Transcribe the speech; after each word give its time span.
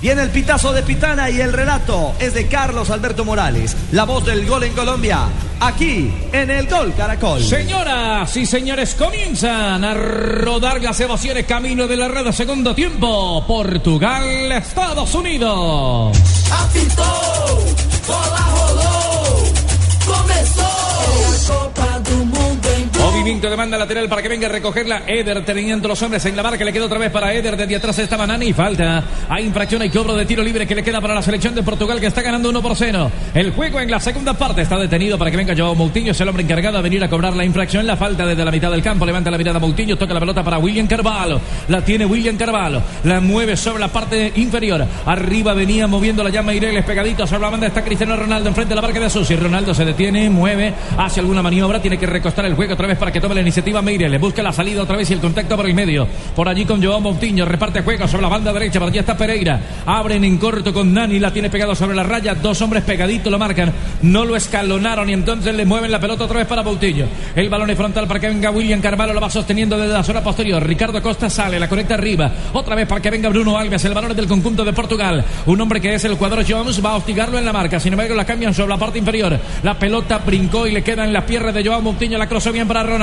Viene 0.00 0.22
el 0.22 0.30
pitazo 0.30 0.72
de 0.72 0.82
Pitana 0.82 1.28
y 1.28 1.42
el 1.42 1.52
relato 1.52 2.14
es 2.18 2.32
de 2.32 2.46
Carlos 2.46 2.88
Alberto 2.88 3.22
Morales, 3.24 3.76
la 3.92 4.04
voz 4.04 4.24
del 4.24 4.46
gol 4.46 4.64
en 4.64 4.72
Colombia, 4.72 5.26
aquí 5.60 6.10
en 6.32 6.50
el 6.50 6.66
Gol 6.68 6.94
Caracol. 6.94 7.42
Señoras 7.42 8.34
y 8.34 8.46
señores, 8.46 8.94
comienzan 8.94 9.84
a 9.84 9.92
rodar 9.92 10.80
las 10.80 10.98
emociones 11.00 11.44
camino 11.44 11.86
de 11.86 11.98
la 11.98 12.08
red 12.08 12.32
segundo 12.32 12.74
tiempo. 12.74 13.44
Portugal, 13.46 14.50
Estados 14.52 15.14
Unidos. 15.14 16.16
Apitou, 16.50 17.74
bola 18.06 18.38
rolou, 18.54 19.52
começou. 20.06 20.69
Movimiento 23.20 23.50
de 23.50 23.56
banda 23.56 23.76
lateral 23.76 24.08
para 24.08 24.22
que 24.22 24.28
venga 24.28 24.46
a 24.46 24.50
recogerla 24.50 25.02
Eder 25.06 25.44
teniendo 25.44 25.86
los 25.86 26.00
hombres 26.00 26.24
en 26.24 26.34
la 26.34 26.40
barca. 26.40 26.64
Le 26.64 26.72
quedó 26.72 26.86
otra 26.86 26.98
vez 26.98 27.10
para 27.10 27.34
Eder. 27.34 27.54
Desde 27.54 27.76
atrás 27.76 27.98
estaba 27.98 28.26
Nani. 28.26 28.54
Falta. 28.54 29.04
Hay 29.28 29.44
infracción. 29.44 29.82
Hay 29.82 29.90
cobro 29.90 30.16
de 30.16 30.24
tiro 30.24 30.42
libre 30.42 30.66
que 30.66 30.74
le 30.74 30.82
queda 30.82 31.02
para 31.02 31.12
la 31.12 31.20
selección 31.20 31.54
de 31.54 31.62
Portugal 31.62 32.00
que 32.00 32.06
está 32.06 32.22
ganando 32.22 32.48
1 32.48 32.62
por 32.62 32.74
0. 32.74 33.10
El 33.34 33.50
juego 33.50 33.78
en 33.78 33.90
la 33.90 34.00
segunda 34.00 34.32
parte 34.32 34.62
está 34.62 34.78
detenido 34.78 35.18
para 35.18 35.30
que 35.30 35.36
venga 35.36 35.54
Joao 35.54 35.74
Moutinho. 35.74 36.12
Es 36.12 36.20
el 36.22 36.28
hombre 36.30 36.44
encargado 36.44 36.78
de 36.78 36.82
venir 36.82 37.04
a 37.04 37.10
cobrar 37.10 37.36
la 37.36 37.44
infracción. 37.44 37.86
La 37.86 37.94
falta 37.94 38.24
desde 38.24 38.42
la 38.42 38.50
mitad 38.50 38.70
del 38.70 38.82
campo. 38.82 39.04
Levanta 39.04 39.30
la 39.30 39.36
mirada 39.36 39.58
Moutinho. 39.58 39.98
Toca 39.98 40.14
la 40.14 40.20
pelota 40.20 40.42
para 40.42 40.56
William 40.56 40.86
Carvalho. 40.86 41.42
La 41.68 41.82
tiene 41.82 42.06
William 42.06 42.38
Carvalho. 42.38 42.80
La 43.04 43.20
mueve 43.20 43.54
sobre 43.54 43.80
la 43.80 43.88
parte 43.88 44.32
inferior. 44.36 44.86
Arriba 45.04 45.52
venía 45.52 45.86
moviendo 45.86 46.24
la 46.24 46.30
llama 46.30 46.54
Ireles 46.54 46.86
pegadito 46.86 47.26
sobre 47.26 47.42
la 47.42 47.50
banda. 47.50 47.66
Está 47.66 47.84
Cristiano 47.84 48.16
Ronaldo 48.16 48.48
enfrente 48.48 48.70
de 48.70 48.76
la 48.76 48.80
barca 48.80 48.98
de 48.98 49.10
Susi. 49.10 49.36
Ronaldo 49.36 49.74
se 49.74 49.84
detiene, 49.84 50.30
mueve, 50.30 50.72
hace 50.96 51.20
alguna 51.20 51.42
maniobra. 51.42 51.82
Tiene 51.82 51.98
que 51.98 52.06
recostar 52.06 52.46
el 52.46 52.54
juego 52.54 52.72
otra 52.72 52.86
vez 52.86 52.96
para 52.96 53.10
que 53.10 53.19
tome 53.20 53.34
la 53.34 53.40
iniciativa 53.42 53.82
Meire. 53.82 54.08
Le 54.08 54.18
busca 54.18 54.42
la 54.42 54.52
salida 54.52 54.82
otra 54.82 54.96
vez 54.96 55.10
y 55.10 55.12
el 55.12 55.20
contacto 55.20 55.56
por 55.56 55.66
el 55.66 55.74
medio. 55.74 56.06
Por 56.34 56.48
allí 56.48 56.64
con 56.64 56.82
Joao 56.82 57.00
Moutinho. 57.00 57.44
Reparte 57.44 57.82
juego 57.82 58.08
sobre 58.08 58.22
la 58.22 58.28
banda 58.28 58.52
derecha. 58.52 58.78
Por 58.78 58.88
allí 58.88 58.98
está 58.98 59.16
Pereira. 59.16 59.60
Abren 59.86 60.24
en 60.24 60.38
corto 60.38 60.72
con 60.72 60.92
Nani. 60.92 61.18
La 61.18 61.32
tiene 61.32 61.50
pegado 61.50 61.74
sobre 61.74 61.94
la 61.94 62.02
raya. 62.02 62.34
Dos 62.34 62.60
hombres 62.62 62.82
pegaditos 62.82 63.30
lo 63.30 63.38
marcan. 63.38 63.72
No 64.02 64.24
lo 64.24 64.36
escalonaron 64.36 65.08
y 65.10 65.12
entonces 65.12 65.54
le 65.54 65.64
mueven 65.64 65.90
la 65.90 66.00
pelota 66.00 66.24
otra 66.24 66.38
vez 66.38 66.46
para 66.46 66.62
Moutinho. 66.62 67.06
El 67.36 67.48
balón 67.48 67.70
es 67.70 67.76
frontal 67.76 68.06
para 68.06 68.20
que 68.20 68.28
venga 68.28 68.50
William 68.50 68.80
Carvalho. 68.80 69.12
Lo 69.12 69.20
va 69.20 69.30
sosteniendo 69.30 69.76
desde 69.76 69.92
la 69.92 70.02
zona 70.02 70.22
posterior. 70.22 70.66
Ricardo 70.66 71.02
Costa 71.02 71.28
sale. 71.28 71.60
La 71.60 71.68
conecta 71.68 71.94
arriba. 71.94 72.30
Otra 72.52 72.74
vez 72.74 72.86
para 72.86 73.00
que 73.00 73.10
venga 73.10 73.28
Bruno 73.28 73.58
Alves. 73.58 73.84
El 73.84 73.94
balón 73.94 74.12
es 74.12 74.16
del 74.16 74.26
conjunto 74.26 74.64
de 74.64 74.72
Portugal. 74.72 75.24
Un 75.46 75.60
hombre 75.60 75.80
que 75.80 75.94
es 75.94 76.04
el 76.04 76.16
cuadro 76.16 76.42
Jones. 76.48 76.84
Va 76.84 76.90
a 76.90 76.96
hostigarlo 76.96 77.38
en 77.38 77.44
la 77.44 77.52
marca. 77.52 77.78
Sin 77.78 77.92
embargo, 77.92 78.14
la 78.14 78.24
cambian 78.24 78.54
sobre 78.54 78.70
la 78.70 78.78
parte 78.78 78.98
inferior. 78.98 79.38
La 79.62 79.78
pelota 79.78 80.18
brincó 80.18 80.66
y 80.66 80.72
le 80.72 80.82
queda 80.82 81.04
en 81.04 81.12
las 81.12 81.24
piernas 81.24 81.54
de 81.54 81.64
Joao 81.64 81.82
Moutinho. 81.82 82.16
La 82.16 82.28
cruzó 82.28 82.52
bien 82.52 82.66
para 82.66 82.82
Ronaldo. 82.82 82.99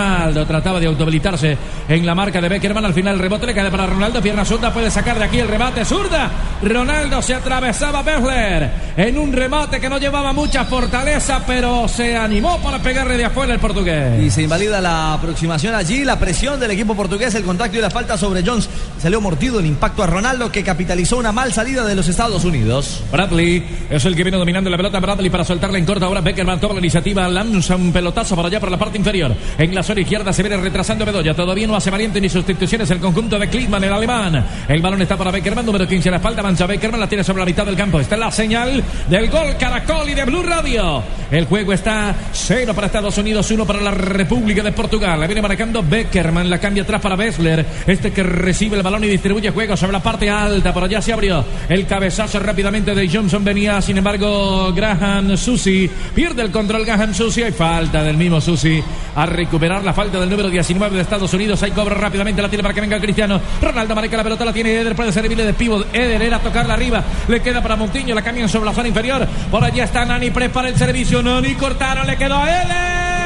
Trataba 0.47 0.79
de 0.79 0.87
autohabilitarse 0.87 1.57
en 1.89 2.05
la 2.05 2.15
marca 2.15 2.39
de 2.41 2.49
Beckerman. 2.49 2.85
Al 2.85 2.93
final 2.93 3.15
el 3.15 3.19
rebote 3.19 3.47
le 3.47 3.53
cae 3.53 3.71
para 3.71 3.87
Ronaldo. 3.87 4.21
Pierna 4.21 4.45
zurda. 4.45 4.73
Puede 4.73 4.91
sacar 4.91 5.17
de 5.17 5.25
aquí 5.25 5.39
el 5.39 5.47
remate. 5.47 5.83
Zurda. 5.85 6.29
Ronaldo 6.61 7.21
se 7.21 7.35
atravesaba 7.35 8.03
Bessler 8.03 8.71
en 8.97 9.17
un 9.17 9.31
remate 9.31 9.79
que 9.79 9.89
no 9.89 9.97
llevaba 9.99 10.33
mucha 10.33 10.65
fortaleza, 10.65 11.43
pero 11.45 11.87
se 11.87 12.17
animó 12.17 12.59
para 12.59 12.79
pegarle 12.79 13.17
de 13.17 13.25
afuera 13.25 13.53
el 13.53 13.59
portugués. 13.59 14.23
Y 14.23 14.29
se 14.31 14.43
invalida 14.43 14.81
la 14.81 15.13
aproximación 15.13 15.75
allí, 15.75 16.03
la 16.03 16.17
presión 16.19 16.59
del 16.59 16.71
equipo 16.71 16.95
portugués, 16.95 17.35
el 17.35 17.43
contacto 17.43 17.77
y 17.77 17.81
la 17.81 17.89
falta 17.89 18.17
sobre 18.17 18.43
Jones. 18.45 18.69
Salió 18.99 19.21
mordido 19.21 19.59
el 19.59 19.65
impacto 19.65 20.03
a 20.03 20.07
Ronaldo 20.07 20.51
que 20.51 20.63
capitalizó 20.63 21.17
una 21.17 21.31
mal 21.31 21.53
salida 21.53 21.85
de 21.85 21.95
los 21.95 22.07
Estados 22.07 22.43
Unidos. 22.43 23.03
Bradley 23.11 23.63
es 23.89 24.05
el 24.05 24.15
que 24.15 24.23
viene 24.23 24.37
dominando 24.37 24.69
la 24.69 24.77
pelota. 24.77 24.99
Bradley 24.99 25.29
para 25.29 25.43
soltarla 25.43 25.77
en 25.77 25.85
corta. 25.85 26.05
Ahora 26.05 26.21
Beckerman 26.21 26.59
toma 26.59 26.73
la 26.73 26.79
iniciativa. 26.79 27.27
Lanza 27.27 27.75
un 27.75 27.91
pelotazo 27.91 28.35
para 28.35 28.47
allá 28.47 28.59
por 28.59 28.71
la 28.71 28.77
parte 28.77 28.97
inferior. 28.97 29.35
En 29.57 29.75
la 29.75 29.83
izquierda 29.95 30.33
se 30.33 30.43
viene 30.43 30.57
retrasando 30.57 31.05
Bedoya. 31.05 31.33
Todavía 31.33 31.67
no 31.67 31.75
hace 31.75 31.89
valiente 31.89 32.19
ni 32.19 32.29
sustituciones 32.29 32.89
el 32.91 32.99
conjunto 32.99 33.37
de 33.37 33.47
Klinsmann, 33.47 33.83
el 33.83 33.93
alemán. 33.93 34.45
El 34.67 34.81
balón 34.81 35.01
está 35.01 35.15
para 35.15 35.31
Beckerman, 35.31 35.65
número 35.65 35.87
15 35.87 36.09
a 36.09 36.11
la 36.11 36.17
espalda. 36.17 36.43
Mancha 36.43 36.65
Beckerman 36.65 36.99
la 36.99 37.07
tiene 37.07 37.23
sobre 37.23 37.39
la 37.39 37.45
mitad 37.45 37.65
del 37.65 37.75
campo. 37.75 37.99
Está 37.99 38.17
la 38.17 38.31
señal 38.31 38.83
del 39.09 39.29
gol 39.29 39.55
Caracol 39.59 40.09
y 40.09 40.13
de 40.13 40.25
Blue 40.25 40.43
Radio. 40.43 41.03
El 41.29 41.45
juego 41.45 41.73
está 41.73 42.15
cero 42.31 42.73
para 42.73 42.87
Estados 42.87 43.17
Unidos, 43.17 43.49
uno 43.51 43.65
para 43.65 43.81
la 43.81 43.91
República 43.91 44.63
de 44.63 44.71
Portugal. 44.71 45.19
La 45.19 45.27
viene 45.27 45.41
marcando 45.41 45.83
Beckerman, 45.83 46.49
la 46.49 46.59
cambia 46.59 46.83
atrás 46.83 47.01
para 47.01 47.15
Bessler. 47.15 47.65
Este 47.85 48.11
que 48.11 48.23
recibe 48.23 48.77
el 48.77 48.83
balón 48.83 49.03
y 49.03 49.07
distribuye 49.07 49.51
juego 49.51 49.75
sobre 49.75 49.93
la 49.93 50.03
parte 50.03 50.29
alta. 50.29 50.73
Por 50.73 50.83
allá 50.83 51.01
se 51.01 51.13
abrió 51.13 51.43
el 51.69 51.85
cabezazo 51.85 52.39
rápidamente 52.39 52.93
de 52.93 53.09
Johnson. 53.09 53.43
Venía, 53.43 53.81
sin 53.81 53.97
embargo, 53.97 54.71
Graham 54.73 55.35
Susi. 55.37 55.89
Pierde 56.13 56.41
el 56.41 56.51
control 56.51 56.85
Graham 56.85 57.13
Susi. 57.13 57.43
Hay 57.43 57.51
falta 57.51 58.03
del 58.03 58.17
mismo 58.17 58.41
Susi 58.41 58.81
a 59.15 59.25
recuperar 59.25 59.76
la 59.83 59.93
falta 59.93 60.19
del 60.19 60.29
número 60.29 60.49
19 60.49 60.95
de 60.95 61.01
Estados 61.01 61.33
Unidos. 61.33 61.61
Hay 61.63 61.71
cobro 61.71 61.95
rápidamente. 61.95 62.41
La 62.41 62.49
tiene 62.49 62.63
para 62.63 62.73
que 62.73 62.81
venga 62.81 62.99
Cristiano. 62.99 63.39
Ronaldo 63.61 63.95
marca 63.95 64.17
la 64.17 64.23
pelota. 64.23 64.45
La 64.45 64.53
tiene 64.53 64.73
Eder. 64.73 64.95
Puede 64.95 65.11
servirle 65.11 65.45
de 65.45 65.53
pivot. 65.53 65.87
Eder 65.93 66.21
era 66.21 66.39
tocarla 66.39 66.73
arriba. 66.73 67.03
Le 67.27 67.41
queda 67.41 67.61
para 67.61 67.75
Montiño. 67.75 68.15
La 68.15 68.21
cambian 68.21 68.49
sobre 68.49 68.65
la 68.65 68.73
zona 68.73 68.87
inferior. 68.87 69.27
Por 69.49 69.63
allá 69.63 69.83
está 69.83 70.05
Nani. 70.05 70.31
Prepara 70.31 70.69
el 70.69 70.77
servicio. 70.77 71.21
Nani 71.21 71.55
cortaron. 71.55 72.07
Le 72.07 72.17
quedó 72.17 72.37
a 72.37 72.49
Eder. 72.49 73.16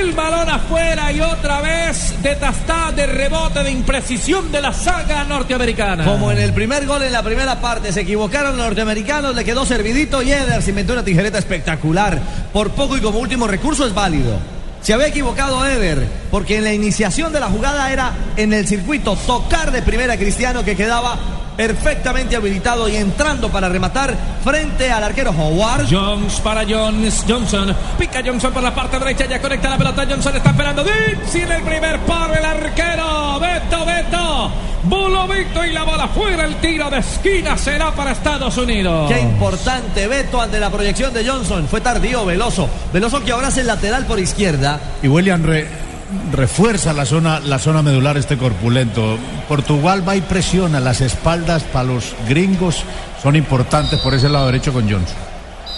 El 0.00 0.12
balón 0.12 0.48
afuera 0.48 1.10
y 1.10 1.20
otra 1.20 1.60
vez 1.60 2.14
de 2.22 2.36
tastada, 2.36 2.92
de 2.92 3.06
rebote, 3.06 3.64
de 3.64 3.70
imprecisión 3.72 4.52
de 4.52 4.60
la 4.60 4.72
saga 4.72 5.24
norteamericana. 5.24 6.04
Como 6.04 6.30
en 6.30 6.38
el 6.38 6.52
primer 6.52 6.86
gol 6.86 7.02
en 7.02 7.12
la 7.12 7.22
primera 7.22 7.60
parte 7.60 7.92
se 7.92 8.02
equivocaron 8.02 8.56
los 8.56 8.66
norteamericanos, 8.66 9.34
le 9.34 9.44
quedó 9.44 9.66
servidito 9.66 10.22
y 10.22 10.30
Eder 10.30 10.62
se 10.62 10.70
inventó 10.70 10.92
una 10.92 11.04
tijereta 11.04 11.38
espectacular. 11.38 12.20
Por 12.52 12.70
poco 12.70 12.96
y 12.96 13.00
como 13.00 13.18
último 13.18 13.48
recurso 13.48 13.86
es 13.86 13.94
válido. 13.94 14.38
Se 14.82 14.94
había 14.94 15.08
equivocado 15.08 15.66
Eder, 15.66 16.06
porque 16.30 16.58
en 16.58 16.64
la 16.64 16.72
iniciación 16.72 17.32
de 17.32 17.40
la 17.40 17.48
jugada 17.48 17.92
era 17.92 18.12
en 18.36 18.52
el 18.52 18.68
circuito 18.68 19.16
tocar 19.26 19.72
de 19.72 19.82
primera 19.82 20.16
Cristiano 20.16 20.64
que 20.64 20.76
quedaba 20.76 21.18
perfectamente 21.58 22.36
habilitado 22.36 22.88
y 22.88 22.94
entrando 22.94 23.48
para 23.48 23.68
rematar 23.68 24.14
frente 24.44 24.92
al 24.92 25.02
arquero 25.02 25.32
Howard. 25.32 25.88
Jones 25.90 26.38
para 26.38 26.64
Jones, 26.64 27.24
Johnson. 27.28 27.74
Pica 27.98 28.22
Johnson 28.24 28.52
por 28.52 28.62
la 28.62 28.72
parte 28.72 28.96
derecha, 28.96 29.26
ya 29.26 29.42
conecta 29.42 29.68
la 29.68 29.76
pelota. 29.76 30.06
Johnson 30.08 30.36
está 30.36 30.50
esperando. 30.50 30.84
Dixie 30.84 31.42
en 31.42 31.50
el 31.50 31.62
primer 31.64 31.98
paro, 32.02 32.32
el 32.32 32.44
arquero. 32.44 33.40
Beto, 33.40 33.84
Beto. 33.84 34.52
Bulo 34.84 35.26
Beto 35.26 35.64
y 35.64 35.72
la 35.72 35.82
bola 35.82 36.06
fuera. 36.06 36.44
El 36.44 36.54
tiro 36.60 36.88
de 36.90 36.98
esquina 36.98 37.58
será 37.58 37.90
para 37.90 38.12
Estados 38.12 38.56
Unidos. 38.56 39.10
Qué 39.10 39.18
importante 39.18 40.06
Beto 40.06 40.40
ante 40.40 40.60
la 40.60 40.70
proyección 40.70 41.12
de 41.12 41.28
Johnson. 41.28 41.66
Fue 41.66 41.80
tardío, 41.80 42.24
Veloso. 42.24 42.68
Veloso 42.92 43.24
que 43.24 43.32
ahora 43.32 43.48
es 43.48 43.56
el 43.56 43.66
lateral 43.66 44.06
por 44.06 44.20
izquierda. 44.20 44.78
Y 45.02 45.08
William 45.08 45.42
Re 45.42 45.87
refuerza 46.32 46.92
la 46.92 47.04
zona, 47.04 47.40
la 47.40 47.58
zona 47.58 47.82
medular 47.82 48.16
este 48.16 48.36
corpulento. 48.36 49.18
Portugal 49.48 50.06
va 50.06 50.16
y 50.16 50.20
presiona 50.20 50.80
las 50.80 51.00
espaldas 51.00 51.62
para 51.64 51.84
los 51.84 52.14
gringos. 52.28 52.82
Son 53.22 53.36
importantes 53.36 54.00
por 54.00 54.14
ese 54.14 54.28
lado 54.28 54.46
derecho 54.46 54.72
con 54.72 54.90
Johnson. 54.90 55.16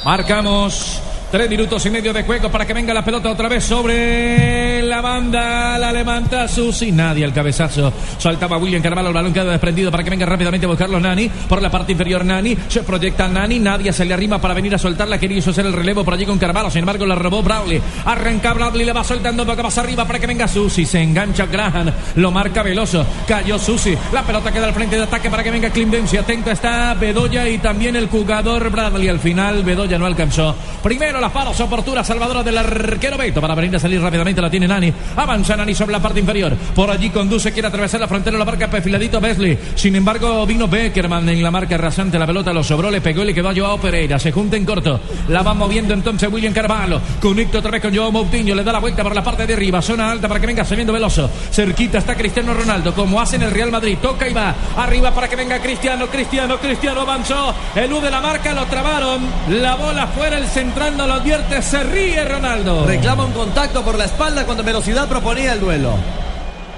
Marcamos 0.05 1.03
Tres 1.31 1.49
minutos 1.49 1.87
y 1.87 1.91
medio 1.91 2.13
de 2.13 2.25
juego 2.25 2.51
para 2.51 2.67
que 2.67 2.75
venga 2.75 2.93
la 2.93 3.05
pelota 3.05 3.31
otra 3.31 3.49
vez 3.49 3.63
sobre 3.63 4.83
la 4.83 5.01
banda. 5.01 5.79
La 5.79 5.93
levanta 5.93 6.49
Susi. 6.49 6.91
Nadie 6.91 7.25
al 7.25 7.33
cabezazo. 7.33 7.93
Saltaba 8.19 8.59
William 8.59 8.83
Carvalho. 8.83 9.09
El 9.09 9.15
balón 9.15 9.33
queda 9.33 9.45
desprendido 9.45 9.93
para 9.93 10.03
que 10.03 10.11
venga 10.11 10.27
rápidamente 10.27 10.67
a 10.67 10.69
buscarlo 10.69 10.99
Nani. 10.99 11.29
Por 11.49 11.62
la 11.62 11.71
parte 11.71 11.93
inferior 11.93 12.25
Nani. 12.25 12.59
Se 12.67 12.82
proyecta 12.82 13.29
Nani. 13.29 13.61
Nadie 13.61 13.93
se 13.93 14.05
le 14.05 14.12
arrima 14.12 14.41
para 14.41 14.55
venir 14.55 14.75
a 14.75 14.79
soltarla. 14.79 15.19
Quería 15.19 15.38
hacer 15.38 15.65
el 15.65 15.73
relevo 15.73 16.03
por 16.03 16.15
allí 16.15 16.27
con 16.27 16.37
Carvalho. 16.37 16.69
Sin 16.69 16.81
embargo, 16.81 17.06
la 17.06 17.15
robó 17.15 17.44
Bradley. 17.44 17.81
Arranca 18.06 18.53
Bradley. 18.53 18.85
Le 18.85 18.93
va 18.93 19.05
soltando 19.05 19.47
poco 19.47 19.62
más 19.62 19.79
arriba 19.79 20.05
para 20.05 20.19
que 20.19 20.26
venga 20.26 20.49
Susi. 20.49 20.85
Se 20.85 21.00
engancha 21.00 21.47
Graham. 21.47 21.93
Lo 22.17 22.33
marca 22.33 22.65
Veloso. 22.65 23.06
Cayó 23.29 23.56
Susi. 23.56 23.97
La 24.12 24.25
pelota 24.25 24.50
queda 24.50 24.67
al 24.67 24.75
frente 24.75 24.97
de 24.97 25.05
ataque 25.05 25.31
para 25.31 25.44
que 25.44 25.53
venga 25.53 25.71
Clindencio. 25.71 26.23
Atento 26.23 26.50
está 26.50 26.93
Bedoya 26.94 27.49
y 27.49 27.59
también 27.59 27.94
el 27.94 28.09
jugador 28.09 28.69
Bradley. 28.69 29.06
Al 29.06 29.21
final, 29.21 29.62
Bedoya 29.62 29.97
no 29.97 30.06
alcanzó. 30.06 30.56
Primero 30.83 31.19
Pero 31.20 31.28
la 31.28 31.34
paros 31.34 31.61
oportuna 31.61 32.02
Salvador 32.02 32.43
del 32.43 32.56
arquero 32.56 33.19
Beto 33.19 33.43
para 33.43 33.55
venir 33.55 33.76
a 33.76 33.78
salir 33.78 34.00
rápidamente. 34.00 34.40
La 34.40 34.49
tiene 34.49 34.67
Nani. 34.67 34.90
Avanza 35.17 35.55
Nani 35.55 35.75
sobre 35.75 35.93
la 35.93 36.00
parte 36.00 36.19
inferior. 36.19 36.56
Por 36.75 36.90
allí 36.90 37.11
conduce, 37.11 37.52
quiere 37.52 37.69
atravesar 37.69 38.00
la 38.00 38.08
frontera. 38.08 38.38
La 38.38 38.44
marca 38.46 38.70
perfiladito 38.70 39.20
Besley. 39.20 39.58
Sin 39.75 39.94
embargo, 39.96 40.46
vino 40.46 40.67
Beckerman 40.67 41.28
en 41.28 41.43
la 41.43 41.50
marca 41.50 41.76
rasante. 41.76 42.19
La 42.19 42.26
pelota 42.26 42.55
lo 42.55 42.64
sobró, 42.64 42.90
le 42.90 43.02
pegó 43.02 43.22
y 43.22 43.26
le 43.26 43.34
quedó 43.34 43.50
a 43.50 43.55
Joao 43.55 43.78
Pereira. 43.78 44.19
Se 44.19 44.32
junta 44.32 44.56
en 44.56 44.64
corto. 44.64 44.99
La 45.28 45.43
va 45.43 45.52
moviendo 45.52 45.93
entonces 45.93 46.26
William 46.32 46.55
Carvalho. 46.55 47.02
Conecta 47.20 47.58
otra 47.58 47.70
vez 47.70 47.82
con 47.82 47.94
Joao 47.94 48.11
Moutinho. 48.11 48.55
Le 48.55 48.64
da 48.64 48.73
la 48.73 48.78
vuelta 48.78 49.02
por 49.02 49.14
la 49.14 49.23
parte 49.23 49.46
de 49.46 49.52
arriba. 49.52 49.82
Zona 49.82 50.11
alta 50.11 50.26
para 50.26 50.40
que 50.40 50.46
venga 50.46 50.64
saliendo 50.64 50.90
Veloso. 50.90 51.28
Cerquita 51.50 51.99
está 51.99 52.14
Cristiano 52.14 52.55
Ronaldo. 52.55 52.94
Como 52.94 53.20
hace 53.20 53.37
en 53.37 53.43
el 53.43 53.50
Real 53.50 53.70
Madrid. 53.70 53.99
Toca 54.00 54.26
y 54.26 54.32
va. 54.32 54.55
Arriba 54.75 55.11
para 55.12 55.28
que 55.28 55.37
venga 55.37 55.58
Cristiano. 55.58 56.06
Cristiano, 56.06 56.56
Cristiano 56.56 57.02
avanzó. 57.02 57.55
Elude 57.75 58.11
la 58.11 58.23
marca, 58.23 58.55
lo 58.55 58.64
trabaron. 58.64 59.20
La 59.50 59.75
bola 59.75 60.06
fuera, 60.06 60.38
el 60.38 60.46
central 60.46 60.96
no 60.96 61.10
lo 61.11 61.17
advierte. 61.17 61.61
Se 61.61 61.83
ríe 61.83 62.25
Ronaldo. 62.25 62.87
Reclama 62.87 63.25
un 63.25 63.33
contacto 63.33 63.83
por 63.83 63.99
la 63.99 64.05
espalda 64.05 64.45
cuando 64.45 64.62
Velocidad 64.62 65.09
proponía 65.09 65.53
el 65.53 65.61
duelo. 65.61 65.93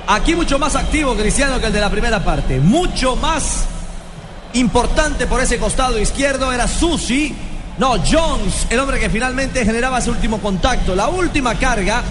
Aquí 0.06 0.34
mucho 0.34 0.58
más 0.58 0.74
activo 0.74 1.14
Cristiano 1.14 1.60
que 1.60 1.66
el 1.66 1.72
de 1.72 1.80
la 1.80 1.90
primera 1.90 2.24
parte. 2.24 2.58
Mucho 2.58 3.14
más 3.16 3.66
importante 4.54 5.26
por 5.26 5.40
ese 5.42 5.58
costado 5.58 5.98
izquierdo 5.98 6.50
era 6.50 6.66
Susi. 6.66 7.34
No, 7.76 7.96
Jones, 8.10 8.68
el 8.70 8.80
hombre 8.80 8.98
que 8.98 9.10
finalmente 9.10 9.66
generaba 9.66 9.98
ese 9.98 10.08
último 10.08 10.40
contacto. 10.40 10.94
La 10.94 11.08
última 11.08 11.54
carga, 11.56 12.02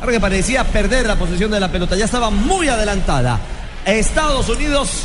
algo 0.00 0.12
que 0.12 0.20
parecía 0.20 0.64
perder 0.64 1.06
la 1.06 1.16
posesión 1.16 1.50
de 1.50 1.60
la 1.60 1.70
pelota. 1.70 1.94
Ya 1.94 2.06
estaba 2.06 2.30
muy 2.30 2.68
adelantada. 2.68 3.38
Estados 3.84 4.48
Unidos 4.48 5.02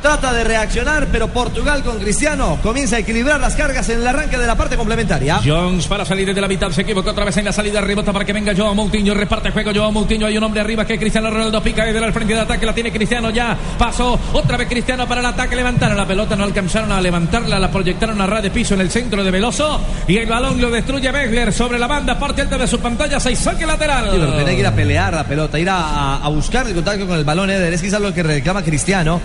Trata 0.00 0.32
de 0.32 0.44
reaccionar, 0.44 1.08
pero 1.10 1.26
Portugal 1.26 1.82
con 1.82 1.98
Cristiano 1.98 2.58
comienza 2.62 2.96
a 2.96 2.98
equilibrar 3.00 3.40
las 3.40 3.56
cargas 3.56 3.88
en 3.88 3.98
el 4.00 4.06
arranque 4.06 4.38
de 4.38 4.46
la 4.46 4.54
parte 4.54 4.76
complementaria. 4.76 5.40
Jones 5.44 5.88
para 5.88 6.04
salir 6.04 6.24
desde 6.24 6.40
la 6.40 6.46
mitad, 6.46 6.70
se 6.70 6.82
equivocó 6.82 7.10
otra 7.10 7.24
vez 7.24 7.36
en 7.38 7.46
la 7.46 7.52
salida, 7.52 7.80
rebota 7.80 8.12
para 8.12 8.24
que 8.24 8.32
venga 8.32 8.54
Joao 8.56 8.76
Moutinho, 8.76 9.12
reparte 9.12 9.50
juego 9.50 9.72
Joao 9.74 9.90
Moutinho, 9.90 10.26
hay 10.26 10.38
un 10.38 10.44
hombre 10.44 10.60
arriba 10.60 10.84
que 10.84 10.98
Cristiano 11.00 11.30
Ronaldo 11.30 11.60
pica 11.62 11.84
desde 11.84 11.98
el 11.98 12.12
frente 12.12 12.32
de 12.32 12.40
ataque, 12.40 12.64
la 12.64 12.72
tiene 12.72 12.92
Cristiano 12.92 13.30
ya, 13.30 13.56
pasó, 13.76 14.16
otra 14.32 14.56
vez 14.56 14.68
Cristiano 14.68 15.08
para 15.08 15.20
el 15.20 15.26
ataque, 15.26 15.56
levantaron 15.56 15.96
la 15.96 16.06
pelota, 16.06 16.36
no 16.36 16.44
alcanzaron 16.44 16.92
a 16.92 17.00
levantarla, 17.00 17.58
la 17.58 17.70
proyectaron 17.70 18.20
a 18.20 18.26
ras 18.26 18.44
de 18.44 18.50
piso 18.50 18.74
en 18.74 18.82
el 18.82 18.90
centro 18.90 19.24
de 19.24 19.32
Veloso 19.32 19.80
y 20.06 20.16
el 20.16 20.26
balón 20.26 20.60
lo 20.60 20.70
destruye 20.70 21.10
Begler 21.10 21.52
sobre 21.52 21.76
la 21.76 21.88
banda, 21.88 22.16
parte 22.16 22.42
alta 22.42 22.56
de 22.56 22.68
su 22.68 22.78
pantalla, 22.78 23.18
se 23.18 23.34
saque 23.34 23.66
lateral. 23.66 24.10
Sí, 24.12 24.16
pero 24.20 24.32
tenía 24.34 24.52
que 24.54 24.60
ir 24.60 24.66
a 24.66 24.74
pelear 24.74 25.12
la 25.12 25.24
pelota, 25.24 25.58
ir 25.58 25.68
a, 25.68 26.18
a 26.18 26.28
buscar 26.28 26.68
el 26.68 26.74
contacto 26.74 27.04
con 27.04 27.18
el 27.18 27.24
balón, 27.24 27.50
Eder, 27.50 27.72
es 27.72 27.82
quizás 27.82 28.00
lo 28.00 28.14
que 28.14 28.22
reclama 28.22 28.62
Cristiano 28.62 29.20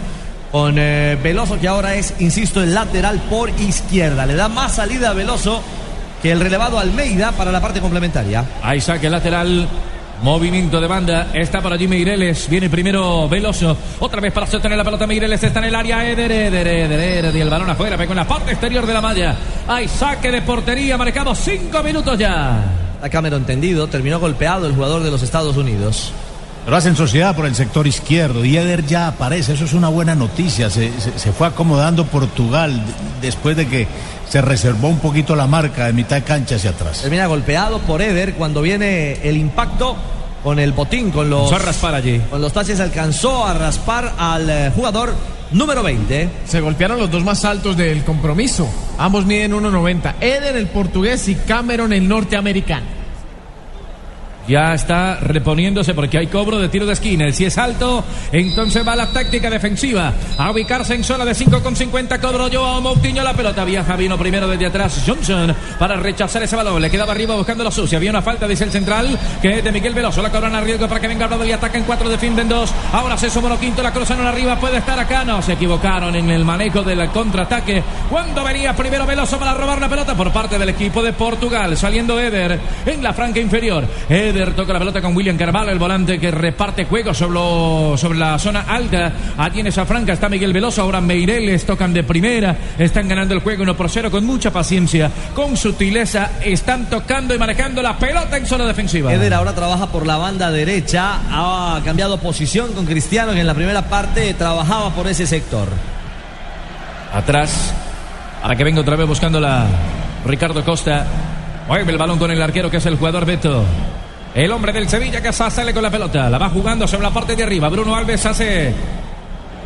con 0.53 0.75
eh, 0.77 1.17
Veloso 1.23 1.59
que 1.59 1.67
ahora 1.67 1.95
es, 1.95 2.13
insisto, 2.19 2.61
el 2.61 2.75
lateral 2.75 3.19
por 3.27 3.49
izquierda. 3.49 4.27
Le 4.27 4.35
da 4.35 4.49
más 4.49 4.75
salida 4.75 5.09
a 5.09 5.13
Veloso 5.13 5.63
que 6.21 6.31
el 6.31 6.39
relevado 6.39 6.77
Almeida 6.77 7.31
para 7.31 7.51
la 7.51 7.59
parte 7.59 7.81
complementaria. 7.81 8.45
Ahí 8.61 8.79
saque 8.79 9.09
lateral. 9.09 9.67
Movimiento 10.21 10.79
de 10.79 10.85
banda. 10.85 11.31
Está 11.33 11.59
por 11.59 11.73
allí 11.73 11.87
Meireles. 11.87 12.47
Viene 12.47 12.69
primero 12.69 13.27
Veloso. 13.27 13.75
Otra 13.99 14.21
vez 14.21 14.31
para 14.31 14.45
sostener 14.45 14.77
la 14.77 14.83
pelota. 14.83 15.07
Meireles 15.07 15.41
está 15.41 15.57
en 15.57 15.65
el 15.65 15.75
área. 15.75 16.07
Eder, 16.07 16.31
Eder, 16.31 16.67
Eder, 16.67 16.99
Eder. 16.99 17.35
Y 17.35 17.41
el 17.41 17.49
balón 17.49 17.71
afuera. 17.71 17.97
Pegó 17.97 18.11
en 18.11 18.17
la 18.17 18.27
parte 18.27 18.51
exterior 18.51 18.85
de 18.85 18.93
la 18.93 19.01
malla. 19.01 19.35
Hay 19.67 19.87
saque 19.87 20.31
de 20.31 20.43
portería. 20.43 20.97
Marcado 20.97 21.33
cinco 21.33 21.81
minutos 21.81 22.15
ya. 22.19 22.63
La 23.01 23.09
cámara 23.09 23.37
entendido. 23.37 23.87
Terminó 23.87 24.19
golpeado 24.19 24.67
el 24.67 24.75
jugador 24.75 25.01
de 25.01 25.09
los 25.09 25.23
Estados 25.23 25.57
Unidos. 25.57 26.13
Lo 26.67 26.77
hacen 26.77 26.95
sociedad 26.95 27.35
por 27.35 27.45
el 27.45 27.55
sector 27.55 27.87
izquierdo 27.87 28.45
y 28.45 28.55
Eder 28.55 28.85
ya 28.85 29.07
aparece, 29.07 29.53
eso 29.53 29.65
es 29.65 29.73
una 29.73 29.89
buena 29.89 30.15
noticia. 30.15 30.69
Se, 30.69 30.91
se, 30.99 31.19
se, 31.19 31.31
fue 31.33 31.47
acomodando 31.47 32.05
Portugal 32.05 32.81
después 33.21 33.57
de 33.57 33.67
que 33.67 33.87
se 34.29 34.41
reservó 34.41 34.87
un 34.87 34.99
poquito 34.99 35.35
la 35.35 35.45
marca 35.45 35.87
de 35.87 35.93
mitad 35.93 36.15
de 36.15 36.23
cancha 36.23 36.55
hacia 36.55 36.69
atrás. 36.69 37.01
Termina 37.01 37.27
golpeado 37.27 37.79
por 37.79 38.01
Eder 38.01 38.35
cuando 38.35 38.61
viene 38.61 39.19
el 39.27 39.35
impacto 39.35 39.97
con 40.43 40.59
el 40.59 40.73
botín, 40.73 41.09
con 41.11 41.29
los. 41.29 41.51
a 41.51 41.59
raspar 41.59 41.95
allí. 41.95 42.21
Con 42.29 42.41
los 42.41 42.51
taches 42.51 42.79
alcanzó 42.79 43.45
a 43.45 43.53
raspar 43.53 44.13
al 44.17 44.49
eh, 44.49 44.71
jugador 44.75 45.13
número 45.51 45.81
20. 45.81 46.29
Se 46.45 46.59
golpearon 46.59 46.99
los 46.99 47.09
dos 47.09 47.23
más 47.23 47.45
altos 47.45 47.77
del 47.77 48.03
compromiso. 48.03 48.67
Ambos 48.97 49.25
miden 49.25 49.53
1.90. 49.53 50.15
Eder 50.19 50.57
el 50.57 50.67
portugués 50.67 51.27
y 51.29 51.35
Cameron 51.35 51.93
el 51.93 52.07
norteamericano. 52.07 52.92
Ya 54.47 54.73
está 54.73 55.19
reponiéndose 55.21 55.93
porque 55.93 56.17
hay 56.17 56.27
cobro 56.27 56.59
de 56.59 56.67
tiro 56.67 56.85
de 56.85 56.93
esquina. 56.93 57.31
Si 57.31 57.45
es 57.45 57.57
alto, 57.57 58.03
entonces 58.31 58.85
va 58.85 58.95
la 58.95 59.07
táctica 59.07 59.49
defensiva. 59.49 60.13
A 60.37 60.51
ubicarse 60.51 60.95
en 60.95 61.03
zona 61.03 61.23
de 61.23 61.33
5 61.33 61.63
con 61.63 61.75
50. 61.75 62.19
Cobro 62.19 62.49
Joao 62.51 62.81
Moutinho. 62.81 63.23
La 63.23 63.33
pelota 63.33 63.63
viaja. 63.63 63.95
Vino 63.95 64.17
primero 64.17 64.47
desde 64.47 64.65
atrás 64.65 65.01
Johnson 65.05 65.55
para 65.79 65.95
rechazar 65.95 66.43
ese 66.43 66.57
balón. 66.57 66.81
Le 66.81 66.89
quedaba 66.89 67.13
arriba 67.13 67.35
buscando 67.35 67.63
la 67.63 67.71
sucia. 67.71 67.97
Había 67.97 68.09
una 68.09 68.21
falta, 68.21 68.45
dice 68.47 68.65
el 68.65 68.71
central, 68.71 69.17
que 69.41 69.59
es 69.59 69.63
de 69.63 69.71
Miguel 69.71 69.93
Veloso. 69.93 70.21
La 70.21 70.29
cobran 70.29 70.55
a 70.55 70.61
riesgo 70.61 70.89
para 70.89 70.99
que 70.99 71.07
venga 71.07 71.27
Bravo 71.27 71.45
y 71.45 71.51
ataca 71.53 71.77
en 71.77 71.85
4, 71.85 72.09
defienden 72.09 72.49
2. 72.49 72.73
Ahora 72.91 73.17
se 73.17 73.29
sumó 73.29 73.57
quinto. 73.57 73.81
La 73.81 73.93
cruzaron 73.93 74.27
arriba. 74.27 74.59
Puede 74.59 74.77
estar 74.77 74.99
acá. 74.99 75.23
No, 75.23 75.41
se 75.41 75.53
equivocaron 75.53 76.15
en 76.15 76.29
el 76.29 76.43
manejo 76.43 76.83
del 76.83 77.07
contraataque. 77.09 77.81
Cuando 78.09 78.43
venía 78.43 78.75
primero 78.75 79.05
Veloso 79.05 79.39
para 79.39 79.53
robar 79.53 79.79
la 79.79 79.87
pelota 79.87 80.15
por 80.15 80.33
parte 80.33 80.59
del 80.59 80.69
equipo 80.69 81.01
de 81.01 81.13
Portugal. 81.13 81.77
Saliendo 81.77 82.19
Eder 82.19 82.59
en 82.85 83.01
la 83.01 83.13
franca 83.13 83.39
inferior. 83.39 83.87
Eder 84.35 84.53
toca 84.55 84.73
la 84.73 84.79
pelota 84.79 85.01
con 85.01 85.15
William 85.15 85.37
Carvalho, 85.37 85.71
el 85.71 85.79
volante 85.79 86.19
que 86.19 86.31
reparte 86.31 86.85
juego 86.85 87.13
sobre, 87.13 87.33
lo, 87.33 87.95
sobre 87.97 88.17
la 88.17 88.39
zona 88.39 88.61
alta. 88.61 89.11
Allí 89.37 89.59
en 89.59 89.67
esa 89.67 89.85
franca 89.85 90.13
está 90.13 90.29
Miguel 90.29 90.53
Veloso, 90.53 90.81
ahora 90.81 91.01
Meireles 91.01 91.65
tocan 91.65 91.93
de 91.93 92.03
primera, 92.03 92.55
están 92.77 93.07
ganando 93.07 93.33
el 93.33 93.41
juego 93.41 93.63
1 93.63 93.77
por 93.77 93.89
0 93.89 94.09
con 94.09 94.25
mucha 94.25 94.51
paciencia, 94.51 95.11
con 95.35 95.55
sutileza, 95.55 96.31
están 96.43 96.89
tocando 96.89 97.35
y 97.35 97.37
manejando 97.37 97.81
la 97.81 97.97
pelota 97.97 98.37
en 98.37 98.45
zona 98.45 98.65
defensiva. 98.65 99.13
Eder 99.13 99.33
ahora 99.33 99.53
trabaja 99.53 99.87
por 99.87 100.07
la 100.07 100.17
banda 100.17 100.51
derecha, 100.51 101.19
ha 101.29 101.81
cambiado 101.85 102.19
posición 102.19 102.73
con 102.73 102.85
Cristiano 102.85 103.33
que 103.33 103.41
en 103.41 103.47
la 103.47 103.53
primera 103.53 103.83
parte 103.83 104.33
trabajaba 104.33 104.89
por 104.91 105.07
ese 105.07 105.27
sector. 105.27 105.67
Atrás, 107.13 107.73
para 108.41 108.55
que 108.55 108.63
venga 108.63 108.81
otra 108.81 108.95
vez 108.95 109.07
buscando 109.07 109.39
la 109.39 109.67
Ricardo 110.25 110.63
Costa. 110.63 111.05
Mueve 111.67 111.91
el 111.91 111.97
balón 111.97 112.19
con 112.19 112.31
el 112.31 112.41
arquero 112.41 112.69
que 112.69 112.77
es 112.77 112.85
el 112.85 112.97
jugador 112.97 113.25
Beto. 113.25 113.63
El 114.35 114.51
hombre 114.51 114.73
del 114.73 114.89
Sevilla 114.89 115.21
que 115.21 115.31
sale 115.31 115.73
con 115.73 115.83
la 115.83 115.91
pelota. 115.91 116.29
La 116.29 116.39
va 116.39 116.49
jugando 116.49 116.87
sobre 116.87 117.03
la 117.03 117.13
parte 117.13 117.35
de 117.35 117.43
arriba. 117.43 117.69
Bruno 117.69 117.95
Alves 117.95 118.25
hace 118.25 118.73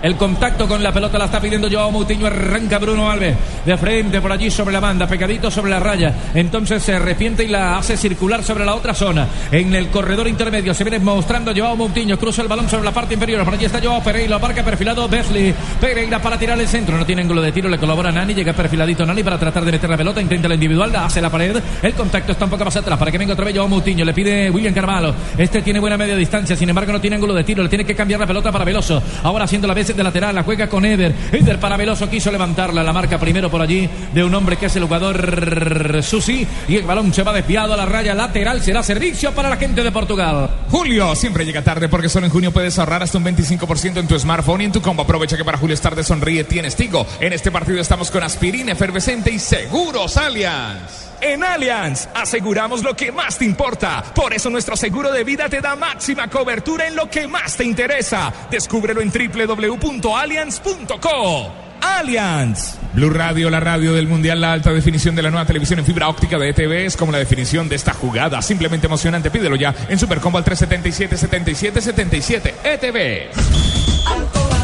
el 0.01 0.15
contacto 0.15 0.67
con 0.67 0.83
la 0.83 0.91
pelota 0.91 1.17
la 1.17 1.25
está 1.25 1.39
pidiendo 1.39 1.69
Joao 1.69 1.91
Moutinho. 1.91 2.27
Arranca 2.27 2.77
Bruno 2.77 3.09
Alves 3.09 3.35
de 3.65 3.77
frente 3.77 4.21
por 4.21 4.31
allí 4.31 4.49
sobre 4.49 4.73
la 4.73 4.79
banda, 4.79 5.07
pegadito 5.07 5.49
sobre 5.49 5.71
la 5.71 5.79
raya. 5.79 6.13
Entonces 6.33 6.83
se 6.83 6.93
arrepiente 6.93 7.43
y 7.43 7.47
la 7.47 7.77
hace 7.77 7.97
circular 7.97 8.43
sobre 8.43 8.65
la 8.65 8.75
otra 8.75 8.93
zona. 8.93 9.27
En 9.51 9.73
el 9.73 9.89
corredor 9.89 10.27
intermedio 10.27 10.73
se 10.73 10.83
viene 10.83 10.99
mostrando 10.99 11.53
Joao 11.55 11.75
Moutinho. 11.75 12.17
Cruza 12.17 12.41
el 12.41 12.47
balón 12.47 12.69
sobre 12.69 12.85
la 12.85 12.91
parte 12.91 13.15
inferior. 13.15 13.43
Por 13.43 13.53
allí 13.53 13.65
está 13.65 13.81
Joao 13.81 14.01
Pereira. 14.03 14.37
Marca 14.39 14.63
perfilado 14.63 15.07
Besley. 15.07 15.53
Pereira 15.79 16.21
para 16.21 16.37
tirar 16.37 16.59
el 16.59 16.67
centro. 16.67 16.97
No 16.97 17.05
tiene 17.05 17.23
ángulo 17.23 17.41
de 17.41 17.51
tiro. 17.51 17.69
Le 17.69 17.77
colabora 17.77 18.11
Nani. 18.11 18.33
Llega 18.33 18.53
perfiladito 18.53 19.05
Nani 19.05 19.23
para 19.23 19.37
tratar 19.37 19.65
de 19.65 19.71
meter 19.71 19.89
la 19.89 19.97
pelota. 19.97 20.21
Intenta 20.21 20.47
la 20.47 20.53
individual. 20.53 20.91
La 20.91 21.05
hace 21.05 21.21
la 21.21 21.29
pared. 21.29 21.57
El 21.81 21.93
contacto 21.93 22.31
está 22.33 22.45
un 22.45 22.51
poco 22.51 22.65
más 22.65 22.75
atrás 22.75 22.97
para 22.99 23.11
que 23.11 23.17
venga 23.17 23.33
otra 23.33 23.45
vez 23.45 23.55
Joao 23.55 23.67
Moutinho. 23.67 24.05
Le 24.05 24.13
pide 24.13 24.49
William 24.49 24.73
Carvalho. 24.73 25.13
Este 25.37 25.61
tiene 25.61 25.79
buena 25.79 25.97
media 25.97 26.15
distancia. 26.15 26.55
Sin 26.55 26.69
embargo, 26.69 26.91
no 26.91 27.01
tiene 27.01 27.15
ángulo 27.15 27.33
de 27.33 27.43
tiro. 27.43 27.63
Le 27.63 27.69
tiene 27.69 27.85
que 27.85 27.95
cambiar 27.95 28.19
la 28.19 28.27
pelota 28.27 28.51
para 28.51 28.63
Veloso. 28.63 29.01
Ahora 29.23 29.45
haciendo 29.45 29.67
la 29.67 29.73
vez 29.73 29.86
de 29.95 30.03
lateral. 30.03 30.35
La 30.35 30.43
juega 30.43 30.67
con 30.67 30.85
Eder. 30.85 31.13
Eder 31.31 31.59
para 31.59 31.77
Veloso 31.77 32.09
quiso 32.09 32.31
levantarla. 32.31 32.83
La 32.83 32.93
marca 32.93 33.19
primero 33.19 33.49
por 33.49 33.61
allí 33.61 33.89
de 34.13 34.23
un 34.23 34.33
hombre 34.33 34.57
que 34.57 34.65
es 34.65 34.75
el 34.75 34.83
jugador 34.83 36.01
Susi. 36.03 36.45
Y 36.67 36.75
el 36.75 36.83
balón 36.83 37.13
se 37.13 37.23
va 37.23 37.33
desviado 37.33 37.73
a 37.73 37.77
la 37.77 37.85
raya 37.85 38.13
lateral. 38.13 38.61
Será 38.61 38.83
servicio 38.83 39.31
para 39.33 39.49
la 39.49 39.57
gente 39.57 39.83
de 39.83 39.91
Portugal. 39.91 40.49
Julio 40.69 41.15
siempre 41.15 41.45
llega 41.45 41.61
tarde 41.61 41.89
porque 41.89 42.09
solo 42.09 42.25
en 42.25 42.31
junio 42.31 42.51
puedes 42.51 42.77
ahorrar 42.79 43.03
hasta 43.03 43.17
un 43.17 43.25
25% 43.25 43.97
en 43.97 44.07
tu 44.07 44.17
smartphone 44.19 44.61
y 44.61 44.65
en 44.65 44.71
tu 44.71 44.81
combo. 44.81 45.03
Aprovecha 45.03 45.37
que 45.37 45.45
para 45.45 45.57
Julio 45.57 45.73
es 45.73 45.81
tarde 45.81 46.03
sonríe, 46.03 46.43
tienes 46.43 46.75
Tigo. 46.75 47.05
En 47.19 47.33
este 47.33 47.51
partido 47.51 47.79
estamos 47.79 48.11
con 48.11 48.23
aspirina 48.23 48.73
efervescente 48.73 49.31
y 49.31 49.39
seguros 49.39 50.17
Allianz. 50.17 51.06
En 51.21 51.43
Allianz 51.43 52.07
aseguramos 52.13 52.83
lo 52.83 52.95
que 52.95 53.11
más 53.11 53.37
te 53.37 53.45
importa. 53.45 54.03
Por 54.15 54.33
eso 54.33 54.49
nuestro 54.49 54.75
seguro 54.75 55.11
de 55.11 55.23
vida 55.23 55.47
te 55.49 55.61
da 55.61 55.75
máxima 55.75 56.27
cobertura 56.29 56.87
en 56.87 56.95
lo 56.95 57.07
que 57.09 57.27
más 57.27 57.57
te 57.57 57.63
interesa. 57.63 58.33
Descúbrelo 58.49 59.01
en 59.01 59.11
www.allianz.co. 59.11 61.67
Allianz. 61.81 62.77
Blue 62.93 63.09
Radio, 63.09 63.49
la 63.49 63.59
radio 63.59 63.93
del 63.93 64.07
Mundial, 64.07 64.41
la 64.41 64.53
alta 64.53 64.71
definición 64.71 65.15
de 65.15 65.21
la 65.21 65.29
nueva 65.29 65.45
televisión 65.45 65.79
en 65.79 65.85
fibra 65.85 66.09
óptica 66.09 66.37
de 66.37 66.49
ETV 66.49 66.85
es 66.85 66.97
como 66.97 67.11
la 67.11 67.19
definición 67.19 67.69
de 67.69 67.75
esta 67.75 67.93
jugada. 67.93 68.41
Simplemente 68.41 68.87
emocionante. 68.87 69.29
Pídelo 69.29 69.55
ya 69.55 69.73
en 69.87 69.99
Supercombo 69.99 70.37
al 70.37 70.43
377 70.43 71.17
77 71.17 71.81
77 71.81 72.55
ETV. 72.63 74.56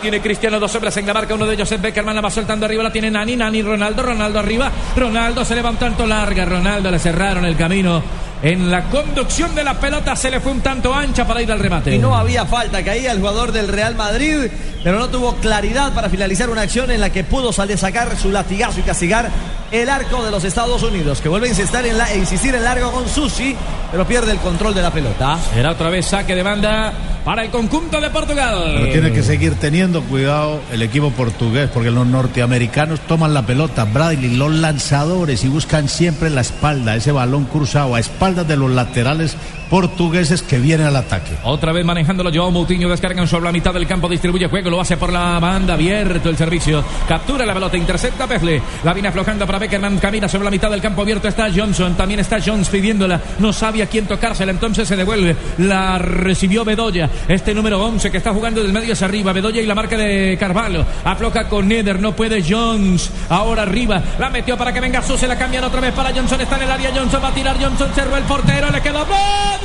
Tiene 0.00 0.20
Cristiano 0.20 0.58
dos 0.58 0.74
hombres 0.74 0.96
en 0.96 1.06
la 1.06 1.14
marca. 1.14 1.34
Uno 1.34 1.46
de 1.46 1.54
ellos 1.54 1.70
es 1.70 1.80
Beckerman. 1.80 2.14
La 2.14 2.20
va 2.20 2.30
soltando 2.30 2.66
arriba. 2.66 2.82
La 2.82 2.92
tiene 2.92 3.10
Nani. 3.10 3.36
Nani, 3.36 3.62
Ronaldo. 3.62 4.02
Ronaldo 4.02 4.38
arriba. 4.38 4.70
Ronaldo 4.96 5.44
se 5.44 5.54
levanta 5.54 5.86
tanto 5.86 6.06
larga. 6.06 6.44
Ronaldo 6.44 6.90
le 6.90 6.98
cerraron 6.98 7.44
el 7.44 7.56
camino. 7.56 8.02
En 8.42 8.70
la 8.70 8.84
conducción 8.84 9.54
de 9.54 9.62
la 9.62 9.78
pelota 9.78 10.16
se 10.16 10.30
le 10.30 10.40
fue 10.40 10.52
un 10.52 10.62
tanto 10.62 10.94
ancha 10.94 11.26
para 11.26 11.42
ir 11.42 11.52
al 11.52 11.58
remate. 11.58 11.94
Y 11.94 11.98
no 11.98 12.16
había 12.16 12.46
falta, 12.46 12.82
caía 12.82 13.12
el 13.12 13.18
jugador 13.18 13.52
del 13.52 13.68
Real 13.68 13.96
Madrid, 13.96 14.50
pero 14.82 14.98
no 14.98 15.10
tuvo 15.10 15.34
claridad 15.36 15.92
para 15.92 16.08
finalizar 16.08 16.48
una 16.48 16.62
acción 16.62 16.90
en 16.90 17.00
la 17.00 17.10
que 17.10 17.22
pudo 17.22 17.52
salir 17.52 17.76
sacar 17.76 18.16
su 18.16 18.30
latigazo 18.30 18.80
y 18.80 18.82
castigar 18.82 19.28
el 19.70 19.90
arco 19.90 20.24
de 20.24 20.30
los 20.30 20.42
Estados 20.42 20.82
Unidos, 20.82 21.20
que 21.20 21.28
vuelve 21.28 21.48
a 21.48 21.50
insistir 21.50 21.84
en, 21.84 21.98
la, 21.98 22.10
e 22.10 22.18
insistir 22.18 22.54
en 22.54 22.64
largo 22.64 22.90
con 22.90 23.06
Susi, 23.06 23.54
pero 23.92 24.06
pierde 24.06 24.32
el 24.32 24.38
control 24.38 24.74
de 24.74 24.82
la 24.82 24.90
pelota. 24.90 25.38
Era 25.54 25.72
otra 25.72 25.90
vez 25.90 26.06
saque 26.06 26.34
de 26.34 26.42
banda 26.42 26.92
para 27.24 27.44
el 27.44 27.50
conjunto 27.50 28.00
de 28.00 28.10
Portugal. 28.10 28.72
Pero 28.74 28.92
tiene 28.92 29.12
que 29.12 29.22
seguir 29.22 29.54
teniendo 29.54 30.02
cuidado 30.02 30.60
el 30.72 30.82
equipo 30.82 31.10
portugués, 31.10 31.68
porque 31.72 31.90
los 31.90 32.06
norteamericanos 32.06 33.00
toman 33.00 33.34
la 33.34 33.46
pelota, 33.46 33.84
Bradley, 33.84 34.36
los 34.36 34.52
lanzadores 34.52 35.44
y 35.44 35.48
buscan 35.48 35.88
siempre 35.88 36.30
la 36.30 36.40
espalda, 36.40 36.96
ese 36.96 37.12
balón 37.12 37.44
cruzado 37.44 37.94
a 37.94 38.00
espaldas 38.00 38.48
de 38.48 38.56
los 38.56 38.70
laterales 38.70 39.36
portugueses 39.70 40.42
que 40.42 40.58
vienen 40.58 40.88
al 40.88 40.96
ataque. 40.96 41.36
Otra 41.44 41.72
vez 41.72 41.84
manejándolo 41.84 42.30
Joao 42.34 42.50
Moutinho, 42.50 42.88
descargan 42.88 43.28
sobre 43.28 43.44
la 43.44 43.52
mitad 43.52 43.72
del 43.72 43.86
campo, 43.86 44.08
distribuye 44.08 44.48
juego, 44.48 44.68
lo 44.68 44.80
hace 44.80 44.96
por 44.96 45.12
la 45.12 45.38
banda, 45.38 45.74
abierto 45.74 46.28
el 46.28 46.36
servicio, 46.36 46.84
captura 47.06 47.46
la 47.46 47.54
pelota, 47.54 47.76
intercepta 47.76 48.26
Pefle, 48.26 48.60
la 48.82 48.92
viene 48.92 49.08
aflojando 49.08 49.46
para 49.46 49.60
Beckerman, 49.60 49.98
camina 49.98 50.28
sobre 50.28 50.44
la 50.44 50.50
mitad 50.50 50.70
del 50.70 50.80
campo 50.80 51.02
abierto, 51.02 51.28
está 51.28 51.48
Johnson, 51.54 51.94
también 51.94 52.20
está 52.20 52.38
Jones 52.44 52.68
pidiéndola, 52.68 53.20
no 53.38 53.52
sabía 53.52 53.86
quién 53.86 54.06
tocársela, 54.06 54.50
entonces 54.50 54.88
se 54.88 54.96
devuelve, 54.96 55.36
la 55.58 55.98
recibió 55.98 56.64
Bedoya, 56.64 57.08
este 57.28 57.54
número 57.54 57.80
11 57.80 58.10
que 58.10 58.16
está 58.16 58.34
jugando 58.34 58.62
del 58.62 58.72
medio 58.72 58.94
hacia 58.94 59.06
arriba, 59.06 59.32
Bedoya 59.32 59.62
y 59.62 59.66
la 59.66 59.76
marca 59.76 59.96
de 59.96 60.36
Carvalho, 60.38 60.84
afloja 61.04 61.48
con 61.48 61.68
Neder, 61.68 62.00
no 62.00 62.16
puede 62.16 62.42
Jones, 62.42 63.10
ahora 63.28 63.62
arriba, 63.62 64.02
la 64.18 64.30
metió 64.30 64.56
para 64.56 64.72
que 64.72 64.80
venga 64.80 65.00
Su, 65.00 65.16
se 65.16 65.28
la 65.28 65.38
cambian 65.38 65.62
otra 65.62 65.80
vez 65.80 65.94
para 65.94 66.12
Johnson, 66.12 66.40
está 66.40 66.56
en 66.56 66.62
el 66.62 66.70
área, 66.72 66.90
Johnson 66.92 67.22
va 67.22 67.28
a 67.28 67.34
tirar, 67.34 67.56
Johnson 67.60 67.90
cerró 67.94 68.16
el 68.16 68.24
portero, 68.24 68.70
le 68.70 68.80
quedó 68.80 69.06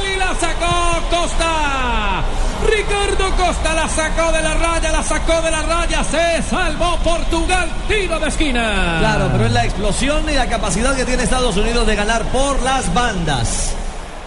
y 0.03 0.17
la 0.17 0.33
sacó 0.35 1.01
Costa. 1.09 2.23
Ricardo 2.69 3.35
Costa 3.35 3.73
la 3.73 3.87
sacó 3.87 4.31
de 4.31 4.41
la 4.41 4.53
raya, 4.55 4.91
la 4.91 5.03
sacó 5.03 5.41
de 5.41 5.51
la 5.51 5.61
raya, 5.61 6.03
se 6.03 6.41
salvó 6.43 6.97
Portugal, 7.03 7.69
tiro 7.87 8.19
de 8.19 8.27
esquina. 8.27 8.97
Claro, 8.99 9.29
pero 9.31 9.45
es 9.45 9.51
la 9.51 9.65
explosión 9.65 10.29
y 10.29 10.33
la 10.33 10.47
capacidad 10.47 10.95
que 10.95 11.05
tiene 11.05 11.23
Estados 11.23 11.57
Unidos 11.57 11.85
de 11.85 11.95
ganar 11.95 12.23
por 12.31 12.61
las 12.63 12.93
bandas. 12.93 13.75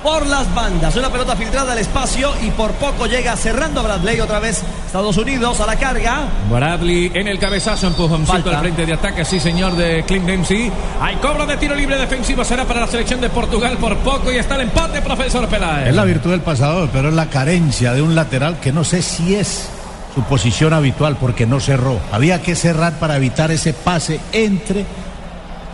Por 0.02 0.26
las 0.26 0.54
bandas, 0.54 0.94
una 0.94 1.10
pelota 1.10 1.34
filtrada 1.34 1.72
al 1.72 1.78
espacio 1.78 2.30
y 2.42 2.50
por 2.50 2.70
poco 2.72 3.06
llega 3.06 3.36
cerrando 3.36 3.82
Bradley 3.82 4.20
otra 4.20 4.38
vez 4.38 4.62
Estados 4.86 5.16
Unidos 5.16 5.60
a 5.60 5.66
la 5.66 5.76
carga. 5.76 6.28
Bradley 6.48 7.10
en 7.14 7.26
el 7.26 7.38
cabezazo, 7.38 7.88
empujoncito 7.88 8.48
al 8.48 8.60
frente 8.60 8.86
de 8.86 8.92
ataque, 8.92 9.24
sí 9.24 9.40
señor 9.40 9.74
de 9.74 10.04
Clint 10.04 10.26
Dempsey. 10.26 10.70
Hay 11.00 11.16
cobro 11.16 11.46
de 11.46 11.56
tiro 11.56 11.74
libre 11.74 11.98
defensivo, 11.98 12.44
será 12.44 12.64
para 12.64 12.80
la 12.80 12.86
selección 12.86 13.20
de 13.20 13.28
Portugal 13.28 13.76
por 13.78 13.96
poco 13.98 14.30
y 14.30 14.36
está 14.36 14.54
el 14.54 14.62
empate, 14.62 15.02
profesor 15.02 15.48
Peláez. 15.48 15.88
Es 15.88 15.94
la 15.96 16.04
virtud 16.04 16.30
del 16.30 16.42
pasador, 16.42 16.88
pero 16.92 17.08
es 17.08 17.14
la 17.14 17.26
carencia 17.26 17.92
de 17.92 18.00
un 18.00 18.14
lateral 18.14 18.60
que 18.60 18.72
no 18.72 18.84
sé 18.84 19.02
si 19.02 19.34
es 19.34 19.68
su 20.14 20.22
posición 20.22 20.74
habitual 20.74 21.16
porque 21.16 21.44
no 21.46 21.58
cerró. 21.58 21.98
Había 22.12 22.40
que 22.40 22.54
cerrar 22.54 23.00
para 23.00 23.16
evitar 23.16 23.50
ese 23.50 23.74
pase 23.74 24.20
entre 24.32 24.86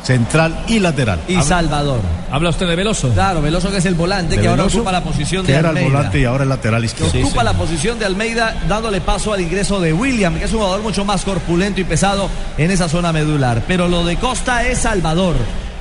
central 0.04 0.64
y 0.68 0.78
lateral. 0.78 1.20
Y 1.28 1.40
Salvador. 1.42 2.00
¿Habla 2.30 2.50
usted 2.50 2.68
de 2.68 2.76
Veloso? 2.76 3.10
Claro, 3.10 3.40
Veloso 3.42 3.70
que 3.70 3.78
es 3.78 3.84
el 3.86 3.94
volante, 3.94 4.36
De 4.36 4.42
que 4.42 4.48
ahora 4.48 4.64
ocupa 4.64 4.92
la 4.92 5.02
posición 5.02 5.44
que 5.46 5.52
de 5.52 5.58
era 5.58 5.70
el 5.70 5.76
Almeida. 5.76 5.96
volante 5.96 6.20
y 6.20 6.24
ahora 6.24 6.42
el 6.44 6.48
lateral 6.48 6.84
izquierdo. 6.84 7.18
ocupa 7.20 7.42
la 7.42 7.52
posición 7.54 7.98
de 7.98 8.04
Almeida 8.04 8.54
dándole 8.68 9.00
paso 9.00 9.32
al 9.32 9.40
ingreso 9.40 9.80
de 9.80 9.92
William, 9.92 10.34
que 10.38 10.44
es 10.44 10.52
un 10.52 10.58
jugador 10.58 10.82
mucho 10.82 11.04
más 11.04 11.24
corpulento 11.24 11.80
y 11.80 11.84
pesado 11.84 12.28
en 12.58 12.70
esa 12.70 12.88
zona 12.88 13.12
medular. 13.12 13.62
Pero 13.66 13.88
lo 13.88 14.04
de 14.04 14.16
Costa 14.16 14.64
es 14.66 14.78
Salvador. 14.78 15.34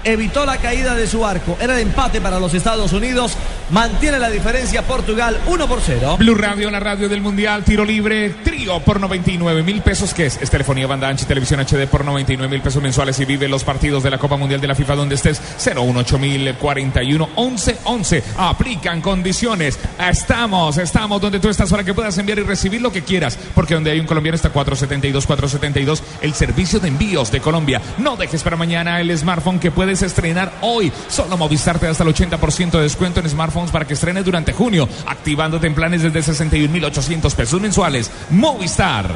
Evitó 0.04 0.46
la 0.46 0.58
caída 0.58 0.96
de 0.96 1.08
su 1.08 1.26
arco. 1.26 1.58
Era 1.60 1.76
el 1.76 1.82
empate 1.82 2.22
para 2.22 2.40
los 2.40 2.54
Estados 2.54 2.92
Unidos. 2.94 3.38
Mantiene 3.70 4.20
la 4.20 4.30
diferencia 4.30 4.82
Portugal 4.84 5.40
1 5.48 5.68
por 5.68 5.80
0. 5.82 6.18
Blue 6.18 6.36
Radio, 6.36 6.70
la 6.70 6.80
radio 6.80 7.08
del 7.10 7.22
Mundial, 7.22 7.64
tiro 7.64 7.86
libre, 7.86 8.30
trío 8.44 8.80
por 8.82 9.00
99 9.00 9.64
mil 9.64 9.82
pesos, 9.82 10.14
que 10.14 10.26
es? 10.26 10.40
Es 10.42 10.50
telefonía, 10.50 10.88
banda 10.88 11.08
ancha 11.08 11.24
y 11.24 11.28
televisión 11.28 11.60
HD 11.62 11.88
por 11.88 12.06
99 12.06 12.52
mil 12.52 12.62
pesos 12.62 12.82
mensuales 12.82 13.20
y 13.20 13.26
vive 13.26 13.48
los 13.48 13.64
partidos 13.64 14.04
de 14.04 14.12
la 14.12 14.18
Copa 14.18 14.38
Mundial 14.38 14.62
de 14.62 14.68
la 14.68 14.76
FIFA 14.76 14.96
donde 14.96 15.16
estés 15.16 15.42
018 15.64 16.20
mil 16.20 16.54
41 16.56 17.30
11 17.36 17.78
11. 17.84 18.24
Aplican 18.38 19.02
condiciones. 19.02 19.80
Estamos, 20.00 20.78
estamos 20.78 21.22
donde 21.22 21.40
tú 21.40 21.50
estás 21.50 21.70
para 21.70 21.84
que 21.84 21.94
puedas 21.94 22.18
enviar 22.18 22.40
y 22.40 22.44
recibir 22.44 22.82
lo 22.82 22.92
que 22.92 23.04
quieras, 23.04 23.38
porque 23.56 23.74
donde 23.74 23.92
hay 23.92 24.00
un 24.00 24.08
colombiano 24.08 24.36
está 24.36 24.50
472 24.50 25.26
472, 25.26 26.04
el 26.22 26.34
servicio 26.34 26.80
de 26.80 26.90
envíos 26.90 27.32
de 27.32 27.40
Colombia. 27.40 27.82
No 27.98 28.16
dejes 28.18 28.44
para 28.44 28.56
mañana 28.56 29.00
el 29.00 29.18
smartphone 29.18 29.60
que 29.60 29.72
puedes 29.94 30.02
estrenar 30.02 30.52
hoy. 30.62 30.92
Solo 31.08 31.38
Movistar 31.38 31.78
te 31.78 31.86
da 31.86 31.92
hasta 31.92 32.04
el 32.04 32.10
80% 32.10 32.72
de 32.72 32.82
descuento 32.82 33.20
en 33.20 33.30
smartphones 33.30 33.70
para 33.70 33.86
que 33.86 33.94
estrenes 33.94 34.26
durante 34.26 34.52
junio, 34.52 34.90
activándote 35.06 35.68
en 35.68 35.76
planes 35.76 36.02
desde 36.02 36.34
61.800 36.34 37.36
pesos 37.36 37.62
mensuales. 37.62 38.10
Movistar. 38.32 39.08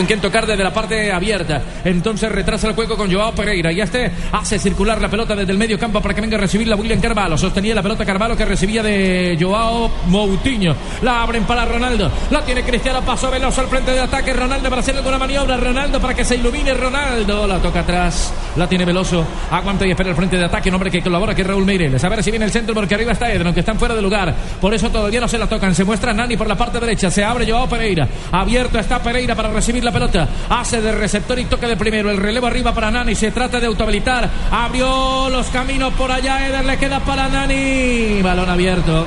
Con 0.00 0.06
quien 0.06 0.18
tocar 0.18 0.46
desde 0.46 0.64
la 0.64 0.72
parte 0.72 1.12
abierta. 1.12 1.60
Entonces 1.84 2.32
retrasa 2.32 2.66
el 2.66 2.74
juego 2.74 2.96
con 2.96 3.12
Joao 3.12 3.34
Pereira. 3.34 3.70
Y 3.70 3.82
este 3.82 4.10
hace 4.32 4.58
circular 4.58 4.98
la 4.98 5.10
pelota 5.10 5.36
desde 5.36 5.52
el 5.52 5.58
medio 5.58 5.78
campo 5.78 6.00
para 6.00 6.14
que 6.14 6.22
venga 6.22 6.38
a 6.38 6.40
recibirla 6.40 6.74
William 6.74 6.98
Carvalho. 7.02 7.36
Sostenía 7.36 7.74
la 7.74 7.82
pelota 7.82 8.06
Carvalho 8.06 8.34
que 8.34 8.46
recibía 8.46 8.82
de 8.82 9.36
Joao 9.38 9.90
Moutinho. 10.06 10.74
La 11.02 11.22
abren 11.22 11.44
para 11.44 11.66
Ronaldo. 11.66 12.10
La 12.30 12.42
tiene 12.42 12.62
Cristiano. 12.62 13.02
Paso 13.02 13.30
veloz 13.30 13.58
al 13.58 13.66
frente 13.66 13.92
de 13.92 14.00
ataque. 14.00 14.32
Ronaldo 14.32 14.70
para 14.70 14.80
hacer 14.80 14.96
alguna 14.96 15.18
maniobra. 15.18 15.58
Ronaldo 15.58 16.00
para 16.00 16.14
que 16.14 16.24
se 16.24 16.36
ilumine. 16.36 16.72
Ronaldo 16.72 17.46
la 17.46 17.58
toca 17.58 17.80
atrás. 17.80 18.32
La 18.56 18.66
tiene 18.66 18.86
Veloso. 18.86 19.22
Aguanta 19.50 19.86
y 19.86 19.90
espera 19.90 20.08
el 20.08 20.16
frente 20.16 20.38
de 20.38 20.46
ataque. 20.46 20.70
Un 20.70 20.76
hombre 20.76 20.90
que 20.90 21.02
colabora 21.02 21.34
que 21.34 21.42
es 21.42 21.46
Raúl 21.46 21.66
Meireles. 21.66 22.02
A 22.02 22.08
ver 22.08 22.24
si 22.24 22.30
viene 22.30 22.46
el 22.46 22.52
centro 22.52 22.74
porque 22.74 22.94
arriba 22.94 23.12
está 23.12 23.30
Eden, 23.30 23.48
aunque 23.48 23.60
están 23.60 23.78
fuera 23.78 23.94
de 23.94 24.00
lugar. 24.00 24.34
Por 24.62 24.72
eso 24.72 24.88
todavía 24.88 25.20
no 25.20 25.28
se 25.28 25.36
la 25.36 25.46
tocan. 25.46 25.74
Se 25.74 25.84
muestra 25.84 26.14
Nani 26.14 26.38
por 26.38 26.48
la 26.48 26.56
parte 26.56 26.80
derecha. 26.80 27.10
Se 27.10 27.22
abre 27.22 27.46
Joao 27.46 27.68
Pereira. 27.68 28.08
Abierto 28.32 28.78
está 28.78 28.98
Pereira 29.02 29.34
para 29.34 29.50
recibir 29.50 29.84
la 29.84 29.89
pelota. 29.92 30.28
Hace 30.48 30.80
de 30.80 30.92
receptor 30.92 31.38
y 31.38 31.44
toca 31.44 31.66
de 31.66 31.76
primero. 31.76 32.10
El 32.10 32.16
relevo 32.16 32.46
arriba 32.46 32.74
para 32.74 32.90
Nani. 32.90 33.14
Se 33.14 33.30
trata 33.30 33.60
de 33.60 33.66
autohabilitar. 33.66 34.28
Abrió 34.50 35.28
los 35.28 35.46
caminos 35.48 35.92
por 35.94 36.10
allá. 36.10 36.46
Eder 36.46 36.64
le 36.64 36.78
queda 36.78 37.00
para 37.00 37.28
Nani. 37.28 38.22
Balón 38.22 38.50
abierto. 38.50 39.06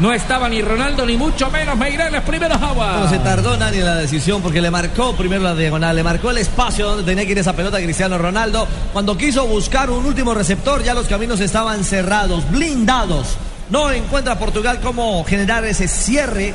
No 0.00 0.14
estaba 0.14 0.48
ni 0.48 0.62
Ronaldo 0.62 1.04
ni 1.04 1.18
mucho 1.18 1.50
menos 1.50 1.76
Meireles. 1.76 2.22
Primeros 2.22 2.60
aguas. 2.60 2.92
Bueno, 2.92 3.10
se 3.10 3.18
tardó 3.18 3.54
Nani 3.56 3.78
en 3.78 3.84
la 3.84 3.96
decisión 3.96 4.40
porque 4.40 4.62
le 4.62 4.70
marcó 4.70 5.14
primero 5.14 5.42
la 5.42 5.54
diagonal, 5.54 5.94
le 5.94 6.02
marcó 6.02 6.30
el 6.30 6.38
espacio 6.38 6.86
donde 6.86 7.04
tenía 7.04 7.26
que 7.26 7.32
ir 7.32 7.38
esa 7.38 7.52
pelota 7.52 7.76
Cristiano 7.76 8.16
Ronaldo. 8.16 8.66
Cuando 8.94 9.18
quiso 9.18 9.46
buscar 9.46 9.90
un 9.90 10.06
último 10.06 10.32
receptor, 10.32 10.82
ya 10.82 10.94
los 10.94 11.06
caminos 11.06 11.40
estaban 11.40 11.84
cerrados, 11.84 12.50
blindados. 12.50 13.36
No 13.68 13.90
encuentra 13.90 14.38
Portugal 14.38 14.80
cómo 14.82 15.22
generar 15.24 15.66
ese 15.66 15.86
cierre 15.86 16.54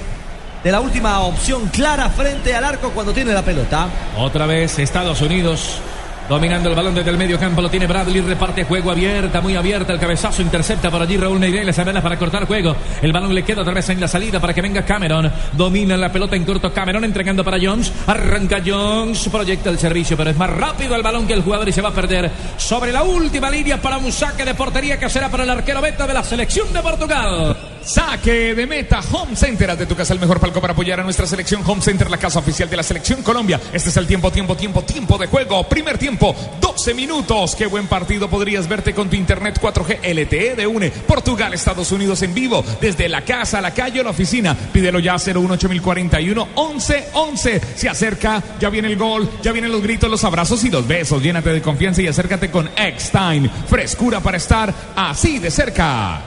de 0.65 0.71
la 0.71 0.79
última 0.79 1.19
opción 1.19 1.67
clara 1.67 2.09
frente 2.09 2.55
al 2.55 2.63
arco 2.63 2.89
cuando 2.89 3.13
tiene 3.13 3.31
la 3.31 3.43
pelota. 3.43 3.87
Otra 4.17 4.47
vez 4.47 4.79
Estados 4.79 5.21
Unidos 5.21 5.79
dominando 6.27 6.69
el 6.69 6.75
balón 6.75 6.95
desde 6.95 7.11
el 7.11 7.19
medio 7.19 7.39
campo. 7.39 7.61
Lo 7.61 7.69
tiene 7.69 7.85
Bradley, 7.85 8.19
reparte 8.21 8.63
juego 8.63 8.89
abierta, 8.89 9.41
muy 9.41 9.55
abierta. 9.55 9.93
El 9.93 9.99
cabezazo 9.99 10.41
intercepta 10.41 10.89
por 10.89 11.03
allí 11.03 11.17
Raúl 11.17 11.37
Meireles. 11.37 11.77
Apenas 11.77 12.01
para 12.01 12.17
cortar 12.17 12.47
juego. 12.47 12.75
El 12.99 13.13
balón 13.13 13.35
le 13.35 13.43
queda 13.43 13.61
otra 13.61 13.75
vez 13.75 13.87
en 13.89 14.01
la 14.01 14.07
salida 14.07 14.39
para 14.39 14.55
que 14.55 14.61
venga 14.63 14.83
Cameron. 14.83 15.31
Domina 15.53 15.95
la 15.97 16.11
pelota 16.11 16.35
en 16.35 16.45
corto 16.45 16.73
Cameron 16.73 17.03
entregando 17.03 17.43
para 17.43 17.59
Jones. 17.61 17.93
Arranca 18.07 18.57
Jones, 18.65 19.29
proyecta 19.31 19.69
el 19.69 19.77
servicio, 19.77 20.17
pero 20.17 20.31
es 20.31 20.37
más 20.37 20.49
rápido 20.49 20.95
el 20.95 21.03
balón 21.03 21.27
que 21.27 21.33
el 21.33 21.43
jugador 21.43 21.69
y 21.69 21.73
se 21.73 21.83
va 21.83 21.89
a 21.89 21.93
perder 21.93 22.31
sobre 22.57 22.91
la 22.91 23.03
última 23.03 23.51
línea 23.51 23.79
para 23.79 23.99
un 23.99 24.11
saque 24.11 24.43
de 24.43 24.55
portería 24.55 24.97
que 24.97 25.11
será 25.11 25.29
para 25.29 25.43
el 25.43 25.49
arquero 25.51 25.79
beta 25.79 26.07
de 26.07 26.13
la 26.15 26.23
selección 26.23 26.73
de 26.73 26.81
Portugal. 26.81 27.55
Saque 27.85 28.55
de 28.55 28.65
meta 28.65 28.99
Home 29.11 29.35
Center. 29.35 29.69
Haz 29.69 29.77
de 29.77 29.85
tu 29.85 29.95
casa 29.95 30.13
el 30.13 30.19
mejor 30.19 30.39
palco 30.39 30.59
para 30.59 30.73
apoyar 30.73 30.99
a 30.99 31.03
nuestra 31.03 31.27
selección 31.27 31.61
Home 31.65 31.81
Center, 31.81 32.09
la 32.09 32.17
casa 32.17 32.39
oficial 32.39 32.67
de 32.67 32.77
la 32.77 32.83
selección 32.83 33.21
Colombia. 33.21 33.61
Este 33.71 33.89
es 33.89 33.97
el 33.97 34.07
tiempo, 34.07 34.31
tiempo, 34.31 34.55
tiempo, 34.57 34.81
tiempo 34.83 35.17
de 35.19 35.27
juego. 35.27 35.63
Primer 35.69 35.99
tiempo, 35.99 36.35
12 36.59 36.95
minutos. 36.95 37.55
Qué 37.55 37.67
buen 37.67 37.85
partido 37.87 38.27
podrías 38.27 38.67
verte 38.67 38.93
con 38.93 39.09
tu 39.09 39.15
internet 39.15 39.59
4G 39.61 39.99
LTE 40.01 40.55
de 40.55 40.65
UNE. 40.65 40.89
Portugal, 40.89 41.53
Estados 41.53 41.91
Unidos 41.91 42.23
en 42.23 42.33
vivo. 42.33 42.65
Desde 42.81 43.07
la 43.07 43.21
casa, 43.21 43.61
la 43.61 43.71
calle 43.71 44.01
o 44.01 44.03
la 44.03 44.09
oficina. 44.09 44.55
Pídelo 44.55 44.97
ya 44.99 45.19
018041 45.19 46.47
1111. 46.55 47.61
Se 47.75 47.87
acerca, 47.87 48.41
ya 48.59 48.69
viene 48.69 48.87
el 48.87 48.97
gol, 48.97 49.29
ya 49.43 49.51
vienen 49.51 49.71
los 49.71 49.83
gritos, 49.83 50.09
los 50.09 50.23
abrazos 50.23 50.63
y 50.63 50.71
los 50.71 50.87
besos. 50.87 51.21
Llénate 51.21 51.51
de 51.51 51.61
confianza 51.61 52.01
y 52.01 52.07
acércate 52.07 52.49
con 52.49 52.67
X-Time. 52.75 53.47
Frescura 53.67 54.21
para 54.21 54.37
estar 54.37 54.73
así 54.95 55.37
de 55.37 55.51
cerca. 55.51 56.23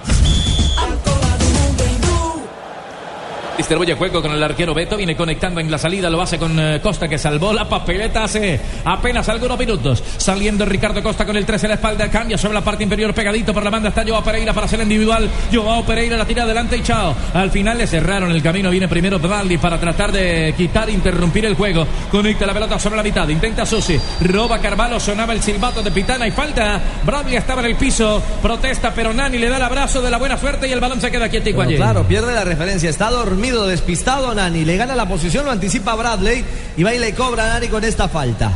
Distribuye 3.59 3.95
juego 3.95 4.23
con 4.23 4.31
el 4.31 4.41
arquero 4.41 4.73
Beto, 4.73 4.97
viene 4.97 5.17
conectando 5.17 5.59
en 5.59 5.69
la 5.69 5.79
salida, 5.79 6.09
lo 6.09 6.23
hace 6.23 6.39
con 6.39 6.59
eh, 6.61 6.81
Costa 6.81 7.09
que 7.09 7.19
salvó 7.19 7.53
la 7.53 7.69
papeleta 7.69 8.23
hace 8.23 8.61
apenas 8.85 9.29
algunos 9.29 9.59
minutos. 9.59 10.01
Saliendo 10.17 10.65
Ricardo 10.65 11.03
Costa 11.03 11.27
con 11.27 11.37
el 11.37 11.45
13 11.45 11.67
en 11.67 11.71
la 11.71 11.75
espalda, 11.75 12.09
cambia 12.09 12.39
sobre 12.39 12.55
la 12.55 12.63
parte 12.63 12.85
inferior 12.85 13.13
pegadito 13.13 13.53
por 13.53 13.65
la 13.65 13.71
banda 13.71 13.89
está 13.89 14.05
Joao 14.07 14.23
Pereira 14.23 14.53
para 14.53 14.67
hacer 14.67 14.81
individual. 14.81 15.29
Joao 15.53 15.85
Pereira 15.85 16.17
la 16.17 16.25
tira 16.25 16.45
adelante 16.45 16.77
y 16.77 16.83
chao. 16.83 17.17
Al 17.35 17.51
final 17.51 17.79
le 17.79 17.89
cerraron 17.89 18.31
el 18.31 18.41
camino, 18.45 18.71
viene 18.71 18.87
primero 18.87 19.19
Bradley 19.19 19.59
para 19.59 19.81
tratar 19.81 20.13
de 20.13 20.55
quitar, 20.57 20.89
interrumpir 20.89 21.45
el 21.45 21.55
juego. 21.55 21.85
Conecta 22.13 22.47
la 22.47 22.55
pelota 22.55 22.79
sobre 22.79 22.97
la 22.97 23.03
mitad, 23.03 23.29
intenta 23.29 23.67
Susi, 23.67 23.99
roba 24.21 24.61
Carvalho, 24.61 25.01
sonaba 25.01 25.33
el 25.33 25.43
silbato 25.43 25.83
de 25.83 25.91
Pitana 25.91 26.29
y 26.29 26.31
falta. 26.31 26.81
Bradley 27.05 27.35
estaba 27.35 27.63
en 27.63 27.67
el 27.67 27.77
piso, 27.77 28.23
protesta, 28.41 28.93
pero 28.95 29.13
Nani 29.13 29.37
le 29.37 29.49
da 29.49 29.57
el 29.57 29.63
abrazo 29.63 30.01
de 30.01 30.13
la 30.13 30.19
buena 30.19 30.39
suerte 30.39 30.69
y 30.69 30.73
el 30.73 30.79
balón 30.79 31.01
se 31.01 31.11
queda 31.11 31.29
quietico 31.29 31.61
allí. 31.61 31.75
claro, 31.75 32.05
pierde 32.05 32.33
la 32.33 32.45
referencia. 32.45 32.89
Está 32.89 33.11
dormido, 33.11 33.48
despistado 33.53 34.35
Nani. 34.35 34.65
Le 34.65 34.77
gana 34.77 34.95
la 34.95 35.09
posición, 35.09 35.45
lo 35.45 35.51
anticipa 35.51 35.95
Bradley. 35.95 36.45
Y 36.77 36.83
va 36.83 36.95
y 36.95 36.99
le 36.99 37.15
cobra 37.15 37.47
a 37.47 37.49
Nani 37.55 37.69
con 37.69 37.85
esta 37.85 38.09
falta. 38.09 38.51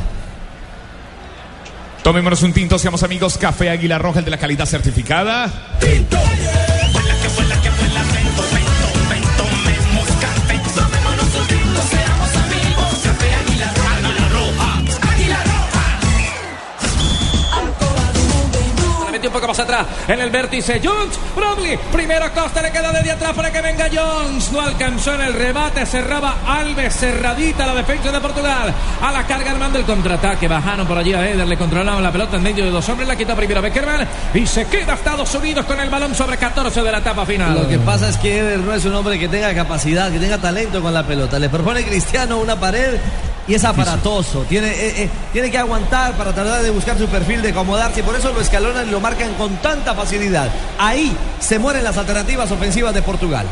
Tomémonos 2.02 2.42
un 2.42 2.52
tinto, 2.52 2.78
seamos 2.78 3.02
amigos. 3.02 3.38
Café 3.38 3.70
Águila 3.70 3.99
Roja, 3.99 4.18
el 4.18 4.25
de 4.25 4.30
la 4.32 4.38
calidad 4.38 4.66
certificada. 4.66 5.50
Le 5.80 6.62
un 19.33 19.41
poco 19.41 19.49
más 19.49 19.59
atrás 19.59 19.87
en 20.07 20.21
el 20.21 20.31
vértice. 20.31 20.81
Jones, 20.83 21.19
Bradley, 21.35 21.79
primero 21.91 22.31
Costa, 22.35 22.61
le 22.61 22.71
queda 22.71 22.93
desde 22.93 23.12
atrás 23.12 23.33
para 23.33 23.51
que 23.51 23.62
venga 23.62 23.89
Jones. 23.93 24.53
No 24.53 24.61
alcanzó 24.61 25.15
en 25.15 25.23
el 25.23 25.33
rebate, 25.33 25.87
cerraba 25.87 26.37
Alves, 26.47 26.95
cerradita 26.95 27.67
la 27.67 27.75
defensa 27.75 28.12
de 28.12 28.21
Portugal. 28.21 28.75
A 29.01 29.11
la 29.11 29.27
carga 29.27 29.53
armando 29.53 29.79
el 29.79 29.85
contraataque. 29.85 30.49
Bajaron 30.49 30.87
por 30.87 30.99
allí 30.99 31.15
a 31.15 31.27
Eder, 31.27 31.47
le 31.47 31.57
controlaban 31.57 32.03
la 32.03 32.12
pelota 32.12 32.37
en 32.37 32.43
medio 32.43 32.65
de 32.65 32.71
dos 32.71 32.87
hombres, 32.91 33.09
la 33.09 33.17
quita 33.17 33.35
primero 33.35 33.62
Beckerman 33.62 34.07
y 34.35 34.47
se 34.47 34.67
queda 34.67 34.95
Estados 34.95 35.35
Unidos 35.35 35.65
con 35.65 35.81
el 35.81 35.89
balón 35.89 36.15
sobre 36.15 36.37
14 36.37 36.83
de 36.83 36.93
la 36.93 36.99
etapa 36.99 37.25
final. 37.25 37.55
Lo 37.55 37.69
que 37.69 37.79
pasa 37.79 38.09
es 38.09 38.19
que 38.19 38.39
Eder 38.39 38.59
no 38.59 38.75
es 38.75 38.85
un 38.85 38.95
hombre 38.95 39.19
que 39.19 39.29
tenga 39.29 39.55
capacidad, 39.55 40.11
que 40.12 40.19
tenga 40.19 40.39
talento 40.39 40.83
con 40.83 40.93
la 40.93 41.05
pelota. 41.05 41.39
Le 41.39 41.49
propone 41.49 41.85
Cristiano 41.85 42.39
una 42.39 42.61
pared 42.61 42.99
y 43.47 43.55
es 43.55 43.65
aparatoso. 43.65 44.45
Tiene, 44.49 44.69
eh, 44.69 45.03
eh, 45.03 45.11
tiene 45.33 45.51
que 45.51 45.59
aguantar 45.59 46.15
para 46.15 46.33
tratar 46.33 46.62
de 46.62 46.71
buscar 46.71 46.97
su 46.99 47.07
perfil, 47.07 47.43
de 47.43 47.51
acomodarse. 47.51 48.01
Y 48.01 48.03
por 48.03 48.15
eso 48.15 48.33
lo 48.33 48.41
escalonan 48.41 48.89
y 48.89 48.91
lo 48.91 49.01
marcan 49.01 49.22
con 49.31 49.57
tanta 49.57 49.95
facilidad. 49.95 50.49
Ahí 50.79 51.17
se 51.41 51.59
mueren 51.59 51.85
las 51.85 51.97
alternativas 51.97 52.50
ofensivas 52.50 52.95
de 52.95 53.02
Portugal. 53.02 53.47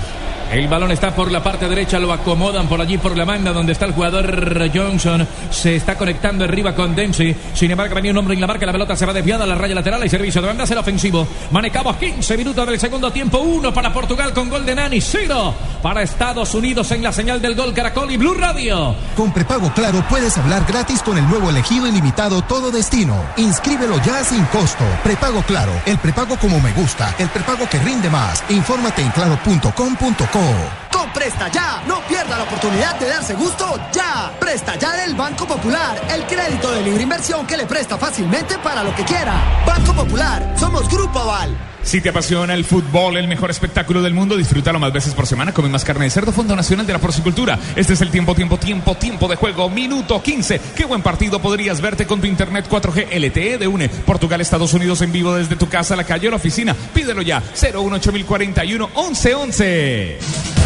El 0.52 0.66
balón 0.66 0.90
está 0.90 1.14
por 1.14 1.30
la 1.30 1.42
parte 1.42 1.68
derecha, 1.68 2.00
lo 2.00 2.12
acomodan 2.12 2.66
por 2.66 2.80
allí 2.80 2.98
por 2.98 3.16
la 3.16 3.24
banda 3.24 3.52
donde 3.52 3.70
está 3.70 3.84
el 3.84 3.92
jugador 3.92 4.68
Johnson. 4.74 5.26
Se 5.48 5.76
está 5.76 5.96
conectando 5.96 6.44
arriba 6.44 6.74
con 6.74 6.96
Dempsey. 6.96 7.36
Sin 7.54 7.70
embargo, 7.70 7.94
venía 7.94 8.10
un 8.10 8.18
hombre 8.18 8.34
en 8.34 8.40
la 8.40 8.48
marca, 8.48 8.66
la 8.66 8.72
pelota 8.72 8.96
se 8.96 9.06
va 9.06 9.12
desviada 9.12 9.44
a 9.44 9.46
la 9.46 9.54
raya 9.54 9.76
lateral 9.76 10.04
y 10.04 10.08
servicio 10.08 10.40
de 10.40 10.48
banda 10.48 10.66
será 10.66 10.80
ofensivo. 10.80 11.26
Manejamos 11.52 11.96
15 11.96 12.36
minutos 12.36 12.66
del 12.66 12.80
segundo 12.80 13.12
tiempo, 13.12 13.38
uno 13.38 13.72
para 13.72 13.92
Portugal 13.92 14.32
con 14.32 14.48
gol 14.48 14.66
de 14.66 14.74
Nani, 14.74 15.00
cero 15.00 15.54
para 15.82 16.02
Estados 16.02 16.52
Unidos 16.54 16.90
en 16.90 17.02
la 17.02 17.12
señal 17.12 17.40
del 17.40 17.54
gol 17.54 17.72
Caracol 17.72 18.10
y 18.10 18.16
Blue 18.16 18.34
Radio. 18.34 18.94
Con 19.16 19.32
prepago 19.32 19.72
claro 19.72 20.04
puedes 20.08 20.36
hablar 20.36 20.64
gratis 20.66 21.00
con 21.02 21.16
el 21.16 21.26
nuevo 21.28 21.50
elegido 21.50 21.86
ilimitado 21.86 22.42
Todo 22.42 22.72
Destino. 22.72 23.14
Inscríbelo 23.36 24.02
ya 24.02 24.24
sin 24.24 24.44
costo. 24.46 24.84
Prepago 25.04 25.42
claro, 25.42 25.72
el 25.86 25.98
prepago 25.98 26.36
como 26.36 26.58
me 26.60 26.72
gusta, 26.72 27.14
el 27.18 27.28
prepago 27.28 27.68
que 27.68 27.78
rinde 27.78 28.10
más. 28.10 28.42
Infórmate 28.50 29.02
en 29.02 29.10
claro.com.co. 29.10 30.39
four. 30.40 30.89
Presta 31.14 31.48
Ya, 31.48 31.82
no 31.86 32.00
pierda 32.06 32.38
la 32.38 32.44
oportunidad 32.44 32.98
de 32.98 33.08
darse 33.08 33.34
gusto 33.34 33.78
ya. 33.92 34.32
Presta 34.38 34.76
Ya 34.76 34.92
del 34.96 35.14
Banco 35.14 35.46
Popular, 35.46 36.00
el 36.12 36.24
crédito 36.24 36.70
de 36.70 36.82
libre 36.82 37.02
inversión 37.02 37.46
que 37.46 37.56
le 37.56 37.66
presta 37.66 37.98
fácilmente 37.98 38.58
para 38.58 38.84
lo 38.84 38.94
que 38.94 39.04
quiera. 39.04 39.62
Banco 39.66 39.92
Popular, 39.92 40.54
somos 40.58 40.88
Grupo 40.88 41.18
Aval. 41.18 41.56
Si 41.82 42.00
te 42.00 42.10
apasiona 42.10 42.54
el 42.54 42.64
fútbol, 42.64 43.16
el 43.16 43.26
mejor 43.26 43.50
espectáculo 43.50 44.02
del 44.02 44.12
mundo, 44.14 44.36
disfrútalo 44.36 44.78
más 44.78 44.92
veces 44.92 45.14
por 45.14 45.26
semana. 45.26 45.52
Come 45.52 45.68
más 45.70 45.84
carne 45.84 46.04
de 46.04 46.10
cerdo, 46.10 46.30
Fondo 46.30 46.54
Nacional 46.54 46.86
de 46.86 46.92
la 46.92 46.98
Porcicultura. 46.98 47.58
Este 47.74 47.94
es 47.94 48.00
el 48.02 48.10
tiempo, 48.10 48.34
tiempo, 48.34 48.58
tiempo, 48.58 48.94
tiempo 48.94 49.28
de 49.28 49.36
juego. 49.36 49.68
Minuto 49.70 50.22
15. 50.22 50.60
Qué 50.76 50.84
buen 50.84 51.02
partido 51.02 51.40
podrías 51.40 51.80
verte 51.80 52.06
con 52.06 52.20
tu 52.20 52.26
internet 52.26 52.66
4G 52.70 53.08
LTE 53.18 53.58
de 53.58 53.66
UNE. 53.66 53.88
Portugal, 53.88 54.40
Estados 54.40 54.74
Unidos 54.74 55.00
en 55.00 55.10
vivo 55.10 55.34
desde 55.34 55.56
tu 55.56 55.68
casa, 55.68 55.96
la 55.96 56.04
calle 56.04 56.28
o 56.28 56.30
la 56.30 56.36
oficina. 56.36 56.76
Pídelo 56.94 57.22
ya. 57.22 57.42
018041 57.54 58.90
1111. 58.94 60.59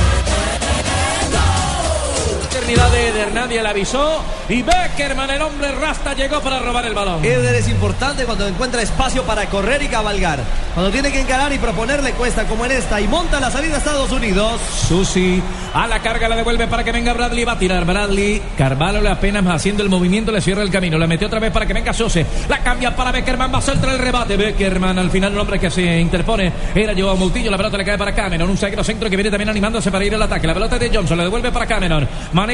Eternidad 2.64 2.90
de 2.92 3.08
Eder, 3.08 3.34
nadie 3.34 3.62
le 3.62 3.68
avisó. 3.68 4.24
Y 4.48 4.62
Beckerman, 4.62 5.28
el 5.28 5.42
hombre 5.42 5.70
rasta, 5.72 6.14
llegó 6.14 6.40
para 6.40 6.60
robar 6.60 6.86
el 6.86 6.94
balón. 6.94 7.22
Eder 7.22 7.54
es 7.56 7.68
importante 7.68 8.24
cuando 8.24 8.48
encuentra 8.48 8.80
espacio 8.80 9.22
para 9.24 9.44
correr 9.50 9.82
y 9.82 9.88
cabalgar. 9.88 10.38
Cuando 10.72 10.90
tiene 10.90 11.12
que 11.12 11.20
encarar 11.20 11.52
y 11.52 11.58
proponerle 11.58 12.12
cuesta 12.12 12.44
como 12.44 12.64
en 12.64 12.72
esta 12.72 13.02
y 13.02 13.06
monta 13.06 13.38
la 13.38 13.50
salida 13.50 13.74
a 13.74 13.78
Estados 13.78 14.10
Unidos. 14.10 14.58
Susi 14.88 15.42
a 15.74 15.86
la 15.86 16.00
carga 16.00 16.26
la 16.26 16.36
devuelve 16.36 16.66
para 16.66 16.82
que 16.82 16.90
venga 16.90 17.12
Bradley. 17.12 17.44
Va 17.44 17.52
a 17.52 17.58
tirar 17.58 17.84
Bradley. 17.84 18.40
Carvalho 18.56 19.02
le 19.02 19.10
apenas 19.10 19.44
haciendo 19.46 19.82
el 19.82 19.90
movimiento 19.90 20.32
le 20.32 20.40
cierra 20.40 20.62
el 20.62 20.70
camino. 20.70 20.96
La 20.96 21.06
metió 21.06 21.26
otra 21.26 21.40
vez 21.40 21.52
para 21.52 21.66
que 21.66 21.74
venga 21.74 21.92
Susi. 21.92 22.24
La 22.48 22.60
cambia 22.60 22.96
para 22.96 23.12
Beckerman. 23.12 23.52
Va 23.52 23.58
a 23.58 23.62
soltar 23.62 23.90
el 23.90 23.98
rebate. 23.98 24.38
Beckerman 24.38 24.98
al 24.98 25.10
final 25.10 25.32
el 25.32 25.38
hombre 25.38 25.58
que 25.58 25.70
se 25.70 26.00
interpone 26.00 26.50
era 26.74 26.94
Joao 26.96 27.16
Moutinho. 27.16 27.50
La 27.50 27.58
pelota 27.58 27.76
le 27.76 27.84
cae 27.84 27.98
para 27.98 28.14
Cameron. 28.14 28.48
Un 28.48 28.56
zaguero 28.56 28.82
centro 28.82 29.10
que 29.10 29.16
viene 29.16 29.30
también 29.30 29.50
animándose 29.50 29.90
para 29.90 30.02
ir 30.02 30.14
al 30.14 30.22
ataque. 30.22 30.46
La 30.46 30.54
pelota 30.54 30.78
de 30.78 30.90
Johnson. 30.92 31.18
Le 31.18 31.24
devuelve 31.24 31.52
para 31.52 31.66
Cameron. 31.66 32.08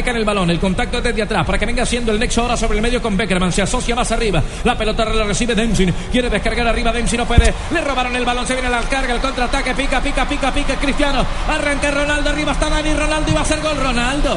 El 0.09 0.25
balón. 0.25 0.51
El 0.51 0.59
contacto 0.59 0.99
es 0.99 1.05
desde 1.05 1.23
atrás 1.23 1.45
para 1.45 1.59
que 1.59 1.67
venga 1.67 1.83
haciendo 1.83 2.11
el 2.11 2.19
nexo 2.19 2.41
ahora 2.41 2.57
sobre 2.57 2.77
el 2.77 2.83
medio 2.83 3.03
con 3.03 3.17
Beckerman. 3.17 3.53
Se 3.53 3.63
asocia 3.63 3.95
más 3.95 4.11
arriba. 4.11 4.43
La 4.65 4.77
pelota 4.77 5.05
la 5.05 5.25
recibe 5.25 5.55
Dempsey. 5.55 5.93
Quiere 6.11 6.31
descargar 6.31 6.67
arriba. 6.67 6.91
Dempsey 6.91 7.19
no 7.19 7.27
puede. 7.27 7.53
Le 7.71 7.81
robaron 7.83 8.17
el 8.17 8.25
balón. 8.25 8.47
Se 8.47 8.55
viene 8.55 8.71
la 8.71 8.81
carga. 8.83 9.15
El 9.15 9.21
contraataque. 9.21 9.75
Pica, 9.75 10.01
pica, 10.01 10.27
pica, 10.27 10.53
pica. 10.53 10.77
Cristiano. 10.77 11.25
Arranca 11.49 11.91
Ronaldo. 11.91 12.31
Arriba 12.31 12.53
está 12.53 12.71
Dani. 12.71 12.95
Ronaldo 12.95 13.31
iba 13.31 13.41
a 13.41 13.43
hacer 13.43 13.61
gol. 13.61 13.77
Ronaldo. 13.77 14.37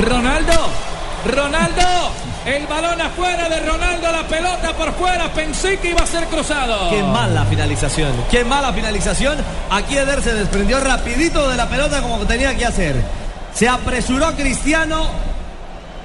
Ronaldo. 0.00 0.52
Ronaldo. 1.26 1.82
El 2.46 2.66
balón 2.66 3.00
afuera 3.00 3.48
de 3.48 3.60
Ronaldo. 3.60 4.12
La 4.12 4.22
pelota 4.26 4.72
por 4.72 4.92
fuera. 4.94 5.30
Pensé 5.32 5.78
que 5.78 5.90
iba 5.90 6.00
a 6.00 6.06
ser 6.06 6.24
cruzado. 6.24 6.90
Qué 6.90 7.02
mala 7.02 7.44
finalización. 7.44 8.12
Qué 8.30 8.44
mala 8.44 8.72
finalización. 8.72 9.36
Aquí 9.70 9.98
Eder 9.98 10.22
se 10.22 10.34
desprendió 10.34 10.80
rapidito 10.80 11.48
de 11.50 11.56
la 11.56 11.68
pelota 11.68 12.00
como 12.00 12.18
tenía 12.26 12.56
que 12.56 12.64
hacer. 12.64 13.25
Se 13.56 13.66
apresuró 13.66 14.36
Cristiano. 14.36 15.08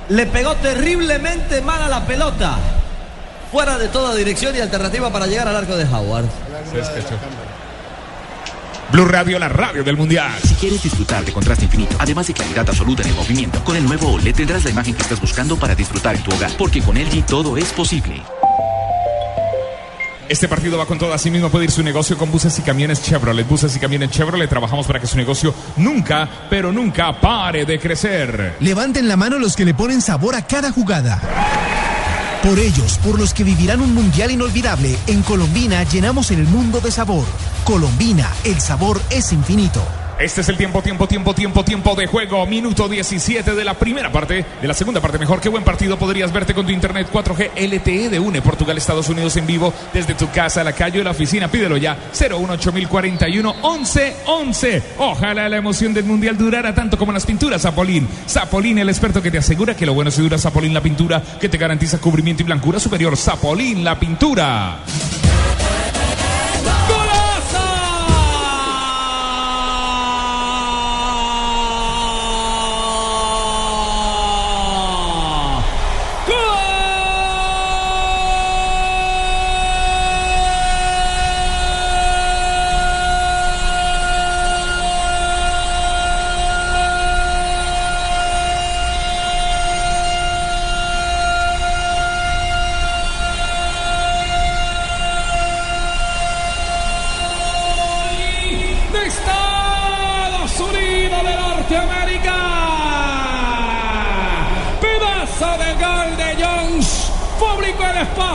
Le 0.07 0.25
pegó 0.25 0.55
terriblemente 0.55 1.61
mal 1.61 1.81
a 1.81 1.89
la 1.89 2.05
pelota. 2.05 2.57
Fuera 3.51 3.77
de 3.77 3.89
toda 3.89 4.15
dirección 4.15 4.55
y 4.55 4.59
alternativa 4.61 5.11
para 5.11 5.27
llegar 5.27 5.49
al 5.49 5.57
arco 5.57 5.75
de 5.75 5.83
Howard. 5.83 6.25
Blue 8.93 9.05
Radio, 9.05 9.37
la 9.37 9.49
radio 9.49 9.83
del 9.83 9.97
mundial. 9.97 10.31
Si 10.41 10.55
quieres 10.55 10.81
disfrutar 10.81 11.25
de 11.25 11.33
contraste 11.33 11.65
infinito, 11.65 11.95
además 11.99 12.27
de 12.27 12.33
claridad 12.33 12.67
absoluta 12.69 13.03
en 13.03 13.09
el 13.09 13.15
movimiento, 13.15 13.61
con 13.65 13.75
el 13.75 13.83
nuevo 13.85 14.13
OLED 14.13 14.35
tendrás 14.35 14.63
la 14.63 14.69
imagen 14.69 14.95
que 14.95 15.01
estás 15.01 15.19
buscando 15.19 15.57
para 15.57 15.75
disfrutar 15.75 16.15
en 16.15 16.23
tu 16.23 16.31
hogar, 16.31 16.51
porque 16.57 16.81
con 16.81 16.95
LG 16.95 17.25
todo 17.25 17.57
es 17.57 17.71
posible. 17.73 18.21
Este 20.31 20.47
partido 20.47 20.77
va 20.77 20.85
con 20.85 20.97
todo. 20.97 21.13
Así 21.13 21.29
mismo 21.29 21.49
puede 21.49 21.65
ir 21.65 21.71
su 21.71 21.83
negocio 21.83 22.17
con 22.17 22.31
buses 22.31 22.57
y 22.57 22.61
camiones 22.61 23.03
Chevrolet. 23.03 23.45
Buses 23.45 23.75
y 23.75 23.79
camiones 23.79 24.11
Chevrolet. 24.11 24.49
Trabajamos 24.49 24.87
para 24.87 24.97
que 24.97 25.05
su 25.05 25.17
negocio 25.17 25.53
nunca, 25.75 26.47
pero 26.49 26.71
nunca 26.71 27.19
pare 27.19 27.65
de 27.65 27.77
crecer. 27.77 28.55
Levanten 28.61 29.09
la 29.09 29.17
mano 29.17 29.37
los 29.37 29.57
que 29.57 29.65
le 29.65 29.73
ponen 29.73 30.01
sabor 30.01 30.35
a 30.35 30.47
cada 30.47 30.71
jugada. 30.71 31.19
Por 32.43 32.59
ellos, 32.59 32.97
por 33.03 33.19
los 33.19 33.33
que 33.33 33.43
vivirán 33.43 33.81
un 33.81 33.93
mundial 33.93 34.31
inolvidable, 34.31 34.97
en 35.05 35.21
Colombina 35.21 35.83
llenamos 35.83 36.31
el 36.31 36.43
mundo 36.45 36.79
de 36.79 36.91
sabor. 36.91 37.25
Colombina, 37.65 38.31
el 38.45 38.61
sabor 38.61 39.01
es 39.09 39.33
infinito. 39.33 39.83
Este 40.19 40.41
es 40.41 40.49
el 40.49 40.57
tiempo, 40.57 40.81
tiempo, 40.81 41.07
tiempo, 41.07 41.33
tiempo, 41.33 41.63
tiempo 41.63 41.95
de 41.95 42.07
juego. 42.07 42.45
Minuto 42.45 42.87
17 42.87 43.55
de 43.55 43.63
la 43.63 43.73
primera 43.73 44.11
parte, 44.11 44.45
de 44.61 44.67
la 44.67 44.73
segunda 44.73 45.01
parte 45.01 45.17
mejor. 45.17 45.41
Qué 45.41 45.49
buen 45.49 45.63
partido 45.63 45.97
podrías 45.97 46.31
verte 46.31 46.53
con 46.53 46.65
tu 46.65 46.71
internet 46.71 47.07
4G 47.11 47.51
LTE 47.55 48.09
de 48.09 48.19
UNE. 48.19 48.41
Portugal, 48.41 48.77
Estados 48.77 49.09
Unidos 49.09 49.35
en 49.37 49.47
vivo 49.47 49.73
desde 49.93 50.13
tu 50.13 50.29
casa, 50.29 50.63
la 50.63 50.73
calle 50.73 51.01
o 51.01 51.03
la 51.03 51.11
oficina. 51.11 51.47
Pídelo 51.47 51.77
ya. 51.77 51.97
018041 52.13 53.53
1111. 53.53 54.83
Ojalá 54.97 55.49
la 55.49 55.57
emoción 55.57 55.93
del 55.93 56.05
mundial 56.05 56.37
durara 56.37 56.73
tanto 56.73 56.97
como 56.97 57.11
las 57.11 57.25
pinturas 57.25 57.61
Zapolín. 57.61 58.07
Zapolín, 58.27 58.77
el 58.77 58.89
experto 58.89 59.21
que 59.21 59.31
te 59.31 59.37
asegura 59.39 59.75
que 59.75 59.85
lo 59.85 59.93
bueno 59.93 60.11
se 60.11 60.21
dura. 60.21 60.37
Zapolín, 60.37 60.73
la 60.73 60.81
pintura 60.81 61.21
que 61.39 61.49
te 61.49 61.57
garantiza 61.57 61.99
cubrimiento 61.99 62.43
y 62.43 62.45
blancura 62.45 62.79
superior. 62.79 63.17
Zapolín, 63.17 63.83
la 63.83 63.99
pintura. 63.99 64.79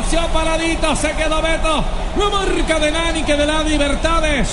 Espacio, 0.07 0.29
paradito, 0.33 0.97
se 0.97 1.13
quedó 1.13 1.43
Beto. 1.43 1.85
La 2.17 2.31
marca 2.31 2.79
de 2.79 2.91
Nani 2.91 3.23
que 3.23 3.37
de 3.37 3.47
la 3.47 3.63
Libertades. 3.63 4.49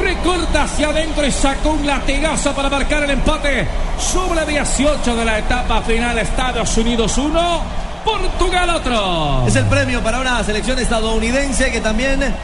Recorta 0.00 0.64
hacia 0.64 0.88
adentro 0.88 1.24
y 1.26 1.32
sacó 1.32 1.70
un 1.70 1.86
latigazo 1.86 2.52
para 2.52 2.68
marcar 2.68 3.04
el 3.04 3.10
empate. 3.10 3.66
Sobre 3.98 4.44
18 4.44 5.16
de 5.16 5.24
la 5.24 5.38
etapa 5.38 5.80
final, 5.82 6.18
Estados 6.18 6.76
Unidos 6.76 7.16
1, 7.16 7.62
Portugal 8.04 8.70
otro. 8.70 9.44
Es 9.46 9.56
el 9.56 9.66
premio 9.66 10.02
para 10.02 10.20
una 10.20 10.42
selección 10.42 10.78
estadounidense 10.78 11.70
que 11.70 11.80
también 11.80 12.34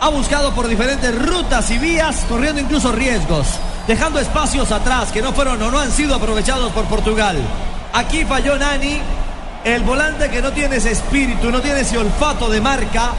ha 0.00 0.08
buscado 0.10 0.52
por 0.54 0.68
diferentes 0.68 1.14
rutas 1.26 1.70
y 1.70 1.78
vías, 1.78 2.24
corriendo 2.28 2.60
incluso 2.60 2.92
riesgos, 2.92 3.46
dejando 3.86 4.18
espacios 4.18 4.70
atrás 4.72 5.10
que 5.10 5.22
no 5.22 5.32
fueron 5.32 5.60
o 5.62 5.70
no 5.70 5.78
han 5.78 5.90
sido 5.90 6.14
aprovechados 6.14 6.70
por 6.72 6.84
Portugal. 6.84 7.38
Aquí 7.92 8.24
falló 8.24 8.56
Nani, 8.56 9.00
el 9.64 9.82
volante 9.82 10.30
que 10.30 10.40
no 10.40 10.52
tiene 10.52 10.76
ese 10.76 10.92
espíritu, 10.92 11.50
no 11.50 11.60
tiene 11.60 11.80
ese 11.80 11.98
olfato 11.98 12.48
de 12.48 12.60
marca, 12.60 13.12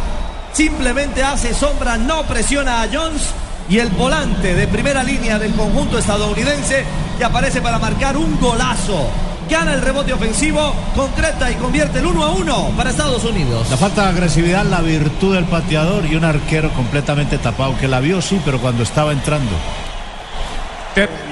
simplemente 0.53 1.23
hace 1.23 1.53
sombra, 1.53 1.97
no 1.97 2.23
presiona 2.23 2.81
a 2.81 2.87
Jones 2.91 3.21
y 3.69 3.79
el 3.79 3.89
volante 3.89 4.55
de 4.55 4.67
primera 4.67 5.03
línea 5.03 5.37
del 5.37 5.53
conjunto 5.53 5.97
estadounidense 5.97 6.83
que 7.17 7.23
aparece 7.23 7.61
para 7.61 7.79
marcar 7.79 8.17
un 8.17 8.39
golazo. 8.39 9.07
Gana 9.49 9.73
el 9.73 9.81
rebote 9.81 10.13
ofensivo, 10.13 10.73
concreta 10.95 11.51
y 11.51 11.55
convierte 11.55 11.99
el 11.99 12.05
1 12.05 12.23
a 12.23 12.31
1 12.31 12.71
para 12.77 12.89
Estados 12.89 13.23
Unidos. 13.25 13.69
La 13.69 13.77
falta 13.77 14.03
de 14.03 14.09
agresividad, 14.09 14.63
la 14.65 14.81
virtud 14.81 15.35
del 15.35 15.43
pateador 15.45 16.05
y 16.05 16.15
un 16.15 16.23
arquero 16.23 16.71
completamente 16.73 17.37
tapado, 17.37 17.77
que 17.77 17.87
la 17.87 17.99
vio 17.99 18.21
sí, 18.21 18.41
pero 18.45 18.59
cuando 18.59 18.83
estaba 18.83 19.11
entrando. 19.11 19.51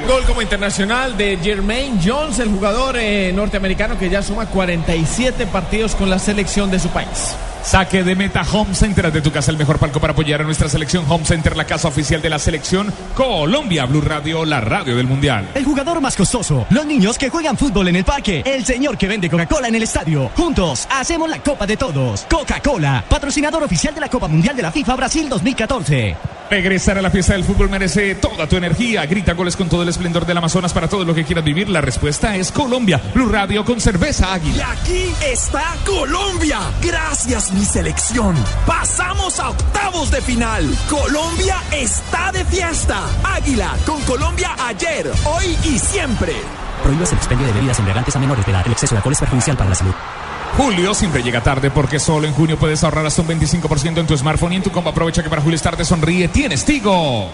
Gol 0.07 0.23
como 0.25 0.41
internacional 0.41 1.17
de 1.17 1.37
Jermaine 1.37 1.99
Jones, 2.03 2.39
el 2.39 2.49
jugador 2.49 2.95
eh, 2.97 3.31
norteamericano 3.33 3.97
que 3.97 4.09
ya 4.09 4.23
suma 4.23 4.45
47 4.45 5.47
partidos 5.47 5.95
con 5.95 6.09
la 6.09 6.17
selección 6.17 6.71
de 6.71 6.79
su 6.79 6.87
país. 6.89 7.35
Saque 7.61 8.03
de 8.03 8.15
meta 8.15 8.41
Home 8.53 8.73
Center 8.73 9.11
de 9.11 9.21
tu 9.21 9.31
casa, 9.31 9.51
el 9.51 9.57
mejor 9.57 9.77
palco 9.77 9.99
para 9.99 10.13
apoyar 10.13 10.41
a 10.41 10.43
nuestra 10.45 10.69
selección. 10.69 11.03
Home 11.09 11.25
Center, 11.25 11.57
la 11.57 11.65
casa 11.65 11.89
oficial 11.89 12.21
de 12.21 12.29
la 12.29 12.39
selección 12.39 12.91
Colombia. 13.15 13.85
Blue 13.85 14.01
Radio, 14.01 14.45
la 14.45 14.61
radio 14.61 14.95
del 14.95 15.07
mundial. 15.07 15.49
El 15.53 15.65
jugador 15.65 15.99
más 15.99 16.15
costoso, 16.15 16.65
los 16.69 16.85
niños 16.85 17.17
que 17.17 17.29
juegan 17.29 17.57
fútbol 17.57 17.89
en 17.89 17.97
el 17.97 18.05
parque, 18.05 18.41
el 18.45 18.65
señor 18.65 18.97
que 18.97 19.07
vende 19.07 19.29
Coca-Cola 19.29 19.67
en 19.67 19.75
el 19.75 19.83
estadio. 19.83 20.31
Juntos 20.37 20.87
hacemos 20.89 21.29
la 21.29 21.43
Copa 21.43 21.67
de 21.67 21.75
Todos. 21.75 22.25
Coca-Cola, 22.29 23.03
patrocinador 23.07 23.63
oficial 23.63 23.93
de 23.93 24.01
la 24.01 24.09
Copa 24.09 24.29
Mundial 24.29 24.55
de 24.55 24.61
la 24.61 24.71
FIFA 24.71 24.95
Brasil 24.95 25.27
2014. 25.27 26.38
Regresar 26.49 26.97
a 26.97 27.01
la 27.03 27.11
fiesta 27.11 27.33
del 27.33 27.43
fútbol 27.43 27.69
merece 27.69 28.15
toda 28.15 28.47
tu 28.47 28.55
energía. 28.57 29.05
Grita 29.05 29.33
goles 29.33 29.55
con 29.55 29.69
todo 29.69 29.83
el 29.83 29.89
esplendor 29.89 30.25
del 30.25 30.35
Amazonas 30.37 30.73
para 30.73 30.87
todo 30.87 31.05
lo 31.05 31.13
que 31.13 31.23
quieras 31.23 31.45
vivir. 31.45 31.69
La 31.69 31.79
respuesta 31.79 32.35
es 32.35 32.51
Colombia. 32.51 32.99
Blue 33.13 33.29
Radio 33.29 33.63
con 33.63 33.79
cerveza 33.79 34.27
Y 34.29 34.33
águila. 34.33 34.71
aquí 34.71 35.13
está 35.31 35.75
Colombia. 35.85 36.59
Gracias, 36.81 37.51
mi 37.51 37.63
selección. 37.63 38.35
Pasamos 38.65 39.39
a 39.39 39.49
octavos 39.49 40.09
de 40.09 40.21
final. 40.21 40.67
Colombia 40.89 41.57
está 41.71 42.31
de 42.31 42.43
fiesta. 42.45 42.99
Águila 43.23 43.75
con 43.85 44.01
Colombia 44.01 44.49
ayer, 44.65 45.11
hoy 45.25 45.55
y 45.63 45.77
siempre. 45.77 46.33
Prohíbas 46.81 47.11
el 47.11 47.17
expendio 47.19 47.45
de 47.45 47.53
bebidas 47.53 47.77
embriagantes 47.77 48.15
a 48.15 48.19
menores 48.19 48.43
de 48.45 48.51
edad. 48.51 48.63
El 48.65 48.71
exceso 48.71 48.95
de 48.95 48.97
alcohol 48.97 49.13
es 49.13 49.19
perjudicial 49.19 49.55
para 49.55 49.69
la 49.69 49.75
salud. 49.75 49.93
Julio 50.57 50.93
siempre 50.93 51.23
llega 51.23 51.41
tarde 51.41 51.71
porque 51.71 51.99
solo 51.99 52.27
en 52.27 52.33
junio 52.33 52.57
puedes 52.57 52.83
ahorrar 52.83 53.05
hasta 53.05 53.21
un 53.21 53.27
25% 53.29 53.97
en 53.97 54.07
tu 54.07 54.17
smartphone 54.17 54.53
y 54.53 54.55
en 54.57 54.63
tu 54.63 54.71
combo. 54.71 54.89
Aprovecha 54.89 55.23
que 55.23 55.29
para 55.29 55.41
Julio 55.41 55.55
estar 55.55 55.75
te 55.77 55.85
sonríe. 55.85 56.27
Tienes 56.27 56.65
Tigo. 56.65 57.29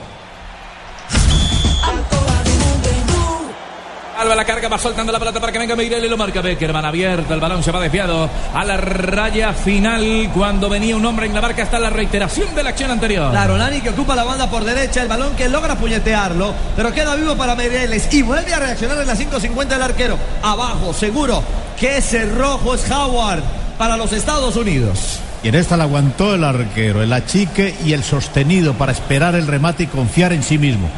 Alba 4.25 4.37
la 4.37 4.45
carga, 4.45 4.67
va 4.69 4.79
soltando 4.79 5.11
la 5.11 5.19
pelota 5.19 5.39
para 5.39 5.51
que 5.51 5.59
venga 5.59 5.75
Meireles, 5.75 6.09
lo 6.09 6.17
marca 6.17 6.41
Beckerman 6.41 6.83
abierto, 6.83 7.31
el 7.35 7.39
balón 7.39 7.61
se 7.61 7.71
va 7.71 7.79
desviado 7.79 8.27
a 8.55 8.65
la 8.65 8.75
raya 8.75 9.53
final 9.53 10.31
cuando 10.33 10.67
venía 10.67 10.95
un 10.95 11.05
hombre 11.05 11.27
en 11.27 11.33
la 11.35 11.41
marca 11.41 11.61
hasta 11.61 11.77
la 11.77 11.91
reiteración 11.91 12.55
de 12.55 12.63
la 12.63 12.71
acción 12.71 12.89
anterior. 12.89 13.29
Claro, 13.29 13.55
Nani 13.55 13.81
que 13.81 13.91
ocupa 13.91 14.15
la 14.15 14.23
banda 14.23 14.49
por 14.49 14.63
derecha, 14.63 15.03
el 15.03 15.07
balón 15.07 15.35
que 15.35 15.47
logra 15.47 15.75
puñetearlo, 15.75 16.55
pero 16.75 16.91
queda 16.91 17.13
vivo 17.13 17.35
para 17.35 17.53
Meireles 17.53 18.11
y 18.11 18.23
vuelve 18.23 18.51
a 18.51 18.57
reaccionar 18.57 18.97
en 18.97 19.05
la 19.05 19.15
5.50 19.15 19.75
el 19.75 19.83
arquero. 19.83 20.17
Abajo, 20.41 20.91
seguro 20.91 21.43
que 21.79 21.97
ese 21.97 22.25
rojo 22.25 22.73
es 22.73 22.89
Howard 22.89 23.43
para 23.77 23.95
los 23.95 24.11
Estados 24.11 24.55
Unidos. 24.55 25.19
Y 25.43 25.49
en 25.49 25.55
esta 25.55 25.77
la 25.77 25.83
aguantó 25.83 26.33
el 26.33 26.45
arquero, 26.45 27.03
el 27.03 27.13
achique 27.13 27.75
y 27.85 27.93
el 27.93 28.03
sostenido 28.03 28.73
para 28.73 28.91
esperar 28.91 29.35
el 29.35 29.45
remate 29.45 29.83
y 29.83 29.87
confiar 29.87 30.33
en 30.33 30.41
sí 30.41 30.57
mismo. 30.57 30.89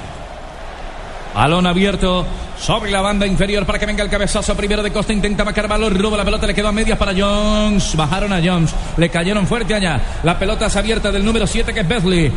Balón 1.37 1.67
abierto 1.67 2.25
sobre 2.59 2.89
la 2.89 2.99
banda 2.99 3.27
inferior 3.27 3.63
para 3.63 3.77
que 3.77 3.85
venga 3.85 4.03
el 4.03 4.09
cabezazo 4.09 4.57
primero 4.57 4.81
de 4.81 4.91
Costa. 4.91 5.13
Intenta 5.13 5.45
marcar 5.45 5.67
balón, 5.67 5.93
roba 5.93 6.17
la 6.17 6.25
pelota, 6.25 6.47
le 6.47 6.55
quedó 6.55 6.69
a 6.69 6.71
medias 6.71 6.97
para 6.97 7.13
Jones. 7.15 7.95
Bajaron 7.95 8.33
a 8.33 8.41
Jones, 8.43 8.73
le 8.97 9.07
cayeron 9.09 9.45
fuerte 9.45 9.75
allá. 9.75 10.01
La 10.23 10.39
pelota 10.39 10.65
es 10.65 10.75
abierta 10.75 11.11
del 11.11 11.23
número 11.23 11.45
7 11.45 11.75
que 11.75 11.81
es 11.81 11.87
Besley. 11.87 12.31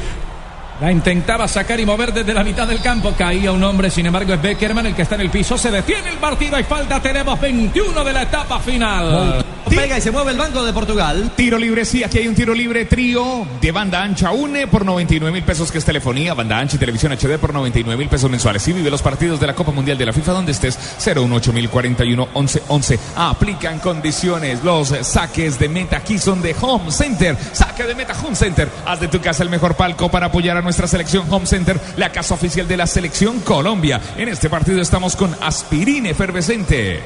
La 0.80 0.90
intentaba 0.90 1.46
sacar 1.46 1.78
y 1.78 1.84
mover 1.84 2.10
desde 2.12 2.32
la 2.32 2.42
mitad 2.42 2.66
del 2.66 2.80
campo. 2.80 3.12
Caía 3.16 3.52
un 3.52 3.62
hombre, 3.62 3.90
sin 3.90 4.06
embargo, 4.06 4.32
es 4.32 4.40
Beckerman 4.40 4.86
el 4.86 4.94
que 4.94 5.02
está 5.02 5.16
en 5.16 5.20
el 5.20 5.30
piso. 5.30 5.58
Se 5.58 5.70
detiene 5.70 6.08
el 6.08 6.16
partido 6.16 6.58
y 6.58 6.64
falta. 6.64 7.02
Tenemos 7.02 7.38
21 7.38 8.02
de 8.02 8.12
la 8.14 8.22
etapa 8.22 8.58
final. 8.60 9.44
Pega 9.68 9.98
y 9.98 10.00
se 10.00 10.10
mueve 10.10 10.32
el 10.32 10.38
banco 10.38 10.64
de 10.64 10.72
Portugal. 10.72 11.32
Tiro 11.36 11.58
libre, 11.58 11.84
sí, 11.84 12.02
aquí 12.02 12.18
hay 12.18 12.28
un 12.28 12.34
tiro 12.34 12.54
libre 12.54 12.86
trío 12.86 13.46
de 13.60 13.70
banda 13.70 14.02
ancha 14.02 14.32
UNE 14.32 14.66
por 14.66 14.84
99 14.84 15.32
mil 15.32 15.44
pesos 15.44 15.70
que 15.70 15.78
es 15.78 15.84
telefonía, 15.84 16.34
banda 16.34 16.58
ancha 16.58 16.76
y 16.76 16.78
televisión 16.78 17.12
HD 17.12 17.38
por 17.38 17.52
99 17.52 17.96
mil 17.96 18.08
pesos 18.08 18.30
mensuales. 18.30 18.66
Y 18.66 18.72
vive 18.72 18.90
los 18.90 19.02
partidos 19.02 19.38
de 19.38 19.46
la 19.46 19.54
Copa 19.54 19.72
Mundial 19.72 19.98
de 19.98 20.06
la 20.06 20.12
FIFA 20.12 20.32
donde 20.32 20.52
estés 20.52 20.78
018 21.04 21.52
mil 21.52 21.68
41 21.68 22.28
11 22.32 22.62
11. 22.68 22.98
Aplican 23.16 23.78
condiciones. 23.80 24.64
Los 24.64 24.88
saques 25.02 25.58
de 25.58 25.68
meta 25.68 25.98
aquí 25.98 26.18
son 26.18 26.40
de 26.40 26.56
Home 26.60 26.90
Center. 26.90 27.36
Saque 27.52 27.84
de 27.84 27.94
meta 27.94 28.14
Home 28.24 28.34
Center. 28.34 28.68
Haz 28.86 29.00
de 29.00 29.08
tu 29.08 29.20
casa 29.20 29.42
el 29.42 29.50
mejor 29.50 29.76
palco 29.76 30.10
para 30.10 30.26
apoyar 30.26 30.56
a 30.56 30.62
nuestra 30.70 30.86
selección 30.86 31.26
Home 31.28 31.46
Center, 31.46 31.80
la 31.96 32.12
casa 32.12 32.34
oficial 32.34 32.68
de 32.68 32.76
la 32.76 32.86
selección 32.86 33.40
Colombia. 33.40 34.00
En 34.16 34.28
este 34.28 34.48
partido 34.48 34.80
estamos 34.80 35.16
con 35.16 35.36
aspirina 35.42 36.10
efervescente. 36.10 37.00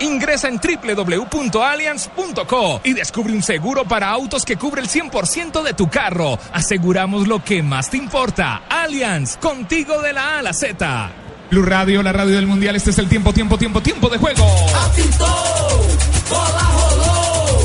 Ingresa 0.00 0.48
en 0.48 0.58
www.allianz.co 0.58 2.80
y 2.82 2.94
descubre 2.94 3.34
un 3.34 3.44
seguro 3.44 3.84
para 3.84 4.08
autos 4.08 4.44
que 4.44 4.56
cubre 4.56 4.82
el 4.82 4.88
100% 4.88 5.62
de 5.62 5.74
tu 5.74 5.88
carro. 5.88 6.40
Aseguramos 6.52 7.28
lo 7.28 7.44
que 7.44 7.62
más 7.62 7.88
te 7.88 7.98
importa. 7.98 8.62
Allianz, 8.68 9.36
contigo 9.36 10.02
de 10.02 10.12
la 10.12 10.34
A 10.34 10.40
a 10.40 10.42
la 10.42 10.52
Z. 10.52 11.10
Blue 11.52 11.62
Radio, 11.62 12.02
la 12.02 12.12
radio 12.12 12.34
del 12.34 12.48
mundial. 12.48 12.74
Este 12.74 12.90
es 12.90 12.98
el 12.98 13.08
tiempo, 13.08 13.32
tiempo, 13.32 13.56
tiempo, 13.56 13.80
tiempo 13.80 14.08
de 14.08 14.18
juego. 14.18 14.44
Apitó, 14.74 15.24
bola 16.28 16.68
rolou, 16.72 17.64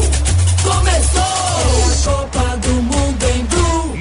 começou. 0.64 1.33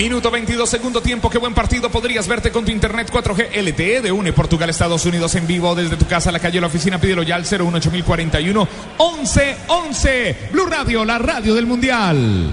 Minuto 0.02 0.32
22, 0.32 0.68
segundo 0.68 1.00
tiempo. 1.00 1.30
Qué 1.30 1.38
buen 1.38 1.54
partido. 1.54 1.88
Podrías 1.88 2.26
verte 2.26 2.50
con 2.50 2.64
tu 2.64 2.72
internet 2.72 3.08
4G 3.08 3.62
LTE 3.62 4.00
de 4.00 4.10
UNE 4.10 4.32
Portugal, 4.32 4.68
Estados 4.68 5.06
Unidos 5.06 5.32
en 5.36 5.46
vivo 5.46 5.76
desde 5.76 5.96
tu 5.96 6.06
casa, 6.08 6.32
la 6.32 6.40
calle, 6.40 6.60
la 6.60 6.66
oficina. 6.66 7.00
Pídelo 7.00 7.22
ya 7.22 7.36
al 7.36 7.44
018041 7.44 8.68
1111. 8.98 10.36
Blue 10.50 10.66
Radio, 10.66 11.04
la 11.04 11.18
radio 11.18 11.54
del 11.54 11.66
mundial. 11.66 12.50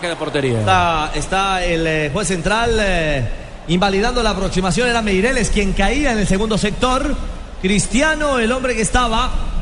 Queda 0.00 0.18
portería. 0.18 0.58
Está, 0.58 1.12
está 1.14 1.64
el 1.64 1.86
eh, 1.86 2.10
juez 2.12 2.26
central 2.26 2.76
eh, 2.80 3.24
invalidando 3.68 4.20
la 4.20 4.30
aproximación. 4.30 4.88
Era 4.88 5.00
Meireles 5.00 5.50
quien 5.50 5.74
caía 5.74 6.10
en 6.10 6.18
el 6.18 6.26
segundo 6.26 6.58
sector. 6.58 7.14
Cristiano, 7.62 8.40
el 8.40 8.50
hombre 8.50 8.74
que 8.74 8.82
estaba 8.82 9.53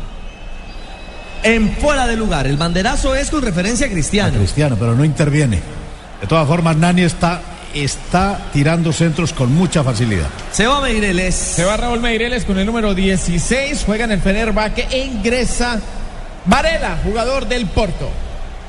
en 1.42 1.76
fuera 1.76 2.06
de 2.06 2.16
lugar. 2.16 2.46
El 2.46 2.56
banderazo 2.56 3.14
es 3.14 3.30
con 3.30 3.42
referencia 3.42 3.86
a 3.86 3.90
Cristiano. 3.90 4.38
Cristiano, 4.38 4.76
pero 4.78 4.94
no 4.94 5.04
interviene. 5.04 5.60
De 6.20 6.26
todas 6.26 6.46
formas, 6.46 6.76
Nani 6.76 7.02
está, 7.02 7.40
está 7.74 8.38
tirando 8.52 8.92
centros 8.92 9.32
con 9.32 9.52
mucha 9.52 9.82
facilidad. 9.82 10.28
Se 10.52 10.66
va 10.66 10.80
Meireles. 10.80 11.34
Se 11.34 11.64
va 11.64 11.76
Raúl 11.76 12.00
Meireles 12.00 12.44
con 12.44 12.58
el 12.58 12.66
número 12.66 12.94
16. 12.94 13.82
Juega 13.84 14.04
en 14.04 14.12
el 14.12 14.20
Fenerbahce 14.20 14.86
e 14.90 15.04
ingresa 15.04 15.80
Varela, 16.46 16.98
jugador 17.04 17.46
del 17.46 17.66
Porto. 17.66 18.08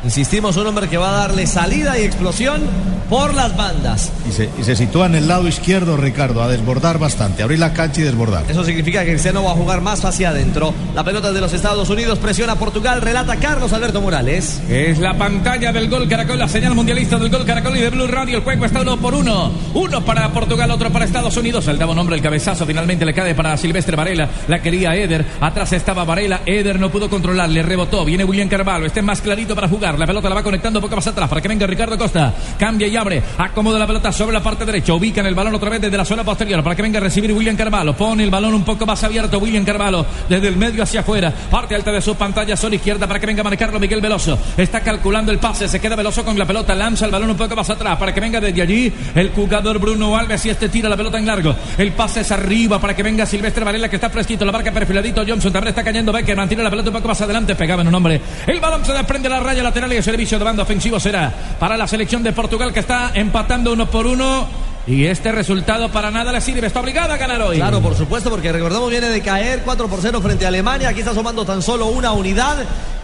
Insistimos, 0.03 0.57
un 0.57 0.67
hombre 0.67 0.89
que 0.89 0.97
va 0.97 1.09
a 1.09 1.19
darle 1.27 1.47
salida 1.47 1.97
y 1.97 2.03
explosión 2.03 2.61
por 3.09 3.33
las 3.33 3.55
bandas. 3.55 4.11
Y 4.27 4.31
se, 4.31 4.49
y 4.59 4.63
se 4.63 4.75
sitúa 4.75 5.05
en 5.05 5.15
el 5.15 5.27
lado 5.27 5.47
izquierdo, 5.47 5.97
Ricardo, 5.97 6.41
a 6.41 6.47
desbordar 6.47 6.97
bastante, 6.97 7.43
abrir 7.43 7.59
la 7.59 7.73
cancha 7.73 8.01
y 8.01 8.03
desbordar. 8.03 8.43
Eso 8.49 8.63
significa 8.63 9.03
que 9.03 9.11
Cristiano 9.11 9.43
va 9.43 9.51
a 9.51 9.55
jugar 9.55 9.81
más 9.81 10.03
hacia 10.03 10.29
adentro. 10.29 10.73
La 10.95 11.03
pelota 11.03 11.31
de 11.31 11.39
los 11.39 11.53
Estados 11.53 11.89
Unidos 11.89 12.19
presiona 12.19 12.53
a 12.53 12.55
Portugal, 12.55 13.01
relata 13.01 13.35
Carlos 13.37 13.71
Alberto 13.71 14.01
Morales. 14.01 14.61
Es 14.67 14.97
la 14.99 15.17
pantalla 15.17 15.71
del 15.71 15.89
gol 15.89 16.07
Caracol, 16.07 16.39
la 16.39 16.47
señal 16.47 16.75
mundialista 16.75 17.17
del 17.17 17.29
gol 17.29 17.45
Caracol 17.45 17.77
y 17.77 17.81
de 17.81 17.89
Blue 17.89 18.07
Radio. 18.07 18.37
El 18.37 18.43
juego 18.43 18.65
está 18.65 18.81
uno 18.81 18.97
por 18.97 19.13
uno. 19.13 19.51
Uno 19.73 20.03
para 20.03 20.29
Portugal, 20.33 20.71
otro 20.71 20.89
para 20.91 21.05
Estados 21.05 21.37
Unidos. 21.37 21.67
El 21.67 21.77
daba 21.77 21.91
un 21.91 21.99
hombre 21.99 22.15
el 22.15 22.21
cabezazo. 22.21 22.65
Finalmente 22.65 23.05
le 23.05 23.13
cae 23.13 23.35
para 23.35 23.55
Silvestre 23.57 23.95
Varela. 23.95 24.27
La 24.47 24.61
quería 24.61 24.95
Eder. 24.95 25.25
Atrás 25.39 25.71
estaba 25.73 26.03
Varela. 26.03 26.41
Eder 26.45 26.79
no 26.79 26.89
pudo 26.89 27.09
controlar. 27.09 27.49
Le 27.49 27.61
rebotó. 27.61 28.03
Viene 28.05 28.23
William 28.23 28.49
Carvalho. 28.49 28.85
Este 28.85 29.01
es 29.01 29.05
más 29.05 29.21
clarito 29.21 29.55
para 29.55 29.67
jugar. 29.67 29.92
La 29.97 30.07
pelota 30.07 30.29
la 30.29 30.35
va 30.35 30.43
conectando 30.43 30.81
poco 30.81 30.95
más 30.95 31.07
atrás 31.07 31.29
para 31.29 31.41
que 31.41 31.47
venga 31.47 31.67
Ricardo 31.67 31.97
Costa. 31.97 32.33
Cambia 32.57 32.87
y 32.87 32.95
abre. 32.95 33.21
Acomoda 33.37 33.79
la 33.79 33.87
pelota 33.87 34.11
sobre 34.11 34.33
la 34.33 34.43
parte 34.43 34.65
derecha. 34.65 34.93
Ubican 34.93 35.25
el 35.25 35.35
balón 35.35 35.55
otra 35.55 35.69
vez 35.69 35.81
desde 35.81 35.97
la 35.97 36.05
zona 36.05 36.23
posterior 36.23 36.63
para 36.63 36.75
que 36.75 36.81
venga 36.81 36.99
a 36.99 37.01
recibir 37.01 37.31
William 37.31 37.55
Carvalho. 37.55 37.93
Pone 37.95 38.23
el 38.23 38.29
balón 38.29 38.53
un 38.53 38.63
poco 38.63 38.85
más 38.85 39.03
abierto. 39.03 39.39
William 39.39 39.65
Carvalho 39.65 40.05
desde 40.29 40.47
el 40.47 40.57
medio 40.57 40.83
hacia 40.83 41.01
afuera. 41.01 41.33
Parte 41.49 41.75
alta 41.75 41.91
de 41.91 42.01
su 42.01 42.15
pantalla 42.15 42.55
zona 42.55 42.75
izquierda 42.75 43.07
para 43.07 43.19
que 43.19 43.25
venga 43.25 43.41
a 43.41 43.43
manejarlo 43.43 43.79
Miguel 43.79 44.01
Veloso. 44.01 44.37
Está 44.57 44.81
calculando 44.81 45.31
el 45.31 45.39
pase. 45.39 45.67
Se 45.67 45.79
queda 45.79 45.95
Veloso 45.95 46.23
con 46.23 46.37
la 46.37 46.45
pelota. 46.45 46.75
Lanza 46.75 47.05
el 47.05 47.11
balón 47.11 47.31
un 47.31 47.37
poco 47.37 47.55
más 47.55 47.69
atrás 47.69 47.97
para 47.97 48.13
que 48.13 48.19
venga 48.19 48.39
desde 48.39 48.61
allí 48.61 48.93
el 49.15 49.29
jugador 49.31 49.79
Bruno 49.79 50.15
Alves 50.15 50.45
y 50.45 50.49
este 50.49 50.69
tira 50.69 50.89
la 50.89 50.97
pelota 50.97 51.17
en 51.17 51.25
largo. 51.25 51.55
El 51.77 51.91
pase 51.93 52.21
es 52.21 52.31
arriba 52.31 52.79
para 52.79 52.95
que 52.95 53.03
venga 53.03 53.25
Silvestre 53.25 53.63
Varela 53.63 53.89
que 53.89 53.95
está 53.95 54.09
fresquito. 54.09 54.45
La 54.45 54.51
marca 54.51 54.71
perfiladito. 54.71 55.23
Johnson 55.27 55.51
también 55.51 55.69
está 55.69 55.83
cayendo. 55.83 56.11
Becker 56.11 56.35
mantiene 56.35 56.63
la 56.63 56.69
pelota 56.69 56.89
un 56.89 56.95
poco 56.95 57.07
más 57.07 57.21
adelante. 57.21 57.55
Pegaba 57.55 57.81
en 57.81 57.87
un 57.87 57.95
hombre. 57.95 58.21
El 58.45 58.59
balón 58.59 58.85
se 58.85 58.93
desprende 58.93 59.23
de 59.23 59.29
la 59.29 59.39
raya 59.39 59.63
lateral 59.63 59.82
y 59.91 59.97
el 59.97 60.03
servicio 60.03 60.37
de 60.37 60.45
banda 60.45 60.63
ofensivo 60.63 60.99
será 60.99 61.31
para 61.59 61.75
la 61.75 61.87
selección 61.87 62.23
de 62.23 62.31
Portugal 62.31 62.71
que 62.71 62.79
está 62.79 63.11
empatando 63.13 63.73
uno 63.73 63.89
por 63.89 64.07
uno. 64.07 64.47
Y 64.85 65.05
este 65.05 65.31
resultado 65.31 65.89
para 65.91 66.11
nada 66.11 66.31
le 66.31 66.41
sirve. 66.41 66.67
Está 66.67 66.81
obligada 66.81 67.13
a 67.13 67.17
ganar 67.17 67.41
hoy. 67.41 67.57
Claro, 67.57 67.81
por 67.81 67.95
supuesto, 67.95 68.29
porque 68.29 68.51
recordamos 68.51 68.89
viene 68.89 69.07
de 69.07 69.21
caer 69.21 69.61
4 69.63 69.87
por 69.87 70.01
0 70.01 70.21
frente 70.21 70.45
a 70.45 70.49
Alemania. 70.49 70.89
Aquí 70.89 70.99
está 70.99 71.13
sumando 71.13 71.45
tan 71.45 71.61
solo 71.61 71.87
una 71.87 72.11
unidad. 72.11 72.57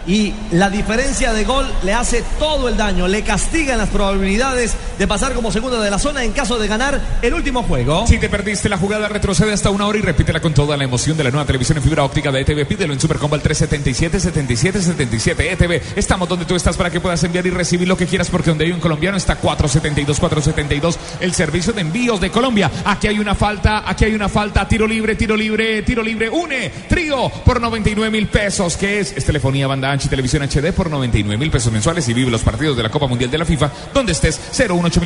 Y 0.06 0.34
la 0.52 0.70
diferencia 0.70 1.32
de 1.32 1.44
gol 1.44 1.66
le 1.82 1.92
hace 1.92 2.24
todo 2.38 2.68
el 2.68 2.76
daño. 2.76 3.06
Le 3.06 3.22
castigan 3.22 3.78
las 3.78 3.88
probabilidades 3.88 4.74
de 4.98 5.06
pasar 5.06 5.34
como 5.34 5.52
segundo 5.52 5.80
de 5.80 5.90
la 5.90 5.98
zona 5.98 6.24
en 6.24 6.32
caso 6.32 6.58
de 6.58 6.68
ganar 6.68 7.00
el 7.22 7.34
último 7.34 7.62
juego. 7.62 8.06
Si 8.06 8.18
te 8.18 8.28
perdiste 8.28 8.68
la 8.68 8.78
jugada, 8.78 9.08
retrocede 9.08 9.52
hasta 9.52 9.70
una 9.70 9.86
hora 9.86 9.98
y 9.98 10.02
repítela 10.02 10.40
con 10.40 10.54
toda 10.54 10.76
la 10.76 10.84
emoción 10.84 11.16
de 11.16 11.24
la 11.24 11.30
nueva 11.30 11.46
televisión 11.46 11.78
en 11.78 11.84
fibra 11.84 12.04
óptica 12.04 12.32
de 12.32 12.40
ETV. 12.40 12.66
Pídelo 12.66 12.92
en 12.92 13.00
Supercombo 13.00 13.36
al 13.36 13.42
377-7777. 13.42 15.52
ETV, 15.52 15.82
estamos 15.96 16.28
donde 16.28 16.44
tú 16.44 16.54
estás 16.54 16.76
para 16.76 16.90
que 16.90 17.00
puedas 17.00 17.22
enviar 17.24 17.46
y 17.46 17.50
recibir 17.50 17.86
lo 17.86 17.96
que 17.96 18.06
quieras, 18.06 18.28
porque 18.30 18.50
donde 18.50 18.64
hay 18.64 18.72
un 18.72 18.80
colombiano 18.80 19.16
está 19.16 19.36
472, 19.36 20.18
472, 20.18 20.98
el 21.20 21.34
servicio 21.34 21.72
de 21.72 21.82
envíos 21.82 22.20
de 22.20 22.30
Colombia. 22.30 22.70
Aquí 22.84 23.06
hay 23.06 23.18
una 23.18 23.34
falta, 23.34 23.88
aquí 23.88 24.06
hay 24.06 24.14
una 24.14 24.28
falta, 24.28 24.66
tiro 24.66 24.86
libre, 24.86 25.14
tiro 25.14 25.36
libre, 25.36 25.82
tiro 25.82 26.02
libre, 26.02 26.30
une, 26.30 26.70
trío 26.88 27.30
por 27.44 27.60
99 27.60 28.10
mil 28.10 28.26
pesos, 28.28 28.76
que 28.76 29.00
es, 29.00 29.12
es 29.16 29.24
telefonía 29.24 29.66
banda 29.66 29.89
ancha 29.92 30.06
y 30.06 30.10
televisión 30.10 30.42
HD 30.42 30.72
por 30.72 30.90
99 30.90 31.38
mil 31.38 31.50
pesos 31.50 31.72
mensuales 31.72 32.08
y 32.08 32.14
vive 32.14 32.30
los 32.30 32.42
partidos 32.42 32.76
de 32.76 32.82
la 32.82 32.90
Copa 32.90 33.06
Mundial 33.06 33.30
de 33.30 33.38
la 33.38 33.44
FIFA, 33.44 33.70
donde 33.92 34.12
estés 34.12 34.40
018 34.56 35.00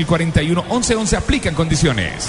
11 0.69 0.97
11 0.97 1.17
aplica 1.17 1.49
en 1.49 1.55
condiciones. 1.55 2.29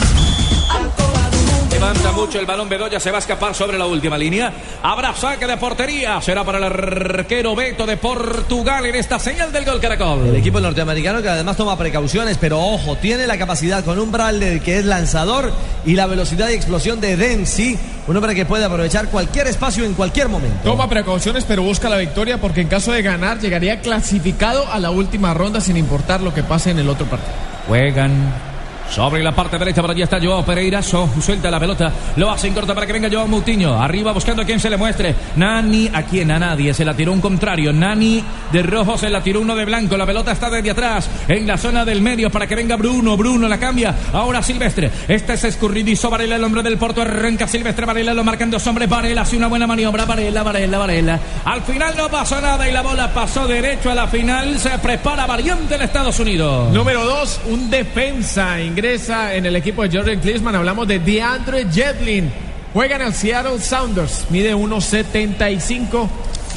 Levanta 1.85 2.11
mucho 2.13 2.39
el 2.39 2.47
balón 2.47 2.67
Bedoya, 2.67 2.99
se 2.99 3.11
va 3.11 3.17
a 3.17 3.19
escapar 3.19 3.53
sobre 3.53 3.77
la 3.77 3.85
última 3.85 4.17
línea. 4.17 4.51
Habrá 4.81 5.13
saque 5.13 5.45
de 5.45 5.55
portería. 5.55 6.19
Será 6.19 6.43
para 6.43 6.57
el 6.57 6.63
arquero 6.63 7.55
Beto 7.55 7.85
de 7.85 7.95
Portugal 7.95 8.87
en 8.87 8.95
esta 8.95 9.19
señal 9.19 9.51
del 9.51 9.65
gol 9.65 9.79
Caracol. 9.79 10.25
El 10.25 10.35
equipo 10.35 10.59
norteamericano 10.59 11.21
que 11.21 11.29
además 11.29 11.57
toma 11.57 11.77
precauciones, 11.77 12.39
pero 12.39 12.59
ojo, 12.59 12.95
tiene 12.95 13.27
la 13.27 13.37
capacidad 13.37 13.85
con 13.85 13.99
un 13.99 14.11
Bradley 14.11 14.61
que 14.61 14.79
es 14.79 14.85
lanzador 14.85 15.53
y 15.85 15.93
la 15.93 16.07
velocidad 16.07 16.49
y 16.49 16.53
explosión 16.53 16.99
de 16.99 17.17
Dempsey, 17.17 17.77
un 18.07 18.17
hombre 18.17 18.33
que 18.33 18.47
puede 18.47 18.65
aprovechar 18.65 19.09
cualquier 19.09 19.45
espacio 19.45 19.85
en 19.85 19.93
cualquier 19.93 20.27
momento. 20.27 20.57
Toma 20.63 20.89
precauciones, 20.89 21.43
pero 21.43 21.61
busca 21.61 21.87
la 21.87 21.97
victoria 21.97 22.41
porque 22.41 22.61
en 22.61 22.67
caso 22.67 22.93
de 22.93 23.03
ganar 23.03 23.39
llegaría 23.39 23.81
clasificado 23.81 24.65
a 24.71 24.79
la 24.79 24.89
última 24.89 25.35
ronda 25.35 25.61
sin 25.61 25.77
importar 25.77 26.21
lo 26.21 26.33
que 26.33 26.41
pase 26.41 26.71
en 26.71 26.79
el 26.79 26.89
otro 26.89 27.05
partido. 27.05 27.35
Juegan 27.67 28.54
sobre 28.89 29.23
la 29.23 29.33
parte 29.33 29.57
derecha, 29.57 29.81
por 29.81 29.91
allí 29.91 30.01
está 30.01 30.19
Joao 30.21 30.45
Pereira. 30.45 30.81
So, 30.81 31.09
suelta 31.21 31.51
la 31.51 31.59
pelota. 31.59 31.91
Lo 32.15 32.29
hace 32.29 32.47
en 32.47 32.53
corta 32.53 32.73
para 32.73 32.87
que 32.87 32.93
venga 32.93 33.09
Joao 33.11 33.27
Moutinho. 33.27 33.81
Arriba 33.81 34.11
buscando 34.11 34.41
a 34.41 34.45
quien 34.45 34.59
se 34.59 34.69
le 34.69 34.77
muestre. 34.77 35.15
Nani, 35.35 35.89
a 35.93 36.03
quien 36.03 36.31
a 36.31 36.39
nadie. 36.39 36.73
Se 36.73 36.85
la 36.85 36.93
tiró 36.93 37.11
un 37.11 37.21
contrario. 37.21 37.73
Nani 37.73 38.23
de 38.51 38.63
rojo 38.63 38.97
se 38.97 39.09
la 39.09 39.21
tiró 39.21 39.41
uno 39.41 39.55
de 39.55 39.65
blanco. 39.65 39.97
La 39.97 40.05
pelota 40.05 40.31
está 40.31 40.49
desde 40.49 40.71
atrás. 40.71 41.09
En 41.27 41.47
la 41.47 41.57
zona 41.57 41.83
del 41.83 42.01
medio 42.01 42.29
para 42.29 42.47
que 42.47 42.55
venga 42.55 42.75
Bruno. 42.75 43.17
Bruno 43.17 43.47
la 43.47 43.57
cambia. 43.57 43.95
Ahora 44.13 44.41
Silvestre. 44.41 44.91
Este 45.07 45.33
es 45.33 45.43
escurridizo. 45.43 46.09
Varela, 46.09 46.35
el 46.35 46.43
hombre 46.43 46.63
del 46.63 46.77
Porto. 46.77 47.01
Arranca 47.01 47.47
Silvestre. 47.47 47.85
Varela 47.85 48.13
lo 48.13 48.23
marcan 48.23 48.51
dos 48.51 48.65
hombres. 48.67 48.87
Varela 48.87 49.21
hace 49.21 49.37
una 49.37 49.47
buena 49.47 49.67
maniobra. 49.67 50.05
Varela, 50.05 50.43
Varela, 50.43 50.77
Varela. 50.77 51.19
Al 51.45 51.61
final 51.63 51.95
no 51.97 52.09
pasó 52.09 52.39
nada 52.39 52.67
y 52.69 52.71
la 52.71 52.81
bola 52.81 53.13
pasó 53.13 53.47
derecho 53.47 53.91
a 53.91 53.95
la 53.95 54.07
final. 54.07 54.59
Se 54.59 54.77
prepara 54.79 55.25
variante 55.25 55.75
en 55.75 55.81
Estados 55.81 56.19
Unidos. 56.19 56.71
Número 56.71 57.03
dos, 57.03 57.41
un 57.47 57.69
defensa 57.69 58.59
ingresa 58.75 59.33
en 59.33 59.45
el 59.45 59.55
equipo 59.55 59.83
de 59.83 59.97
Jordan 59.97 60.19
Klinsman. 60.19 60.53
Hablamos 60.53 60.85
de 60.85 60.99
DeAndre 60.99 61.65
Jetlin. 61.71 62.29
Juega 62.73 62.97
en 62.97 63.03
el 63.03 63.13
Seattle 63.13 63.61
Sounders. 63.61 64.25
Mide 64.29 64.53
1.75. 64.53 66.09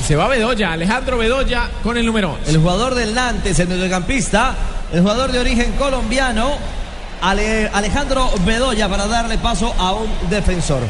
Se 0.04 0.16
va 0.16 0.26
Bedoya, 0.26 0.72
Alejandro 0.72 1.16
Bedoya 1.18 1.70
con 1.84 1.96
el 1.96 2.04
número 2.04 2.32
11. 2.32 2.50
El 2.50 2.58
jugador 2.58 2.94
del 2.96 3.14
Nantes, 3.14 3.56
el 3.60 3.68
mediocampista, 3.68 4.54
el 4.92 5.00
jugador 5.00 5.30
de 5.30 5.38
origen 5.38 5.72
colombiano, 5.78 6.56
Ale- 7.20 7.68
Alejandro 7.72 8.28
Bedoya, 8.44 8.88
para 8.88 9.06
darle 9.06 9.38
paso 9.38 9.72
a 9.78 9.92
un 9.92 10.08
defensor. 10.28 10.80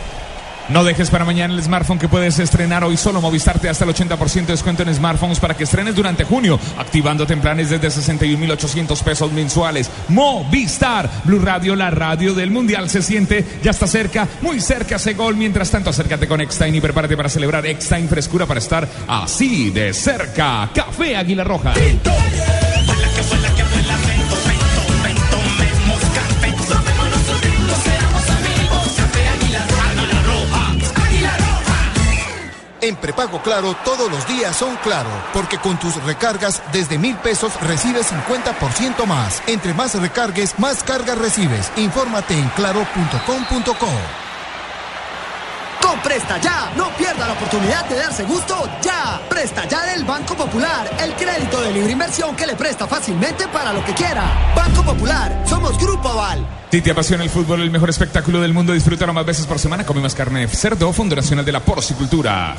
No 0.68 0.84
dejes 0.84 1.08
para 1.08 1.24
mañana 1.24 1.54
el 1.54 1.62
smartphone 1.62 1.98
que 1.98 2.08
puedes 2.08 2.38
estrenar 2.38 2.84
hoy 2.84 2.98
solo 2.98 3.22
Movistar 3.22 3.58
te 3.58 3.70
hasta 3.70 3.84
el 3.84 3.90
80% 3.94 4.46
de 4.46 4.52
descuento 4.52 4.82
en 4.82 4.94
smartphones 4.94 5.40
para 5.40 5.56
que 5.56 5.64
estrenes 5.64 5.94
durante 5.94 6.24
junio, 6.24 6.60
activándote 6.76 7.32
en 7.32 7.40
desde 7.40 7.88
61.800 7.88 9.02
pesos 9.02 9.32
mensuales. 9.32 9.90
Movistar, 10.08 11.08
Blue 11.24 11.38
Radio, 11.38 11.74
la 11.74 11.90
radio 11.90 12.34
del 12.34 12.50
Mundial 12.50 12.90
se 12.90 13.00
siente, 13.00 13.44
ya 13.62 13.70
está 13.70 13.86
cerca, 13.86 14.28
muy 14.42 14.60
cerca 14.60 14.96
ese 14.96 15.14
gol. 15.14 15.36
Mientras 15.36 15.70
tanto, 15.70 15.88
acércate 15.88 16.28
con 16.28 16.42
Extime 16.42 16.76
y 16.76 16.80
prepárate 16.82 17.16
para 17.16 17.30
celebrar 17.30 17.64
Extime 17.66 18.06
frescura 18.06 18.44
para 18.44 18.60
estar 18.60 18.86
así 19.06 19.70
de 19.70 19.94
cerca. 19.94 20.70
Café 20.74 21.16
Águila 21.16 21.44
Roja. 21.44 21.72
En 32.80 32.94
prepago 32.94 33.42
claro, 33.42 33.74
todos 33.84 34.08
los 34.10 34.26
días 34.28 34.54
son 34.54 34.76
claro, 34.76 35.10
porque 35.32 35.58
con 35.58 35.78
tus 35.78 35.96
recargas 36.04 36.62
desde 36.72 36.96
mil 36.96 37.16
pesos 37.16 37.60
recibes 37.60 38.12
50% 38.12 39.04
más. 39.04 39.42
Entre 39.48 39.74
más 39.74 40.00
recargues, 40.00 40.58
más 40.58 40.84
cargas 40.84 41.18
recibes. 41.18 41.72
Infórmate 41.76 42.34
en 42.34 42.48
claro.com.co. 42.50 43.88
Con 45.82 46.00
Presta 46.00 46.38
Ya, 46.38 46.70
no 46.76 46.90
pierda 46.90 47.26
la 47.26 47.32
oportunidad 47.32 47.84
de 47.86 47.96
darse 47.96 48.24
gusto 48.24 48.68
ya. 48.80 49.20
Presta 49.28 49.66
Ya 49.66 49.84
del 49.86 50.04
Banco 50.04 50.34
Popular, 50.36 50.88
el 51.00 51.14
crédito 51.14 51.60
de 51.60 51.72
libre 51.72 51.92
inversión 51.92 52.36
que 52.36 52.46
le 52.46 52.54
presta 52.54 52.86
fácilmente 52.86 53.48
para 53.48 53.72
lo 53.72 53.84
que 53.84 53.92
quiera. 53.94 54.52
Banco 54.54 54.84
Popular, 54.84 55.44
somos 55.46 55.76
Grupo 55.78 56.10
Aval. 56.10 56.57
Si 56.70 56.82
te 56.82 56.90
apasiona 56.90 57.24
el 57.24 57.30
fútbol, 57.30 57.62
el 57.62 57.70
mejor 57.70 57.88
espectáculo 57.88 58.42
del 58.42 58.52
mundo, 58.52 58.74
disfrútalo 58.74 59.14
más 59.14 59.24
veces 59.24 59.46
por 59.46 59.58
semana. 59.58 59.86
Come 59.86 60.02
más 60.02 60.14
carne 60.14 60.40
de 60.40 60.48
cerdo, 60.48 60.92
Fondo 60.92 61.16
Nacional 61.16 61.44
de 61.44 61.52
la 61.52 61.60
Porcicultura. 61.60 62.56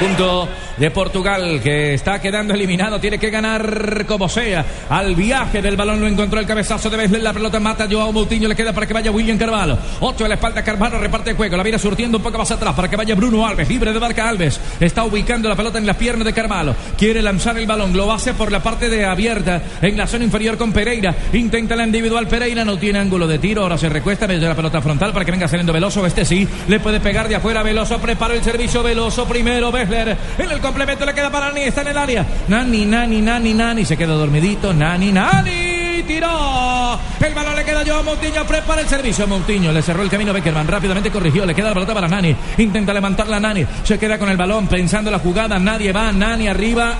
Punto 0.00 0.48
de 0.76 0.90
Portugal 0.90 1.60
que 1.62 1.94
está 1.94 2.20
quedando 2.20 2.54
eliminado. 2.54 2.98
Tiene 3.00 3.18
que 3.18 3.30
ganar 3.30 4.04
como 4.06 4.28
sea. 4.28 4.64
Al 4.88 5.14
viaje 5.14 5.62
del 5.62 5.76
balón 5.76 6.00
lo 6.00 6.06
encontró 6.06 6.40
el 6.40 6.46
cabezazo 6.46 6.90
de 6.90 6.96
Besler. 6.96 7.22
La 7.22 7.32
pelota 7.32 7.60
mata 7.60 7.84
a 7.84 7.88
Joao 7.88 8.12
Moutinho. 8.12 8.48
Le 8.48 8.56
queda 8.56 8.72
para 8.72 8.86
que 8.86 8.94
vaya 8.94 9.10
William 9.10 9.38
Carvalho. 9.38 9.78
Ocho 10.00 10.24
a 10.24 10.28
la 10.28 10.34
espalda. 10.34 10.62
Carvalho 10.62 10.98
reparte 10.98 11.30
el 11.30 11.36
juego. 11.36 11.56
La 11.56 11.62
viene 11.62 11.78
surtiendo 11.78 12.18
un 12.18 12.24
poco 12.24 12.38
más 12.38 12.50
atrás 12.50 12.74
para 12.74 12.88
que 12.88 12.96
vaya 12.96 13.14
Bruno 13.14 13.46
Alves. 13.46 13.68
Libre 13.68 13.92
de 13.92 14.00
marca 14.00 14.28
Alves. 14.28 14.60
Está 14.80 15.04
ubicando 15.04 15.48
la 15.48 15.56
pelota 15.56 15.78
en 15.78 15.86
las 15.86 15.96
piernas 15.96 16.24
de 16.24 16.32
Carvalho. 16.32 16.74
Quiere 16.96 17.22
lanzar 17.22 17.56
el 17.58 17.66
balón. 17.66 17.96
Lo 17.96 18.12
hace 18.12 18.34
por 18.34 18.50
la 18.50 18.62
parte 18.62 18.88
de 18.88 19.04
abierta. 19.04 19.62
En 19.80 19.96
la 19.96 20.06
zona 20.06 20.24
inferior 20.24 20.56
con 20.56 20.72
Pereira. 20.72 21.14
Intenta 21.32 21.76
la 21.76 21.84
individual 21.84 22.26
Pereira. 22.26 22.64
No 22.64 22.78
tiene 22.78 22.98
ángulo 22.98 23.26
de 23.26 23.38
tiro. 23.38 23.62
Ahora 23.62 23.78
se 23.78 23.88
recuesta 23.88 24.26
desde 24.26 24.46
la 24.46 24.54
pelota 24.54 24.80
frontal 24.80 25.12
para 25.12 25.24
que 25.24 25.30
venga 25.30 25.48
saliendo 25.48 25.72
Veloso. 25.72 26.04
Este 26.06 26.24
sí. 26.24 26.46
Le 26.68 26.80
puede 26.80 27.00
pegar 27.00 27.28
de 27.28 27.36
afuera. 27.36 27.62
Veloso. 27.62 27.98
Prepara 27.98 28.34
el 28.34 28.42
servicio. 28.42 28.82
Veloso 28.82 29.26
primero. 29.26 29.70
Besler. 29.70 30.16
En 30.38 30.50
el 30.50 30.60
complemento 30.64 31.04
le 31.04 31.14
queda 31.14 31.30
para 31.30 31.48
Nani. 31.48 31.60
Está 31.60 31.82
en 31.82 31.88
el 31.88 31.98
área. 31.98 32.26
Nani, 32.48 32.86
Nani, 32.86 33.20
Nani, 33.20 33.54
Nani. 33.54 33.84
Se 33.84 33.96
queda 33.96 34.14
dormidito. 34.14 34.72
Nani, 34.72 35.12
Nani. 35.12 36.02
Tiró. 36.06 36.98
El 37.20 37.34
balón 37.34 37.54
le 37.54 37.64
queda 37.64 37.82
yo 37.82 37.98
a 37.98 38.02
Moutinho. 38.02 38.44
Prepara 38.46 38.80
el 38.80 38.88
servicio. 38.88 39.26
Moutinho 39.26 39.72
le 39.72 39.82
cerró 39.82 40.02
el 40.02 40.08
camino. 40.08 40.32
Beckerman 40.32 40.66
rápidamente 40.66 41.10
corrigió. 41.10 41.44
Le 41.44 41.54
queda 41.54 41.68
la 41.68 41.74
pelota 41.74 41.92
para 41.92 42.08
Nani. 42.08 42.34
Intenta 42.58 42.94
levantarla 42.94 43.38
Nani. 43.38 43.66
Se 43.84 43.98
queda 43.98 44.18
con 44.18 44.30
el 44.30 44.38
balón 44.38 44.66
pensando 44.66 45.10
la 45.10 45.18
jugada. 45.18 45.58
Nadie 45.58 45.92
va. 45.92 46.10
Nani 46.12 46.48
arriba. 46.48 46.94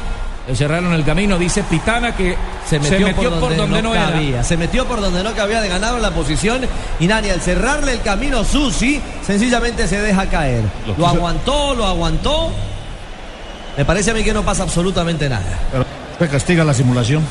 Le 0.46 0.54
cerraron 0.54 0.92
el 0.92 1.04
camino. 1.04 1.38
Dice 1.38 1.62
Pitana 1.62 2.14
que 2.14 2.36
Se 2.68 2.78
metió, 2.78 3.14
por, 3.40 3.56
donde 3.56 3.80
no, 3.80 3.92
cabía. 3.92 4.44
Se 4.44 4.58
metió 4.58 4.84
por 4.86 5.00
donde 5.00 5.24
no 5.24 5.32
cabía 5.32 5.62
de 5.62 5.68
ganado 5.68 5.96
en 5.96 6.02
la 6.02 6.10
posición. 6.10 6.60
Y 7.00 7.06
Nani, 7.06 7.30
al 7.30 7.40
cerrarle 7.40 7.92
el 7.94 8.02
camino, 8.02 8.44
Susi 8.44 9.00
sencillamente 9.22 9.88
se 9.88 10.02
deja 10.02 10.26
caer. 10.26 10.64
Lo, 10.98 11.06
aguantó, 11.06 11.74
lo 11.74 11.86
aguantó. 11.86 12.52
Me 13.76 13.84
parece 13.84 14.10
a 14.10 14.14
mí 14.14 14.22
que 14.22 14.32
no 14.32 14.44
pasa 14.44 14.62
absolutamente 14.62 15.28
nada. 15.28 15.58
Pero 15.70 15.84
se 16.18 16.28
castiga 16.28 16.64
la 16.64 16.74
simulación. 16.74 17.22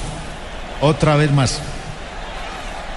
Otra 0.82 1.16
vez 1.16 1.32
más. 1.32 1.62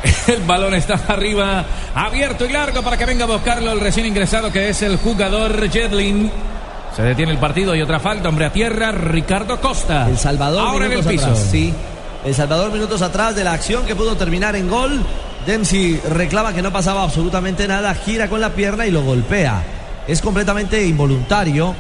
El 0.27 0.43
balón 0.43 0.75
está 0.75 1.01
arriba, 1.09 1.65
abierto 1.95 2.45
y 2.45 2.53
largo 2.53 2.83
para 2.83 2.97
que 2.97 3.07
venga 3.07 3.25
a 3.25 3.29
buscarlo 3.29 3.73
el 3.73 3.81
recién 3.81 4.07
ingresado 4.07 4.53
que 4.53 4.69
es 4.69 4.83
el 4.83 4.97
jugador 4.99 5.71
Jedlin. 5.71 6.31
Se 6.95 7.03
detiene 7.03 7.33
el 7.33 7.39
partido 7.39 7.75
y 7.75 7.83
otra 7.83 8.01
falta, 8.01 8.29
hombre 8.29 8.47
a 8.47 8.53
tierra, 8.53 8.91
Ricardo 8.93 9.61
Costa. 9.61 10.09
El 10.09 10.19
Salvador 10.19 10.67
Ahora 10.67 10.87
en 10.87 10.93
el 10.93 10.99
minutos 10.99 11.13
piso. 11.13 11.27
atrás, 11.27 11.49
sí. 11.51 11.75
El 12.25 12.35
Salvador 12.35 12.73
minutos 12.73 13.03
atrás 13.03 13.37
de 13.37 13.45
la 13.45 13.53
acción 13.53 13.85
que 13.85 13.95
pudo 13.95 14.17
terminar 14.17 14.57
en 14.57 14.69
gol. 14.69 15.03
Dempsey 15.47 16.01
reclama 16.11 16.53
que 16.53 16.63
no 16.63 16.73
pasaba 16.73 17.03
absolutamente 17.03 17.69
nada, 17.69 17.95
gira 17.95 18.29
con 18.29 18.41
la 18.41 18.51
pierna 18.51 18.87
y 18.87 18.91
lo 18.91 19.03
golpea. 19.03 19.63
Es 20.09 20.21
completamente 20.21 20.85
involuntario. 20.87 21.75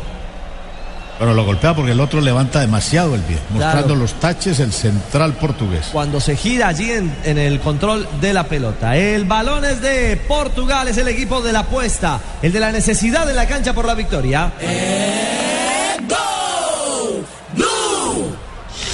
Bueno, 1.18 1.32
lo 1.32 1.44
golpea 1.46 1.74
porque 1.74 1.92
el 1.92 2.00
otro 2.00 2.20
levanta 2.20 2.60
demasiado 2.60 3.14
el 3.14 3.22
pie, 3.22 3.38
mostrando 3.50 3.86
Claro. 3.88 4.00
los 4.00 4.12
taches 4.20 4.60
el 4.60 4.72
central 4.72 5.32
portugués. 5.34 5.86
Cuando 5.92 6.20
se 6.20 6.36
gira 6.36 6.68
allí 6.68 6.90
en, 6.90 7.14
en 7.24 7.38
el 7.38 7.58
control 7.60 8.06
de 8.20 8.34
la 8.34 8.44
pelota. 8.44 8.96
El 8.96 9.24
balón 9.24 9.64
es 9.64 9.80
de 9.80 10.16
Portugal, 10.28 10.88
es 10.88 10.98
el 10.98 11.08
equipo 11.08 11.40
de 11.40 11.52
la 11.54 11.60
apuesta, 11.60 12.20
el 12.42 12.52
de 12.52 12.60
la 12.60 12.70
necesidad 12.70 13.26
de 13.26 13.32
la 13.32 13.46
cancha 13.46 13.72
por 13.72 13.86
la 13.86 13.94
victoria. 13.94 14.52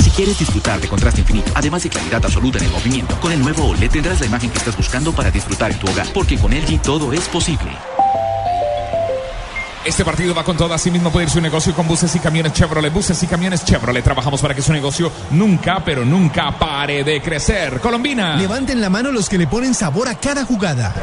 Si 0.03 0.11
quieres 0.11 0.39
disfrutar 0.39 0.81
de 0.81 0.89
contraste 0.89 1.21
infinito, 1.23 1.51
además 1.55 1.83
de 1.83 1.89
claridad 1.89 2.25
absoluta 2.25 2.59
en 2.59 2.65
el 2.65 2.71
movimiento, 2.71 3.19
con 3.21 3.33
el 3.33 3.41
nuevo 3.41 3.67
OLED 3.71 3.91
tendrás 3.91 4.21
la 4.21 4.27
imagen 4.27 4.51
que 4.51 4.59
estás 4.59 4.77
buscando 4.77 5.13
para 5.13 5.31
disfrutar 5.31 5.73
en 5.73 5.79
tu 5.79 5.91
hogar, 5.91 6.07
porque 6.15 6.37
con 6.39 6.53
LG 6.53 6.81
todo 6.83 7.13
es 7.13 7.23
posible. 7.29 7.71
Este 9.85 10.05
partido 10.05 10.33
va 10.33 10.45
con 10.45 10.57
todo, 10.57 10.73
así 10.73 10.93
mismo 10.93 11.11
puede 11.11 11.27
ir 11.27 11.31
su 11.31 11.41
negocio 11.41 11.75
con 11.75 11.89
buses 11.89 12.15
y 12.15 12.21
camiones 12.21 12.53
Chevrolet. 12.53 12.93
Buses 12.93 13.21
y 13.25 13.27
camiones 13.27 13.65
Chevrolet. 13.65 14.05
Trabajamos 14.05 14.41
para 14.41 14.55
que 14.55 14.63
su 14.63 14.73
negocio 14.73 15.11
nunca, 15.33 15.83
pero 15.85 16.05
nunca 16.05 16.57
pare 16.57 17.03
de 17.03 17.21
crecer. 17.21 17.81
Colombina. 17.81 18.37
Levanten 18.37 18.81
la 18.81 18.89
mano 18.89 19.11
los 19.11 19.29
que 19.29 19.39
le 19.39 19.49
ponen 19.49 19.75
sabor 19.75 20.09
a 20.09 20.15
cada 20.15 20.45
jugada. 20.45 20.95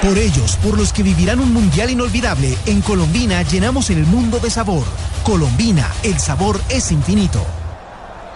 Por 0.00 0.16
ellos, 0.16 0.56
por 0.62 0.78
los 0.78 0.94
que 0.94 1.02
vivirán 1.02 1.40
un 1.40 1.52
mundial 1.52 1.90
inolvidable, 1.90 2.56
en 2.64 2.80
Colombina 2.80 3.42
llenamos 3.42 3.90
el 3.90 4.06
mundo 4.06 4.38
de 4.38 4.48
sabor. 4.48 4.84
Colombina, 5.22 5.88
el 6.04 6.18
sabor 6.18 6.62
es 6.70 6.90
infinito. 6.90 7.44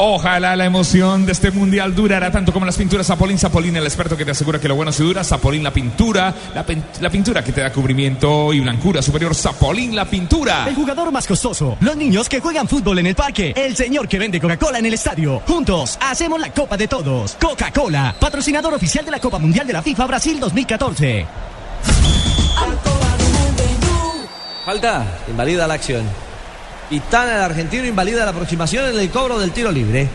Ojalá 0.04 0.56
la 0.56 0.64
emoción 0.64 1.26
de 1.26 1.30
este 1.30 1.52
mundial 1.52 1.94
durará 1.94 2.32
tanto 2.32 2.52
como 2.52 2.66
las 2.66 2.76
pinturas 2.76 3.06
Zapolín. 3.06 3.38
Zapolín, 3.38 3.76
el 3.76 3.84
experto 3.84 4.16
que 4.16 4.24
te 4.24 4.32
asegura 4.32 4.58
que 4.58 4.66
lo 4.66 4.74
bueno 4.74 4.90
se 4.90 5.04
dura. 5.04 5.22
Zapolín, 5.22 5.62
la 5.62 5.70
pintura. 5.72 6.34
La, 6.56 6.66
pin- 6.66 6.82
la 7.00 7.08
pintura 7.08 7.44
que 7.44 7.52
te 7.52 7.60
da 7.60 7.72
cubrimiento 7.72 8.52
y 8.52 8.58
blancura 8.58 9.00
superior. 9.00 9.32
Zapolín, 9.32 9.94
la 9.94 10.04
pintura. 10.04 10.64
El 10.66 10.74
jugador 10.74 11.12
más 11.12 11.24
costoso. 11.24 11.76
Los 11.78 11.94
niños 11.94 12.28
que 12.28 12.40
juegan 12.40 12.66
fútbol 12.66 12.98
en 12.98 13.06
el 13.06 13.14
parque. 13.14 13.52
El 13.54 13.76
señor 13.76 14.08
que 14.08 14.18
vende 14.18 14.40
Coca-Cola 14.40 14.80
en 14.80 14.86
el 14.86 14.94
estadio. 14.94 15.40
Juntos 15.46 15.96
hacemos 16.00 16.40
la 16.40 16.50
Copa 16.52 16.76
de 16.76 16.88
Todos. 16.88 17.36
Coca-Cola, 17.40 18.16
patrocinador 18.18 18.74
oficial 18.74 19.04
de 19.04 19.12
la 19.12 19.20
Copa 19.20 19.38
Mundial 19.38 19.68
de 19.68 19.72
la 19.72 19.82
FIFA 19.82 20.06
Brasil 20.08 20.40
2014. 20.40 21.26
Falta, 24.64 25.04
invalida 25.28 25.68
la 25.68 25.74
acción. 25.74 26.02
Pitana, 26.92 27.37
el 27.37 27.40
argentino, 27.40 27.87
invalida 27.87 28.22
la 28.22 28.33
aproximación 28.33 28.90
en 28.90 29.00
el 29.00 29.09
cobro 29.09 29.38
del 29.38 29.50
tiro 29.50 29.72
libre. 29.72 30.11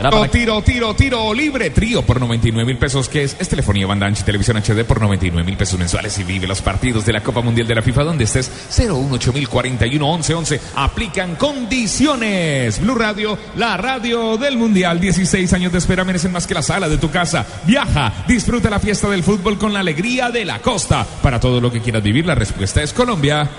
Tiro, 0.00 0.30
tiro, 0.30 0.62
tiro, 0.62 0.94
tiro 0.94 1.34
libre. 1.34 1.68
Trío 1.68 2.00
por 2.00 2.18
99 2.18 2.64
mil 2.64 2.78
pesos, 2.78 3.10
que 3.10 3.24
es, 3.24 3.36
es 3.38 3.50
telefonía, 3.50 3.86
banda 3.86 4.06
ancha 4.06 4.22
y 4.22 4.24
televisión 4.24 4.56
HD 4.56 4.86
por 4.86 4.98
99 4.98 5.44
mil 5.44 5.58
pesos 5.58 5.78
mensuales 5.78 6.18
y 6.18 6.24
vive 6.24 6.46
los 6.46 6.62
partidos 6.62 7.04
de 7.04 7.12
la 7.12 7.22
Copa 7.22 7.42
Mundial 7.42 7.68
de 7.68 7.74
la 7.74 7.82
FIFA 7.82 8.04
donde 8.04 8.24
estés 8.24 8.50
018041 8.70 10.06
1111. 10.06 10.60
Aplican 10.76 11.36
condiciones. 11.36 12.80
Blue 12.80 12.94
Radio, 12.94 13.38
la 13.56 13.76
radio 13.76 14.38
del 14.38 14.56
Mundial. 14.56 14.98
16 14.98 15.52
años 15.52 15.72
de 15.72 15.76
espera 15.76 16.02
merecen 16.02 16.32
más 16.32 16.46
que 16.46 16.54
la 16.54 16.62
sala 16.62 16.88
de 16.88 16.96
tu 16.96 17.10
casa. 17.10 17.44
Viaja, 17.66 18.24
disfruta 18.26 18.70
la 18.70 18.80
fiesta 18.80 19.06
del 19.10 19.22
fútbol 19.22 19.58
con 19.58 19.74
la 19.74 19.80
alegría 19.80 20.30
de 20.30 20.46
la 20.46 20.60
costa. 20.60 21.06
Para 21.22 21.38
todo 21.38 21.60
lo 21.60 21.70
que 21.70 21.82
quieras 21.82 22.02
vivir, 22.02 22.24
la 22.24 22.34
respuesta 22.34 22.82
es 22.82 22.94
Colombia. 22.94 23.50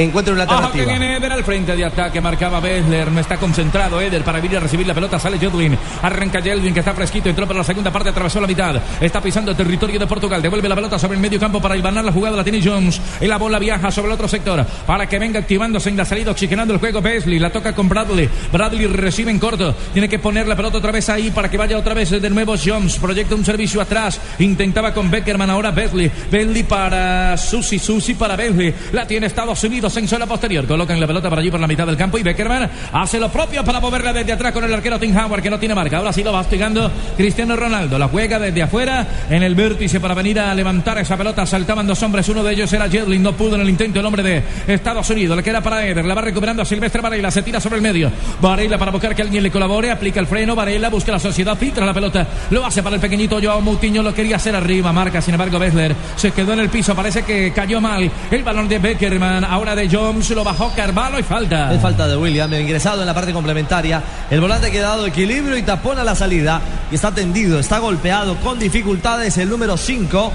Encuentra 0.00 0.32
una 0.32 0.44
Ojo 0.44 0.50
que 0.50 0.80
alternativa. 0.80 0.98
viene 0.98 1.16
Eder 1.18 1.32
al 1.32 1.44
frente 1.44 1.76
de 1.76 1.84
ataque, 1.84 2.22
marcaba 2.22 2.58
Bessler, 2.58 3.12
no 3.12 3.20
está 3.20 3.36
concentrado 3.36 4.00
Eder 4.00 4.22
para 4.24 4.40
venir 4.40 4.56
a 4.56 4.60
recibir 4.60 4.86
la 4.86 4.94
pelota, 4.94 5.18
sale 5.18 5.38
Jedlin, 5.38 5.76
arranca 6.00 6.40
Jedlin 6.40 6.72
que 6.72 6.80
está 6.80 6.94
fresquito, 6.94 7.28
entró 7.28 7.46
para 7.46 7.58
la 7.58 7.64
segunda 7.64 7.90
parte, 7.90 8.08
atravesó 8.08 8.40
la 8.40 8.46
mitad, 8.46 8.80
está 8.98 9.20
pisando 9.20 9.54
territorio 9.54 9.98
de 9.98 10.06
Portugal, 10.06 10.40
devuelve 10.40 10.70
la 10.70 10.74
pelota 10.74 10.98
sobre 10.98 11.16
el 11.16 11.20
medio 11.20 11.38
campo 11.38 11.60
para 11.60 11.76
ibanar 11.76 12.02
la 12.02 12.12
jugada, 12.12 12.34
la 12.34 12.42
tiene 12.42 12.62
Jones, 12.64 12.98
y 13.20 13.26
la 13.26 13.36
bola 13.36 13.58
viaja 13.58 13.90
sobre 13.90 14.08
el 14.08 14.14
otro 14.14 14.26
sector, 14.26 14.64
para 14.86 15.06
que 15.06 15.18
venga 15.18 15.40
activándose 15.40 15.90
en 15.90 15.98
la 15.98 16.06
salida, 16.06 16.30
oxigenando 16.30 16.72
el 16.72 16.80
juego 16.80 17.02
Besley, 17.02 17.38
la 17.38 17.50
toca 17.50 17.74
con 17.74 17.86
Bradley, 17.86 18.26
Bradley 18.50 18.86
recibe 18.86 19.30
en 19.30 19.38
corto, 19.38 19.74
tiene 19.92 20.08
que 20.08 20.18
poner 20.18 20.48
la 20.48 20.56
pelota 20.56 20.78
otra 20.78 20.92
vez 20.92 21.10
ahí 21.10 21.30
para 21.30 21.50
que 21.50 21.58
vaya 21.58 21.76
otra 21.76 21.92
vez 21.92 22.08
de 22.08 22.30
nuevo 22.30 22.54
Jones, 22.56 22.96
proyecta 22.96 23.34
un 23.34 23.44
servicio 23.44 23.82
atrás, 23.82 24.18
intentaba 24.38 24.94
con 24.94 25.10
Beckerman, 25.10 25.50
ahora 25.50 25.72
Besley, 25.72 26.10
Besley 26.30 26.62
para 26.62 27.36
Susi, 27.36 27.78
Susi 27.78 28.14
para 28.14 28.34
Besley, 28.34 28.74
la 28.92 29.06
tiene 29.06 29.26
Estados 29.26 29.62
Unidos 29.62 29.89
en 29.96 30.08
zona 30.08 30.26
posterior, 30.26 30.66
colocan 30.66 30.98
la 31.00 31.06
pelota 31.06 31.28
para 31.28 31.40
allí 31.40 31.50
por 31.50 31.60
la 31.60 31.66
mitad 31.66 31.86
del 31.86 31.96
campo 31.96 32.18
y 32.18 32.22
Beckerman 32.22 32.70
hace 32.92 33.18
lo 33.18 33.30
propio 33.30 33.64
para 33.64 33.80
moverla 33.80 34.12
desde 34.12 34.32
atrás 34.32 34.52
con 34.52 34.64
el 34.64 34.72
arquero 34.72 34.98
Tim 34.98 35.16
Howard 35.16 35.42
que 35.42 35.50
no 35.50 35.58
tiene 35.58 35.74
marca, 35.74 35.98
ahora 35.98 36.12
sí 36.12 36.22
lo 36.22 36.32
va 36.32 36.40
hostigando 36.40 36.90
Cristiano 37.16 37.56
Ronaldo, 37.56 37.98
la 37.98 38.08
juega 38.08 38.38
desde 38.38 38.62
afuera 38.62 39.06
en 39.28 39.42
el 39.42 39.54
vértice 39.54 40.00
para 40.00 40.14
venir 40.14 40.40
a 40.40 40.54
levantar 40.54 40.98
esa 40.98 41.16
pelota, 41.16 41.46
saltaban 41.46 41.86
dos 41.86 42.02
hombres, 42.02 42.28
uno 42.28 42.42
de 42.42 42.52
ellos 42.52 42.72
era 42.72 42.88
Jedlin, 42.88 43.22
no 43.22 43.32
pudo 43.32 43.54
en 43.54 43.62
el 43.62 43.68
intento 43.68 44.00
el 44.00 44.06
hombre 44.06 44.22
de 44.22 44.42
Estados 44.66 45.08
Unidos, 45.10 45.36
le 45.36 45.42
queda 45.42 45.60
para 45.60 45.86
Eder, 45.86 46.04
la 46.04 46.14
va 46.14 46.20
recuperando 46.20 46.62
a 46.62 46.64
Silvestre 46.64 47.00
Varela, 47.00 47.30
se 47.30 47.42
tira 47.42 47.60
sobre 47.60 47.76
el 47.76 47.82
medio, 47.82 48.10
Varela 48.40 48.78
para 48.78 48.90
buscar 48.90 49.14
que 49.14 49.22
alguien 49.22 49.42
le 49.42 49.50
colabore, 49.50 49.90
aplica 49.90 50.20
el 50.20 50.26
freno, 50.26 50.54
Varela 50.54 50.88
busca 50.88 51.12
la 51.12 51.18
sociedad, 51.18 51.56
filtra 51.56 51.84
la 51.84 51.94
pelota, 51.94 52.26
lo 52.50 52.64
hace 52.64 52.82
para 52.82 52.96
el 52.96 53.00
pequeñito 53.00 53.40
Joao 53.42 53.60
Moutinho, 53.60 54.02
lo 54.02 54.14
quería 54.14 54.36
hacer 54.36 54.54
arriba, 54.54 54.92
marca 54.92 55.20
sin 55.20 55.34
embargo 55.34 55.58
Bessler, 55.58 55.94
se 56.16 56.32
quedó 56.32 56.52
en 56.52 56.60
el 56.60 56.68
piso, 56.68 56.94
parece 56.94 57.22
que 57.22 57.52
cayó 57.52 57.80
mal, 57.80 58.10
el 58.30 58.42
balón 58.42 58.68
de 58.68 58.78
Beckerman, 58.78 59.44
ahora 59.44 59.69
de 59.74 59.88
Jones, 59.90 60.30
lo 60.30 60.44
bajó 60.44 60.72
Carvalho 60.74 61.18
y 61.18 61.22
falta. 61.22 61.72
Es 61.72 61.80
falta 61.80 62.06
de 62.08 62.16
William, 62.16 62.52
ingresado 62.54 63.00
en 63.00 63.06
la 63.06 63.14
parte 63.14 63.32
complementaria. 63.32 64.02
El 64.30 64.40
volante 64.40 64.70
que 64.70 64.78
ha 64.80 64.82
dado 64.82 65.06
equilibrio 65.06 65.56
y 65.56 65.62
tapón 65.62 65.98
a 65.98 66.04
la 66.04 66.14
salida. 66.14 66.60
Y 66.90 66.94
está 66.96 67.12
tendido, 67.12 67.58
está 67.58 67.78
golpeado 67.78 68.36
con 68.36 68.58
dificultades 68.58 69.36
el 69.38 69.48
número 69.48 69.76
5. 69.76 70.32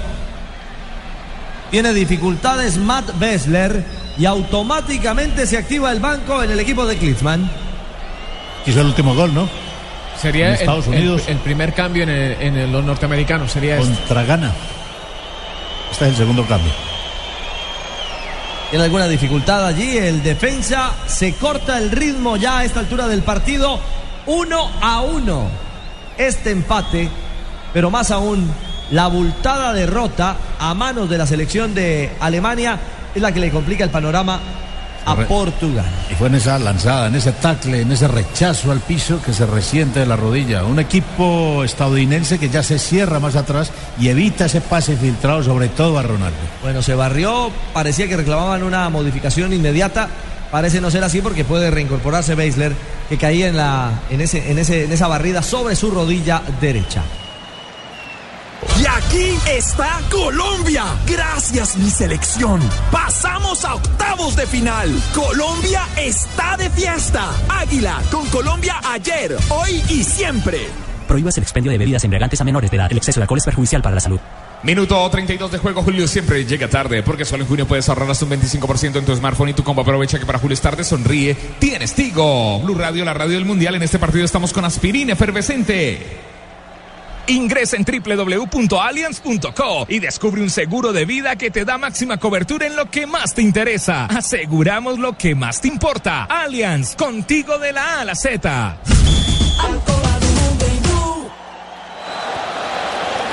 Tiene 1.70 1.92
dificultades 1.92 2.76
Matt 2.78 3.18
Bessler 3.18 3.84
y 4.18 4.24
automáticamente 4.24 5.46
se 5.46 5.58
activa 5.58 5.90
el 5.92 6.00
banco 6.00 6.42
en 6.42 6.50
el 6.50 6.60
equipo 6.60 6.86
de 6.86 6.96
Klinsmann. 6.96 7.50
Quiso 8.64 8.80
el 8.80 8.86
último 8.86 9.14
gol, 9.14 9.34
¿no? 9.34 9.48
Sería 10.20 10.54
Estados 10.54 10.86
el- 10.86 10.94
Unidos. 10.94 11.22
el 11.28 11.36
primer 11.38 11.74
cambio 11.74 12.04
en, 12.04 12.08
el- 12.08 12.32
en 12.40 12.56
el- 12.56 12.72
los 12.72 12.84
norteamericanos. 12.84 13.50
Sería 13.52 13.76
este. 13.78 13.94
Contra 13.94 14.24
Gana. 14.24 14.52
Este 15.92 16.04
es 16.06 16.10
el 16.12 16.16
segundo 16.16 16.44
cambio. 16.46 16.72
Tiene 18.70 18.84
alguna 18.84 19.06
dificultad 19.06 19.64
allí. 19.64 19.96
El 19.96 20.22
defensa 20.22 20.92
se 21.06 21.34
corta 21.34 21.78
el 21.78 21.90
ritmo 21.90 22.36
ya 22.36 22.58
a 22.58 22.64
esta 22.64 22.80
altura 22.80 23.06
del 23.06 23.22
partido. 23.22 23.78
Uno 24.26 24.70
a 24.80 25.02
uno. 25.02 25.48
Este 26.18 26.50
empate, 26.50 27.08
pero 27.72 27.90
más 27.90 28.10
aún 28.10 28.50
la 28.90 29.04
abultada 29.04 29.72
derrota 29.72 30.36
a 30.58 30.74
manos 30.74 31.10
de 31.10 31.18
la 31.18 31.26
selección 31.26 31.74
de 31.74 32.10
Alemania 32.20 32.78
es 33.14 33.20
la 33.20 33.32
que 33.32 33.40
le 33.40 33.50
complica 33.50 33.84
el 33.84 33.90
panorama 33.90 34.40
a. 35.06 35.16
Portugal. 35.26 35.86
Y 36.10 36.14
fue 36.14 36.28
en 36.28 36.34
esa 36.34 36.58
lanzada, 36.58 37.06
en 37.06 37.14
ese 37.14 37.32
tackle, 37.32 37.80
en 37.80 37.92
ese 37.92 38.08
rechazo 38.08 38.70
al 38.70 38.80
piso 38.80 39.20
que 39.22 39.32
se 39.32 39.46
resiente 39.46 40.00
de 40.00 40.06
la 40.06 40.16
rodilla. 40.16 40.64
Un 40.64 40.78
equipo 40.78 41.64
estadounidense 41.64 42.38
que 42.38 42.50
ya 42.50 42.62
se 42.62 42.78
cierra 42.78 43.20
más 43.20 43.36
atrás 43.36 43.70
y 43.98 44.08
evita 44.08 44.46
ese 44.46 44.60
pase 44.60 44.96
filtrado, 44.96 45.42
sobre 45.42 45.68
todo 45.68 45.98
a 45.98 46.02
Ronaldo. 46.02 46.36
Bueno, 46.62 46.82
se 46.82 46.94
barrió, 46.94 47.50
parecía 47.72 48.08
que 48.08 48.16
reclamaban 48.16 48.62
una 48.62 48.88
modificación 48.90 49.52
inmediata. 49.52 50.08
Parece 50.50 50.80
no 50.80 50.90
ser 50.90 51.02
así 51.04 51.20
porque 51.20 51.44
puede 51.44 51.70
reincorporarse 51.70 52.34
Beisler, 52.34 52.72
que 53.08 53.16
caía 53.18 53.48
en, 53.48 53.56
la, 53.56 53.90
en, 54.10 54.20
ese, 54.20 54.50
en, 54.50 54.58
ese, 54.58 54.84
en 54.84 54.92
esa 54.92 55.08
barrida 55.08 55.42
sobre 55.42 55.74
su 55.74 55.90
rodilla 55.90 56.42
derecha. 56.60 57.02
Aquí 58.96 59.36
está 59.46 60.00
Colombia. 60.10 60.84
Gracias 61.06 61.76
mi 61.76 61.90
selección. 61.90 62.62
Pasamos 62.90 63.62
a 63.66 63.74
octavos 63.74 64.34
de 64.36 64.46
final. 64.46 64.88
Colombia 65.14 65.82
está 65.98 66.56
de 66.56 66.70
fiesta. 66.70 67.30
Águila 67.46 68.00
con 68.10 68.26
Colombia 68.28 68.80
ayer, 68.84 69.36
hoy 69.50 69.82
y 69.90 70.02
siempre. 70.02 70.60
Prohíbas 71.06 71.36
el 71.36 71.42
expendio 71.42 71.72
de 71.72 71.76
bebidas 71.76 72.04
embriagantes 72.04 72.40
a 72.40 72.44
menores 72.44 72.70
de 72.70 72.78
edad. 72.78 72.90
El 72.90 72.96
exceso 72.96 73.20
de 73.20 73.24
alcohol 73.24 73.36
es 73.36 73.44
perjudicial 73.44 73.82
para 73.82 73.96
la 73.96 74.00
salud. 74.00 74.18
Minuto 74.62 75.10
32 75.10 75.52
de 75.52 75.58
juego, 75.58 75.82
Julio 75.82 76.08
siempre 76.08 76.46
llega 76.46 76.66
tarde, 76.66 77.02
porque 77.02 77.26
solo 77.26 77.42
en 77.42 77.48
junio 77.50 77.68
puedes 77.68 77.86
ahorrar 77.90 78.10
hasta 78.10 78.24
un 78.24 78.30
25% 78.30 78.96
en 78.96 79.04
tu 79.04 79.14
smartphone 79.14 79.50
y 79.50 79.52
tu 79.52 79.62
combo. 79.62 79.82
Aprovecha 79.82 80.18
que 80.18 80.24
para 80.24 80.38
Julio 80.38 80.54
es 80.54 80.62
tarde, 80.62 80.84
sonríe, 80.84 81.36
tienes 81.58 81.94
Tigo. 81.94 82.60
Blue 82.60 82.74
Radio, 82.74 83.04
la 83.04 83.12
radio 83.12 83.34
del 83.34 83.44
mundial. 83.44 83.74
En 83.74 83.82
este 83.82 83.98
partido 83.98 84.24
estamos 84.24 84.54
con 84.54 84.64
aspirina 84.64 85.12
efervescente. 85.12 86.34
Ingresa 87.28 87.76
en 87.76 87.84
www.allianz.co 87.84 89.86
y 89.88 89.98
descubre 89.98 90.42
un 90.42 90.50
seguro 90.50 90.92
de 90.92 91.04
vida 91.04 91.36
que 91.36 91.50
te 91.50 91.64
da 91.64 91.78
máxima 91.78 92.18
cobertura 92.18 92.66
en 92.66 92.76
lo 92.76 92.90
que 92.90 93.06
más 93.06 93.34
te 93.34 93.42
interesa. 93.42 94.06
Aseguramos 94.06 94.98
lo 94.98 95.16
que 95.16 95.34
más 95.34 95.60
te 95.60 95.68
importa. 95.68 96.24
Allianz, 96.24 96.96
contigo 96.96 97.58
de 97.58 97.72
la 97.72 97.96
A 97.96 98.00
a 98.00 98.04
la 98.04 98.14
Z. 98.14 98.76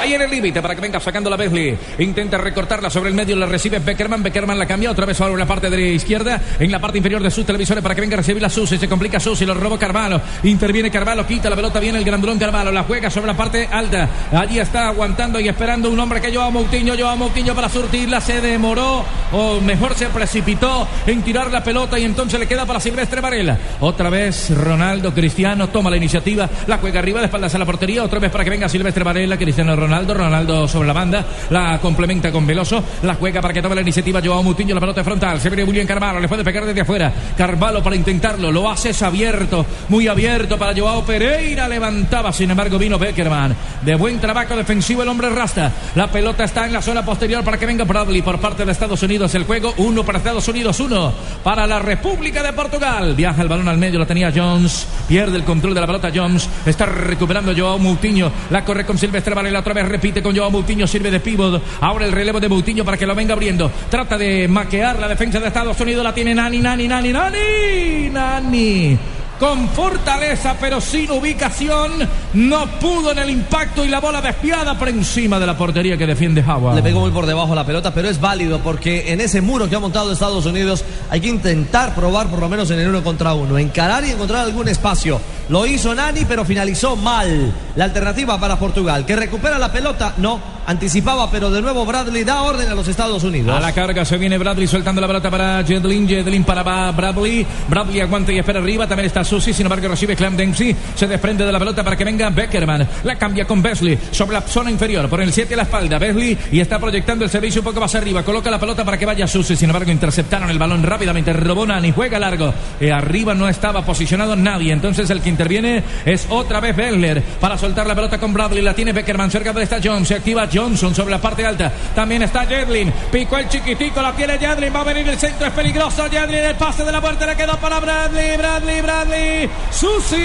Ahí 0.04 0.14
en 0.14 0.22
el 0.22 0.30
límite 0.30 0.62
para 0.62 0.76
que 0.76 0.82
venga 0.82 1.00
sacando 1.00 1.30
la 1.30 1.38
Besley. 1.38 1.78
Intenta 2.00 2.38
recortarla 2.38 2.90
sobre 2.90 3.08
el 3.08 3.16
medio. 3.16 3.38
La 3.38 3.46
recibe 3.46 3.80
Beckerman. 3.80 4.22
Beckerman 4.22 4.60
la 4.60 4.66
cambia 4.66 4.92
otra 4.92 5.06
vez 5.06 5.16
sobre 5.16 5.38
la 5.38 5.46
parte 5.46 5.70
de 5.70 5.78
la 5.78 5.88
izquierda. 5.88 6.42
En 6.60 6.70
la 6.70 6.80
parte 6.80 6.98
inferior 6.98 7.24
de 7.24 7.32
sus 7.32 7.46
televisores 7.46 7.82
para 7.82 7.96
que 7.96 8.02
venga 8.02 8.16
a 8.16 8.18
recibir 8.18 8.42
la 8.42 8.50
Susi. 8.50 8.78
Se 8.78 8.90
complica 8.90 9.18
Susi. 9.18 9.46
Lo 9.46 9.54
robó 9.54 9.80
Carvalho. 9.80 10.20
Interviene 10.44 10.92
Carvalho. 10.92 11.26
Quita 11.26 11.50
la 11.50 11.56
pelota. 11.56 11.80
Viene 11.80 12.00
el 12.00 12.04
grandulón 12.04 12.38
Carvalho. 12.38 12.70
La 12.70 12.84
juega 12.84 13.10
sobre 13.10 13.28
la 13.28 13.38
parte 13.38 13.70
alta. 13.72 14.10
Allí 14.34 14.60
está 14.60 14.90
aguantando 14.90 15.40
y 15.40 15.48
esperando 15.48 15.90
un 15.90 15.98
hombre 15.98 16.20
que 16.20 16.32
lleva 16.32 16.50
Moutinho. 16.50 16.96
Lleva 16.96 17.16
Moutinho 17.16 17.56
para 17.56 17.70
surtirla. 17.70 18.20
Se 18.20 18.42
demoró. 18.42 19.06
O 19.32 19.62
mejor 19.62 19.96
se 19.96 20.08
precipitó 20.08 20.86
en 21.08 21.22
tirar 21.22 21.50
la 21.50 21.64
pelota. 21.64 21.98
Y 21.98 22.04
entonces 22.04 22.38
le 22.42 22.46
queda 22.46 22.66
para 22.66 22.82
Silvestre 22.82 23.22
Varela. 23.22 23.58
Otra 23.80 24.10
vez 24.10 24.50
Ronaldo 24.50 25.14
Cristiano 25.14 25.70
toma 25.70 25.90
la 25.90 25.96
iniciativa. 25.96 26.50
La 26.68 26.78
juega 26.80 27.00
arriba 27.00 27.22
de 27.22 27.28
espaldas 27.28 27.56
a 27.56 27.58
la 27.58 27.66
portería. 27.66 28.04
Otra 28.04 28.20
vez 28.20 28.32
para 28.32 28.44
que 28.44 28.50
venga 28.50 28.68
Silvestre 28.68 29.06
Varela. 29.06 29.38
Cristiano 29.38 29.74
Ronaldo. 29.78 29.93
Ronaldo 30.02 30.68
sobre 30.68 30.88
la 30.88 30.94
banda. 30.94 31.26
La 31.50 31.80
complementa 31.80 32.32
con 32.32 32.48
Veloso. 32.48 32.84
La 33.04 33.16
juega 33.16 33.42
para 33.42 33.54
que 33.54 33.62
tome 33.62 33.76
la 33.76 33.82
iniciativa. 33.82 34.22
Joao 34.24 34.42
Moutinho. 34.42 34.74
La 34.74 34.82
pelota 34.82 35.04
frontal. 35.04 35.40
Se 35.40 35.50
viene 35.50 35.64
William 35.64 35.86
Carvalho. 35.86 36.20
Le 36.20 36.28
puede 36.28 36.44
pegar 36.44 36.66
desde 36.66 36.82
afuera. 36.82 37.14
Carvalho 37.38 37.84
para 37.84 37.96
intentarlo. 37.96 38.52
Lo 38.52 38.70
hace 38.70 38.90
es 38.90 39.02
abierto. 39.02 39.66
Muy 39.90 40.08
abierto 40.08 40.58
para 40.58 40.76
Joao 40.76 41.04
Pereira. 41.04 41.68
Levantaba. 41.68 42.34
Sin 42.34 42.50
embargo, 42.50 42.78
vino 42.78 42.98
Beckerman. 42.98 43.56
De 43.82 43.96
buen 43.96 44.20
trabajo 44.20 44.56
defensivo 44.56 45.04
el 45.04 45.10
hombre 45.10 45.30
Rasta. 45.30 45.72
La 45.96 46.08
pelota 46.08 46.44
está 46.44 46.66
en 46.66 46.74
la 46.74 46.82
zona 46.82 47.06
posterior 47.06 47.44
para 47.44 47.58
que 47.58 47.66
venga 47.66 47.84
Bradley 47.84 48.22
por 48.22 48.40
parte 48.40 48.66
de 48.66 48.72
Estados 48.72 49.04
Unidos. 49.04 49.34
El 49.36 49.44
juego. 49.44 49.74
Uno 49.78 50.04
para 50.04 50.18
Estados 50.18 50.48
Unidos. 50.48 50.80
Uno 50.80 51.14
para 51.44 51.68
la 51.68 51.80
República 51.80 52.42
de 52.42 52.54
Portugal. 52.54 53.14
Viaja 53.16 53.42
el 53.42 53.48
balón 53.48 53.68
al 53.68 53.78
medio. 53.78 54.00
Lo 54.00 54.08
tenía 54.08 54.32
Jones. 54.36 54.88
Pierde 55.08 55.38
el 55.38 55.44
control 55.44 55.76
de 55.76 55.82
la 55.82 55.88
pelota 55.88 56.12
Jones. 56.14 56.50
Está 56.66 56.86
recuperando 56.88 57.54
Joao 57.56 57.78
Moutinho. 57.78 58.32
La 58.50 58.66
corre 58.66 58.86
con 58.86 58.98
Silvestre 58.98 59.36
Varela. 59.36 59.60
Otra 59.60 59.74
vez 59.74 59.83
repite 59.88 60.22
con 60.22 60.36
Joao 60.36 60.52
Moutinho. 60.52 60.88
Sirve 60.88 61.12
de 61.12 61.20
pívot. 61.20 61.62
Ahora 61.82 62.06
el 62.06 62.12
relevo 62.12 62.40
de 62.40 62.50
Moutinho 62.50 62.84
para 62.86 62.98
que 62.98 63.06
lo 63.06 63.16
venga 63.16 63.34
abriendo. 63.34 63.72
Trata 63.90 64.18
de 64.18 64.48
maquear 64.48 65.00
la 65.00 65.08
defensa 65.08 65.40
de 65.40 65.48
Estados 65.48 65.80
Unidos. 65.80 66.04
La 66.04 66.14
tiene 66.14 66.34
Nani, 66.36 66.60
Nani, 66.60 66.88
Nani, 66.88 67.14
Nani. 67.14 68.10
Nani 68.12 69.00
con 69.44 69.68
fortaleza 69.68 70.56
pero 70.58 70.80
sin 70.80 71.12
ubicación. 71.12 71.92
No 72.34 72.66
pudo 72.80 73.12
en 73.12 73.20
el 73.20 73.30
impacto 73.30 73.84
y 73.84 73.90
la 73.90 74.00
bola 74.00 74.22
despiada 74.22 74.80
por 74.80 74.88
encima 74.88 75.38
de 75.38 75.46
la 75.46 75.58
portería 75.58 75.98
que 75.98 76.08
defiende 76.08 76.42
Howard. 76.42 76.76
Le 76.76 76.82
pegó 76.82 77.02
muy 77.02 77.12
por 77.12 77.26
debajo 77.26 77.54
la 77.54 77.66
pelota, 77.66 77.94
pero 77.94 78.08
es 78.08 78.22
válido 78.22 78.60
porque 78.60 79.12
en 79.12 79.20
ese 79.20 79.42
muro 79.42 79.70
que 79.70 79.76
ha 79.76 79.82
montado 79.82 80.14
Estados 80.14 80.46
Unidos 80.46 80.86
hay 81.10 81.20
que 81.20 81.28
intentar 81.28 81.94
probar 81.94 82.28
por 82.28 82.40
lo 82.40 82.48
menos 82.48 82.72
en 82.72 82.80
el 82.80 82.88
uno 82.88 83.04
contra 83.04 83.34
uno, 83.34 83.58
encarar 83.58 84.06
y 84.06 84.12
encontrar 84.12 84.46
algún 84.46 84.70
espacio. 84.70 85.20
Lo 85.50 85.66
hizo 85.66 85.94
Nani, 85.94 86.24
pero 86.24 86.46
finalizó 86.46 86.96
mal. 86.96 87.54
La 87.76 87.84
alternativa 87.84 88.40
para 88.40 88.58
Portugal, 88.58 89.06
que 89.06 89.18
recupera 89.18 89.58
la 89.58 89.74
pelota, 89.74 90.14
no, 90.20 90.40
anticipaba, 90.66 91.30
pero 91.30 91.52
de 91.52 91.62
nuevo 91.62 91.86
Bradley 91.86 92.24
da 92.24 92.42
orden 92.42 92.70
a 92.70 92.76
los 92.76 92.88
Estados 92.88 93.24
Unidos. 93.24 93.56
A 93.56 93.60
la 93.60 93.74
carga 93.74 94.06
se 94.06 94.18
viene 94.18 94.38
Bradley 94.38 94.68
soltando 94.68 95.02
la 95.02 95.08
pelota 95.08 95.30
para 95.30 95.64
Jedlin, 95.64 96.08
Jedlin 96.08 96.44
para 96.44 96.92
Bradley. 96.92 97.46
Bradley 97.68 98.02
aguanta 98.02 98.32
y 98.32 98.40
espera 98.40 98.60
arriba, 98.60 98.88
también 98.88 99.08
está 99.08 99.24
Susi, 99.24 99.54
sin 99.54 99.66
embargo 99.66 99.88
recibe 99.88 100.16
Clem 100.16 100.36
Dempsey, 100.36 100.76
se 100.96 101.08
desprende 101.08 101.46
de 101.46 101.52
la 101.52 101.60
pelota 101.60 101.84
para 101.84 101.96
que 101.96 102.04
venga 102.04 102.30
Beckerman, 102.30 102.88
la 103.04 103.16
cambia 103.16 103.46
con 103.46 103.62
Besley 103.62 103.98
sobre 104.12 104.34
la 104.34 104.42
zona 104.42 104.72
inferior, 104.72 105.10
por 105.10 105.22
el 105.22 105.34
7 105.34 105.54
a 105.54 105.58
la 105.58 105.64
espalda, 105.64 106.00
Besley. 106.00 106.38
Y 106.52 106.60
está 106.60 106.80
proyectando 106.80 107.26
el 107.26 107.32
servicio 107.32 107.62
un 107.62 107.66
poco 107.66 107.80
más 107.80 107.94
arriba, 107.96 108.24
coloca 108.24 108.50
la 108.50 108.60
pelota 108.60 108.86
para 108.86 108.98
que 108.98 109.06
vaya 109.06 109.28
Susi, 109.28 109.56
sin 109.56 109.70
embargo 109.70 109.92
interceptaron 109.92 110.50
el 110.50 110.60
balón 110.60 110.84
rápidamente, 110.84 111.34
robó 111.34 111.66
Nani, 111.66 111.92
juega 111.92 112.20
largo, 112.20 112.54
y 112.80 112.90
arriba 112.90 113.34
no 113.34 113.50
estaba 113.50 113.84
posicionado 113.84 114.36
nadie, 114.36 114.72
entonces 114.72 115.10
el 115.10 115.22
que 115.22 115.30
interviene 115.30 115.84
es 116.06 116.28
otra 116.30 116.60
vez 116.60 116.76
Bessler 116.76 117.22
para 117.40 117.58
soltar 117.58 117.88
la 117.88 117.96
pelota 117.96 118.18
con 118.18 118.34
Bradley, 118.34 118.62
la 118.62 118.74
tiene 118.74 118.94
Beckerman, 118.94 119.32
cerca 119.32 119.54
de 119.54 119.64
esta 119.64 119.80
Jones, 119.84 120.08
se 120.08 120.16
activa 120.16 120.48
Johnson 120.54 120.94
sobre 120.94 121.12
la 121.12 121.20
parte 121.20 121.46
alta, 121.46 121.72
también 121.96 122.24
está 122.24 122.46
Jedlin, 122.46 122.92
picó 123.12 123.38
el 123.38 123.48
chiquitico, 123.50 124.02
la 124.02 124.14
tiene 124.14 124.38
Jedlin, 124.38 124.74
va 124.74 124.82
a 124.82 124.84
venir 124.86 125.08
el 125.08 125.18
centro, 125.18 125.48
es 125.48 125.54
peligroso, 125.54 126.10
Jedlin, 126.10 126.44
el 126.44 126.56
pase 126.56 126.84
de 126.84 126.92
la 126.92 127.02
muerte 127.02 127.26
le 127.26 127.36
quedó 127.36 127.58
para 127.58 127.80
Bradley, 127.80 128.38
Bradley, 128.38 128.82
Bradley, 128.82 129.50
Susi, 129.72 130.20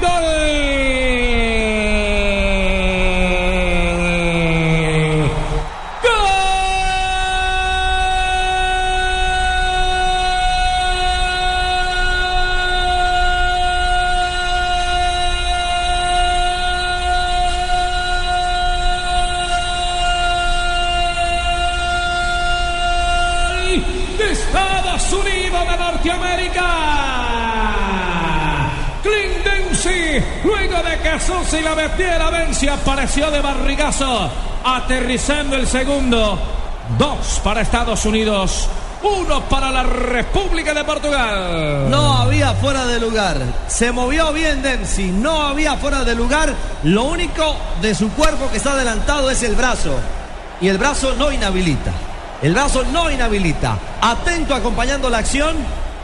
gol. 0.00 1.31
Que 31.12 31.20
Susi 31.20 31.60
la 31.60 31.74
metiera, 31.74 32.30
Benzi 32.30 32.68
apareció 32.68 33.30
de 33.30 33.40
barrigazo, 33.40 34.30
aterrizando 34.64 35.56
el 35.56 35.66
segundo. 35.66 36.38
Dos 36.98 37.40
para 37.44 37.60
Estados 37.60 38.04
Unidos, 38.06 38.68
uno 39.02 39.42
para 39.42 39.70
la 39.70 39.82
República 39.82 40.72
de 40.72 40.84
Portugal. 40.84 41.90
No 41.90 42.14
había 42.14 42.54
fuera 42.54 42.86
de 42.86 42.98
lugar. 43.00 43.36
Se 43.66 43.92
movió 43.92 44.32
bien 44.32 44.62
Dempsey. 44.62 45.10
No 45.10 45.42
había 45.42 45.76
fuera 45.76 46.04
de 46.04 46.14
lugar. 46.14 46.54
Lo 46.84 47.04
único 47.04 47.56
de 47.80 47.94
su 47.94 48.10
cuerpo 48.12 48.50
que 48.50 48.56
está 48.56 48.72
adelantado 48.72 49.30
es 49.30 49.42
el 49.42 49.54
brazo. 49.54 49.94
Y 50.60 50.68
el 50.68 50.78
brazo 50.78 51.14
no 51.18 51.30
inhabilita. 51.30 51.92
El 52.40 52.54
brazo 52.54 52.84
no 52.90 53.10
inhabilita. 53.10 53.76
Atento 54.00 54.54
acompañando 54.54 55.10
la 55.10 55.18
acción. 55.18 55.56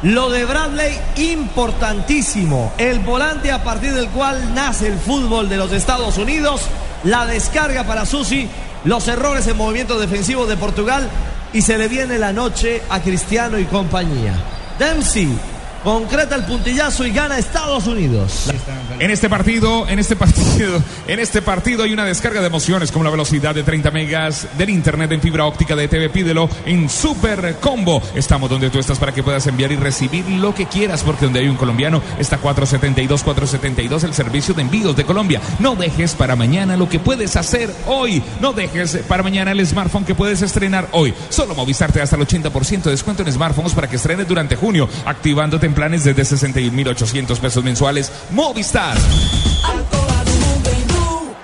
Lo 0.02 0.30
de 0.30 0.44
Bradley, 0.44 0.96
importantísimo. 1.16 2.72
El 2.78 3.00
volante 3.00 3.50
a 3.50 3.64
partir 3.64 3.92
del 3.92 4.08
cual 4.10 4.54
nace 4.54 4.86
el 4.86 4.96
fútbol 4.96 5.48
de 5.48 5.56
los 5.56 5.72
Estados 5.72 6.18
Unidos. 6.18 6.62
La 7.02 7.26
descarga 7.26 7.82
para 7.82 8.06
Susi. 8.06 8.48
Los 8.84 9.08
errores 9.08 9.48
en 9.48 9.56
movimiento 9.56 9.98
defensivo 9.98 10.46
de 10.46 10.56
Portugal. 10.56 11.08
Y 11.52 11.62
se 11.62 11.78
le 11.78 11.88
viene 11.88 12.16
la 12.16 12.32
noche 12.32 12.80
a 12.88 13.00
Cristiano 13.00 13.58
y 13.58 13.64
compañía. 13.64 14.34
Dempsey 14.78 15.36
concreta 15.84 16.34
el 16.34 16.44
puntillazo 16.44 17.06
y 17.06 17.10
gana 17.12 17.38
Estados 17.38 17.86
Unidos. 17.86 18.50
En 18.98 19.10
este 19.10 19.28
partido, 19.28 19.88
en 19.88 19.98
este 19.98 20.16
partido, 20.16 20.82
en 21.06 21.20
este 21.20 21.42
partido 21.42 21.84
hay 21.84 21.92
una 21.92 22.04
descarga 22.04 22.40
de 22.40 22.46
emociones 22.48 22.90
como 22.90 23.04
la 23.04 23.10
velocidad 23.10 23.54
de 23.54 23.62
30 23.62 23.90
megas 23.90 24.48
del 24.58 24.70
internet 24.70 25.12
en 25.12 25.20
fibra 25.20 25.44
óptica 25.44 25.76
de 25.76 25.88
TV. 25.88 26.10
Pídelo 26.10 26.48
en 26.66 26.88
Super 26.88 27.56
Combo. 27.60 28.02
Estamos 28.14 28.50
donde 28.50 28.70
tú 28.70 28.78
estás 28.78 28.98
para 28.98 29.12
que 29.12 29.22
puedas 29.22 29.46
enviar 29.46 29.72
y 29.72 29.76
recibir 29.76 30.28
lo 30.28 30.54
que 30.54 30.66
quieras, 30.66 31.02
porque 31.02 31.26
donde 31.26 31.40
hay 31.40 31.48
un 31.48 31.56
colombiano 31.56 32.02
está 32.18 32.38
472, 32.38 33.22
472 33.22 34.04
el 34.04 34.14
servicio 34.14 34.54
de 34.54 34.62
envíos 34.62 34.96
de 34.96 35.04
Colombia. 35.04 35.40
No 35.58 35.76
dejes 35.76 36.14
para 36.14 36.36
mañana 36.36 36.76
lo 36.76 36.88
que 36.88 36.98
puedes 36.98 37.36
hacer 37.36 37.72
hoy. 37.86 38.22
No 38.40 38.52
dejes 38.52 38.98
para 39.08 39.22
mañana 39.22 39.52
el 39.52 39.64
smartphone 39.66 40.04
que 40.04 40.14
puedes 40.14 40.42
estrenar 40.42 40.88
hoy. 40.92 41.14
Solo 41.28 41.54
Movistar 41.54 41.92
te 41.92 41.98
da 41.98 42.04
hasta 42.04 42.16
el 42.16 42.26
80% 42.26 42.82
de 42.82 42.90
descuento 42.90 43.22
en 43.22 43.32
smartphones 43.32 43.72
para 43.72 43.88
que 43.88 43.96
estrenes 43.96 44.26
durante 44.26 44.56
junio, 44.56 44.88
activándote 45.04 45.67
en 45.68 45.74
planes 45.74 46.04
desde 46.04 46.22
61.800 46.22 47.38
pesos 47.38 47.62
mensuales. 47.62 48.10
Movistar. 48.30 48.96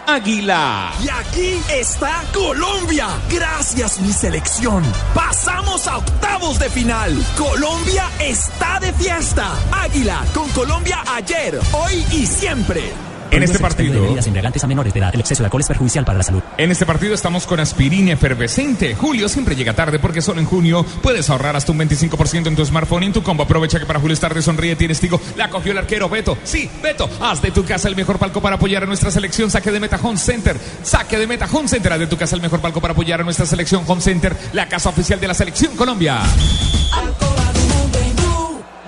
Águila. 0.06 0.92
Y 1.02 1.08
aquí 1.08 1.60
está 1.72 2.22
Colombia. 2.32 3.08
Gracias 3.30 4.00
mi 4.00 4.12
selección. 4.12 4.84
Pasamos 5.14 5.86
a 5.86 5.98
octavos 5.98 6.58
de 6.58 6.68
final. 6.70 7.16
Colombia 7.36 8.10
está 8.20 8.80
de 8.80 8.92
fiesta. 8.92 9.48
Águila 9.72 10.24
con 10.34 10.48
Colombia 10.50 11.02
ayer, 11.14 11.58
hoy 11.72 12.04
y 12.12 12.26
siempre. 12.26 13.13
En 13.34 13.42
este 13.42 13.58
partido. 13.58 14.02
Bebidas 14.02 14.26
embriagantes 14.26 14.62
a 14.62 14.66
menores 14.66 14.92
de 14.92 15.00
edad. 15.00 15.10
El 15.12 15.20
exceso 15.20 15.42
de 15.42 15.46
alcohol 15.46 15.60
es 15.60 15.68
perjudicial 15.68 16.04
para 16.04 16.18
la 16.18 16.24
salud. 16.24 16.42
En 16.56 16.70
este 16.70 16.86
partido 16.86 17.14
estamos 17.14 17.46
con 17.46 17.58
aspirina 17.58 18.12
efervescente. 18.12 18.94
Julio 18.94 19.28
siempre 19.28 19.56
llega 19.56 19.72
tarde 19.72 19.98
porque 19.98 20.22
solo 20.22 20.40
en 20.40 20.46
junio 20.46 20.84
puedes 21.02 21.28
ahorrar 21.30 21.56
hasta 21.56 21.72
un 21.72 21.78
25% 21.78 22.46
en 22.46 22.56
tu 22.56 22.64
smartphone 22.64 23.02
y 23.02 23.06
en 23.06 23.12
tu 23.12 23.22
combo. 23.22 23.42
Aprovecha 23.42 23.80
que 23.80 23.86
para 23.86 23.98
Julio 23.98 24.14
es 24.14 24.20
tarde, 24.20 24.40
sonríe, 24.40 24.76
tienes 24.76 25.00
tigo. 25.00 25.20
La 25.36 25.50
cogió 25.50 25.72
el 25.72 25.78
arquero 25.78 26.08
Beto. 26.08 26.38
Sí, 26.44 26.70
Beto. 26.82 27.08
Haz 27.20 27.42
de 27.42 27.50
tu 27.50 27.64
casa 27.64 27.88
el 27.88 27.96
mejor 27.96 28.18
palco 28.18 28.40
para 28.40 28.56
apoyar 28.56 28.84
a 28.84 28.86
nuestra 28.86 29.10
selección. 29.10 29.50
Saque 29.50 29.72
de 29.72 29.80
Meta 29.80 29.98
Home 30.02 30.18
Center. 30.18 30.56
Saque 30.82 31.18
de 31.18 31.26
Meta 31.26 31.48
Home 31.52 31.68
Center. 31.68 31.92
Haz 31.92 31.98
de 31.98 32.06
tu 32.06 32.16
casa 32.16 32.36
el 32.36 32.42
mejor 32.42 32.60
palco 32.60 32.80
para 32.80 32.92
apoyar 32.92 33.20
a 33.20 33.24
nuestra 33.24 33.46
selección 33.46 33.82
Home 33.86 34.00
Center. 34.00 34.36
La 34.52 34.68
casa 34.68 34.90
oficial 34.90 35.18
de 35.18 35.28
la 35.28 35.34
selección 35.34 35.76
Colombia. 35.76 36.20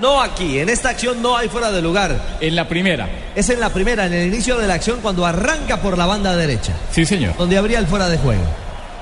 No 0.01 0.21
aquí, 0.21 0.59
en 0.59 0.69
esta 0.69 0.91
acción 0.91 1.23
no 1.23 1.37
hay 1.37 1.49
fuera 1.49 1.73
de 1.73 1.81
lugar. 1.81 2.37
En 2.41 2.55
la 2.55 2.69
primera. 2.69 3.09
Es 3.35 3.49
en 3.49 3.61
la 3.61 3.71
primera, 3.71 4.07
en 4.07 4.13
el 4.13 4.27
inicio 4.27 4.59
de 4.59 4.67
la 4.67 4.75
acción, 4.75 5.01
cuando 5.01 5.25
arranca 5.25 5.79
por 5.79 5.97
la 5.97 6.05
banda 6.05 6.37
derecha. 6.37 6.73
Sí, 6.91 7.07
señor. 7.07 7.37
Donde 7.37 7.57
habría 7.57 7.79
el 7.79 7.87
fuera 7.87 8.09
de 8.09 8.19
juego. 8.19 8.43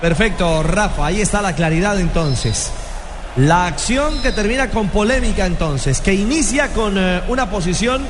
Perfecto, 0.01 0.63
Rafa, 0.63 1.07
ahí 1.07 1.21
está 1.21 1.43
la 1.43 1.55
claridad 1.55 1.99
entonces. 1.99 2.71
La 3.37 3.67
acción 3.67 4.23
que 4.23 4.31
termina 4.31 4.71
con 4.71 4.89
polémica 4.89 5.47
entonces, 5.47 6.01
que 6.01 6.15
inicia 6.15 6.69
con 6.69 6.97
eh, 6.97 7.23
una 7.27 7.51
posición 7.51 8.05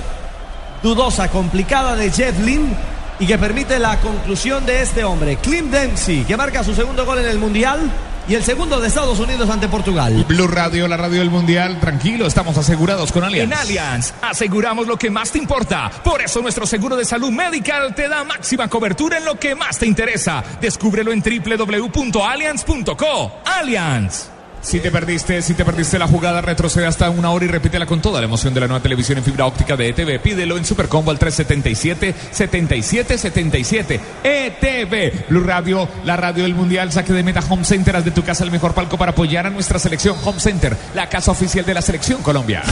dudosa, 0.82 1.28
complicada 1.28 1.96
de 1.96 2.10
Jeff 2.10 2.38
Lynn, 2.40 2.76
y 3.18 3.26
que 3.26 3.38
permite 3.38 3.78
la 3.78 3.98
conclusión 4.00 4.66
de 4.66 4.82
este 4.82 5.04
hombre, 5.04 5.36
Clint 5.36 5.70
Dempsey, 5.70 6.24
que 6.24 6.36
marca 6.36 6.62
su 6.62 6.74
segundo 6.74 7.06
gol 7.06 7.20
en 7.20 7.26
el 7.26 7.38
Mundial 7.38 7.80
y 8.28 8.34
el 8.34 8.44
segundo 8.44 8.80
de 8.80 8.88
Estados 8.88 9.20
Unidos 9.20 9.48
ante 9.50 9.68
Portugal. 9.68 10.24
Blue 10.28 10.48
Radio, 10.48 10.88
la 10.88 10.96
radio 10.96 11.20
del 11.20 11.30
Mundial. 11.30 11.78
Tranquilo, 11.80 12.26
estamos 12.26 12.58
asegurados 12.58 13.12
con 13.12 13.22
Allianz. 13.24 13.52
En 13.52 13.58
Allianz 13.58 14.14
aseguramos 14.22 14.86
lo 14.86 14.96
que 14.96 15.10
más 15.10 15.30
te 15.30 15.36
importa. 15.38 15.90
Por 16.02 16.22
eso 16.22 16.40
nuestro 16.42 16.66
seguro 16.66 16.96
de 16.96 17.04
salud 17.04 17.30
medical 17.30 17.94
te 17.94 18.08
da 18.08 18.24
máxima 18.24 18.66
cobertura 18.68 19.18
en 19.18 19.24
lo 19.24 19.38
que 19.38 19.54
más 19.54 19.78
te 19.78 19.86
interesa. 19.86 20.42
Descúbrelo 20.60 21.12
en 21.12 21.22
www.allianz.co. 21.22 23.32
Allianz. 23.44 24.33
Si 24.64 24.80
te 24.80 24.90
perdiste, 24.90 25.40
si 25.42 25.52
te 25.52 25.62
perdiste 25.62 25.98
la 25.98 26.08
jugada, 26.08 26.40
retrocede 26.40 26.86
hasta 26.86 27.10
una 27.10 27.30
hora 27.30 27.44
y 27.44 27.48
repítela 27.48 27.84
con 27.84 28.00
toda 28.00 28.20
la 28.20 28.24
emoción 28.24 28.54
de 28.54 28.60
la 28.60 28.66
nueva 28.66 28.82
televisión 28.82 29.18
en 29.18 29.24
fibra 29.24 29.44
óptica 29.44 29.76
de 29.76 29.90
ETV. 29.90 30.22
Pídelo 30.22 30.56
en 30.56 30.64
Supercombo 30.64 31.10
al 31.10 31.18
377-7777. 31.18 34.00
ETV. 34.24 35.28
Blue 35.28 35.44
Radio, 35.44 35.86
la 36.04 36.16
radio 36.16 36.44
del 36.44 36.54
Mundial. 36.54 36.90
Saque 36.92 37.12
de 37.12 37.22
meta 37.22 37.42
Home 37.46 37.64
Center. 37.64 37.94
Haz 37.94 38.06
de 38.06 38.10
tu 38.10 38.24
casa 38.24 38.42
el 38.42 38.50
mejor 38.50 38.72
palco 38.72 38.96
para 38.96 39.12
apoyar 39.12 39.46
a 39.46 39.50
nuestra 39.50 39.78
selección. 39.78 40.16
Home 40.24 40.40
Center, 40.40 40.74
la 40.94 41.10
casa 41.10 41.30
oficial 41.30 41.66
de 41.66 41.74
la 41.74 41.82
selección 41.82 42.22
Colombia. 42.22 42.62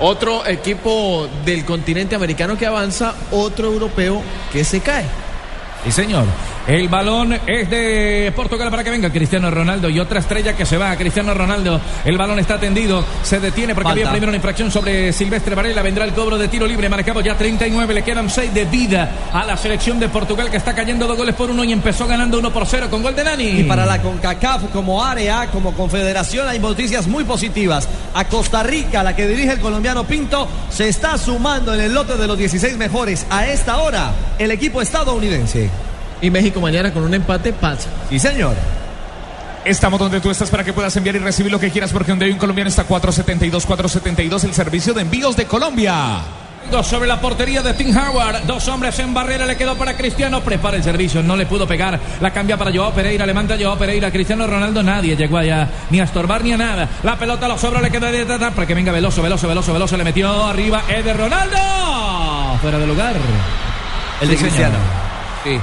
Otro 0.00 0.46
equipo 0.46 1.28
del 1.44 1.64
continente 1.64 2.14
americano 2.14 2.56
que 2.56 2.66
avanza, 2.66 3.12
otro 3.32 3.72
europeo 3.72 4.22
que 4.52 4.62
se 4.62 4.78
cae. 4.78 5.06
Sí, 5.84 5.90
señor. 5.90 6.26
El 6.66 6.88
balón 6.88 7.38
es 7.46 7.68
de 7.68 8.32
Portugal 8.34 8.70
para 8.70 8.82
que 8.82 8.88
venga 8.88 9.10
Cristiano 9.10 9.50
Ronaldo 9.50 9.90
y 9.90 10.00
otra 10.00 10.20
estrella 10.20 10.56
que 10.56 10.64
se 10.64 10.78
va. 10.78 10.96
Cristiano 10.96 11.34
Ronaldo. 11.34 11.78
El 12.06 12.16
balón 12.16 12.38
está 12.38 12.58
tendido. 12.58 13.04
Se 13.22 13.38
detiene 13.38 13.74
porque 13.74 13.90
Falta. 13.90 14.00
había 14.00 14.10
primero 14.10 14.30
una 14.30 14.36
infracción 14.36 14.70
sobre 14.70 15.12
Silvestre 15.12 15.54
Varela. 15.54 15.82
Vendrá 15.82 16.06
el 16.06 16.14
cobro 16.14 16.38
de 16.38 16.48
tiro 16.48 16.66
libre. 16.66 16.88
Marcamos 16.88 17.22
ya 17.22 17.36
39. 17.36 17.92
Le 17.92 18.02
quedan 18.02 18.30
6 18.30 18.54
de 18.54 18.64
vida 18.64 19.10
a 19.30 19.44
la 19.44 19.58
selección 19.58 20.00
de 20.00 20.08
Portugal 20.08 20.50
que 20.50 20.56
está 20.56 20.74
cayendo 20.74 21.06
dos 21.06 21.18
goles 21.18 21.34
por 21.34 21.50
uno 21.50 21.64
y 21.64 21.72
empezó 21.72 22.06
ganando 22.06 22.38
1 22.38 22.50
por 22.50 22.66
0 22.66 22.86
con 22.90 23.02
gol 23.02 23.14
de 23.14 23.24
Nani. 23.24 23.60
Y 23.60 23.64
para 23.64 23.84
la 23.84 24.00
CONCACAF 24.00 24.70
como 24.72 25.04
área, 25.04 25.48
como 25.48 25.74
confederación, 25.74 26.48
hay 26.48 26.60
noticias 26.60 27.06
muy 27.06 27.24
positivas. 27.24 27.86
A 28.14 28.24
Costa 28.24 28.62
Rica, 28.62 29.02
la 29.02 29.14
que 29.14 29.26
dirige 29.26 29.52
el 29.52 29.60
colombiano 29.60 30.04
Pinto, 30.04 30.48
se 30.70 30.88
está 30.88 31.18
sumando 31.18 31.74
en 31.74 31.80
el 31.82 31.92
lote 31.92 32.16
de 32.16 32.26
los 32.26 32.38
16 32.38 32.78
mejores. 32.78 33.26
A 33.28 33.46
esta 33.48 33.76
hora, 33.78 34.12
el 34.38 34.50
equipo 34.50 34.80
estadounidense. 34.80 35.68
Y 36.20 36.30
México 36.30 36.60
mañana 36.60 36.92
con 36.92 37.02
un 37.04 37.14
empate 37.14 37.52
pasa. 37.52 37.88
Sí, 38.08 38.18
señor. 38.18 38.54
Estamos 39.64 39.98
donde 39.98 40.20
tú 40.20 40.30
estás 40.30 40.50
para 40.50 40.62
que 40.62 40.72
puedas 40.72 40.94
enviar 40.96 41.16
y 41.16 41.18
recibir 41.20 41.50
lo 41.50 41.58
que 41.58 41.70
quieras 41.70 41.90
porque 41.90 42.12
donde 42.12 42.26
hay 42.26 42.32
un 42.32 42.38
colombiano 42.38 42.68
está 42.68 42.84
472 42.84 43.64
472 43.64 44.44
el 44.44 44.52
servicio 44.54 44.92
de 44.92 45.02
envíos 45.02 45.36
de 45.36 45.46
Colombia. 45.46 46.18
Dos 46.70 46.86
sobre 46.86 47.06
la 47.06 47.20
portería 47.20 47.60
de 47.62 47.74
Tim 47.74 47.94
Howard. 47.96 48.44
Dos 48.46 48.66
hombres 48.68 48.98
en 48.98 49.12
barrera. 49.12 49.44
Le 49.44 49.54
quedó 49.56 49.74
para 49.76 49.96
Cristiano. 49.96 50.40
Prepara 50.40 50.78
el 50.78 50.82
servicio. 50.82 51.22
No 51.22 51.36
le 51.36 51.44
pudo 51.44 51.66
pegar. 51.66 52.00
La 52.22 52.32
cambia 52.32 52.56
para 52.56 52.72
Joao 52.72 52.90
Pereira. 52.92 53.26
Levanta 53.26 53.54
Joao 53.60 53.76
Pereira. 53.76 54.10
Cristiano 54.10 54.46
Ronaldo. 54.46 54.82
Nadie 54.82 55.14
llegó 55.14 55.36
allá. 55.36 55.68
Ni 55.90 56.00
a 56.00 56.04
estorbar 56.04 56.42
ni 56.42 56.52
a 56.52 56.56
nada. 56.56 56.88
La 57.02 57.18
pelota 57.18 57.48
lo 57.48 57.58
sobra. 57.58 57.82
Le 57.82 57.90
queda 57.90 58.10
de 58.10 58.22
atrás 58.22 58.54
para 58.54 58.66
que 58.66 58.74
venga 58.74 58.92
Veloso, 58.92 59.20
Veloso, 59.22 59.46
Veloso, 59.46 59.74
Veloso. 59.74 59.96
Le 59.98 60.04
metió 60.04 60.46
arriba 60.46 60.84
Eder 60.88 61.16
Ronaldo. 61.18 61.58
Fuera 62.62 62.78
de 62.78 62.86
lugar. 62.86 63.14
El 64.22 64.28
de 64.28 64.34
Sí, 64.34 64.38
señor. 64.38 64.52
Cristiano. 64.52 64.76
Sí. 65.44 65.60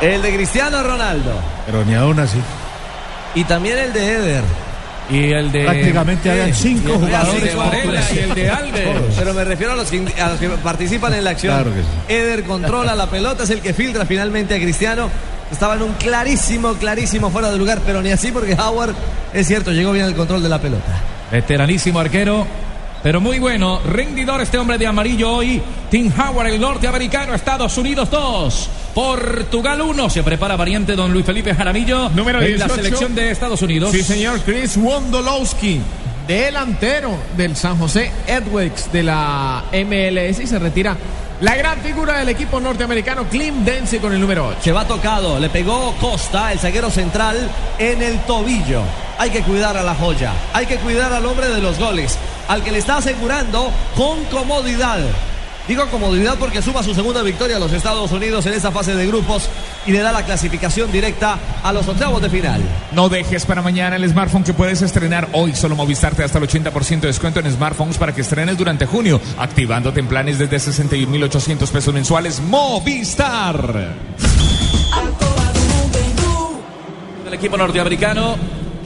El 0.00 0.22
de 0.22 0.34
Cristiano 0.34 0.82
Ronaldo. 0.82 1.32
Pero 1.66 1.84
ni 1.84 1.94
aún 1.94 2.20
así. 2.20 2.38
Y 3.34 3.44
también 3.44 3.78
el 3.78 3.92
de 3.92 4.12
Eder. 4.12 4.44
Y 5.10 5.32
el 5.32 5.50
de. 5.50 5.64
Prácticamente 5.64 6.30
habían 6.30 6.54
cinco 6.54 6.90
y 6.90 6.92
el 6.92 7.00
de 7.00 7.06
jugadores. 7.06 7.56
Varela 7.56 8.02
y 8.14 8.18
el 8.18 8.34
de 8.34 8.50
Alves. 8.50 8.88
Pero 9.18 9.34
me 9.34 9.44
refiero 9.44 9.72
a 9.72 9.76
los, 9.76 9.90
que, 9.90 10.06
a 10.20 10.28
los 10.28 10.38
que 10.38 10.48
participan 10.48 11.14
en 11.14 11.24
la 11.24 11.30
acción. 11.30 11.54
Claro 11.54 11.74
que 11.74 11.80
sí. 11.80 12.14
Eder 12.14 12.44
controla 12.44 12.94
la 12.94 13.06
pelota, 13.06 13.44
es 13.44 13.50
el 13.50 13.60
que 13.60 13.74
filtra 13.74 14.06
finalmente 14.06 14.54
a 14.54 14.58
Cristiano. 14.58 15.08
Estaba 15.50 15.76
en 15.76 15.82
un 15.82 15.94
clarísimo, 15.94 16.74
clarísimo 16.74 17.30
fuera 17.30 17.50
de 17.50 17.56
lugar, 17.56 17.80
pero 17.86 18.02
ni 18.02 18.10
así 18.10 18.30
porque 18.30 18.52
Howard, 18.54 18.94
es 19.32 19.46
cierto, 19.46 19.72
llegó 19.72 19.92
bien 19.92 20.04
al 20.04 20.14
control 20.14 20.42
de 20.42 20.48
la 20.50 20.60
pelota. 20.60 21.00
Veteranísimo 21.32 21.98
arquero. 21.98 22.46
Pero 23.02 23.20
muy 23.20 23.38
bueno, 23.38 23.80
rendidor 23.84 24.40
este 24.40 24.58
hombre 24.58 24.76
de 24.76 24.86
amarillo 24.86 25.30
hoy. 25.32 25.62
Tim 25.90 26.12
Howard, 26.18 26.48
el 26.48 26.60
norteamericano, 26.60 27.34
Estados 27.34 27.78
Unidos 27.78 28.10
2, 28.10 28.70
Portugal 28.94 29.80
1. 29.80 30.10
Se 30.10 30.22
prepara 30.22 30.56
variante 30.56 30.96
don 30.96 31.12
Luis 31.12 31.24
Felipe 31.24 31.54
Jaramillo 31.54 32.08
Número 32.10 32.40
en 32.42 32.58
la 32.58 32.66
18. 32.66 32.74
selección 32.74 33.14
de 33.14 33.30
Estados 33.30 33.62
Unidos. 33.62 33.92
Sí, 33.92 34.02
señor. 34.02 34.40
Chris 34.40 34.76
Wondolowski, 34.76 35.80
delantero 36.26 37.16
del 37.36 37.54
San 37.54 37.78
José 37.78 38.10
Edwards 38.26 38.90
de 38.92 39.02
la 39.04 39.64
MLS 39.72 40.40
y 40.40 40.46
se 40.46 40.58
retira 40.58 40.96
la 41.40 41.54
gran 41.54 41.78
figura 41.82 42.18
del 42.18 42.30
equipo 42.30 42.58
norteamericano, 42.58 43.28
Clint 43.28 43.58
Dempsey 43.58 44.00
con 44.00 44.12
el 44.12 44.20
número 44.20 44.48
8. 44.48 44.58
Se 44.60 44.72
va 44.72 44.88
tocado, 44.88 45.38
le 45.38 45.48
pegó 45.48 45.94
Costa, 46.00 46.50
el 46.50 46.58
zaguero 46.58 46.90
central, 46.90 47.48
en 47.78 48.02
el 48.02 48.18
tobillo. 48.22 48.82
Hay 49.18 49.30
que 49.30 49.42
cuidar 49.42 49.76
a 49.76 49.84
la 49.84 49.94
joya, 49.94 50.32
hay 50.52 50.66
que 50.66 50.78
cuidar 50.78 51.12
al 51.12 51.24
hombre 51.24 51.48
de 51.48 51.62
los 51.62 51.78
goles, 51.78 52.18
al 52.48 52.62
que 52.64 52.72
le 52.72 52.78
está 52.78 52.96
asegurando 52.96 53.70
con 53.94 54.24
comodidad. 54.24 54.98
Digo 55.68 55.86
comodidad 55.88 56.36
porque 56.40 56.62
suma 56.62 56.82
su 56.82 56.94
segunda 56.94 57.22
victoria 57.22 57.56
a 57.56 57.58
los 57.58 57.70
Estados 57.74 58.10
Unidos 58.10 58.46
en 58.46 58.54
esta 58.54 58.72
fase 58.72 58.94
de 58.94 59.06
grupos 59.06 59.50
y 59.86 59.92
le 59.92 59.98
da 59.98 60.12
la 60.12 60.24
clasificación 60.24 60.90
directa 60.90 61.38
a 61.62 61.72
los 61.74 61.86
octavos 61.86 62.22
de 62.22 62.30
final. 62.30 62.62
No 62.92 63.10
dejes 63.10 63.44
para 63.44 63.60
mañana 63.60 63.96
el 63.96 64.08
smartphone 64.08 64.44
que 64.44 64.54
puedes 64.54 64.80
estrenar 64.80 65.28
hoy. 65.32 65.54
Solo 65.54 65.76
Movistar 65.76 66.14
te 66.14 66.22
da 66.22 66.24
hasta 66.24 66.38
el 66.38 66.48
80% 66.48 67.00
de 67.00 67.08
descuento 67.08 67.40
en 67.40 67.52
smartphones 67.52 67.98
para 67.98 68.14
que 68.14 68.22
estrenes 68.22 68.56
durante 68.56 68.86
junio, 68.86 69.20
activándote 69.36 70.00
en 70.00 70.06
planes 70.06 70.38
desde 70.38 70.56
61.800 70.56 71.68
pesos 71.68 71.92
mensuales. 71.92 72.40
Movistar. 72.40 73.94
del 77.24 77.34
equipo 77.34 77.58
norteamericano, 77.58 78.36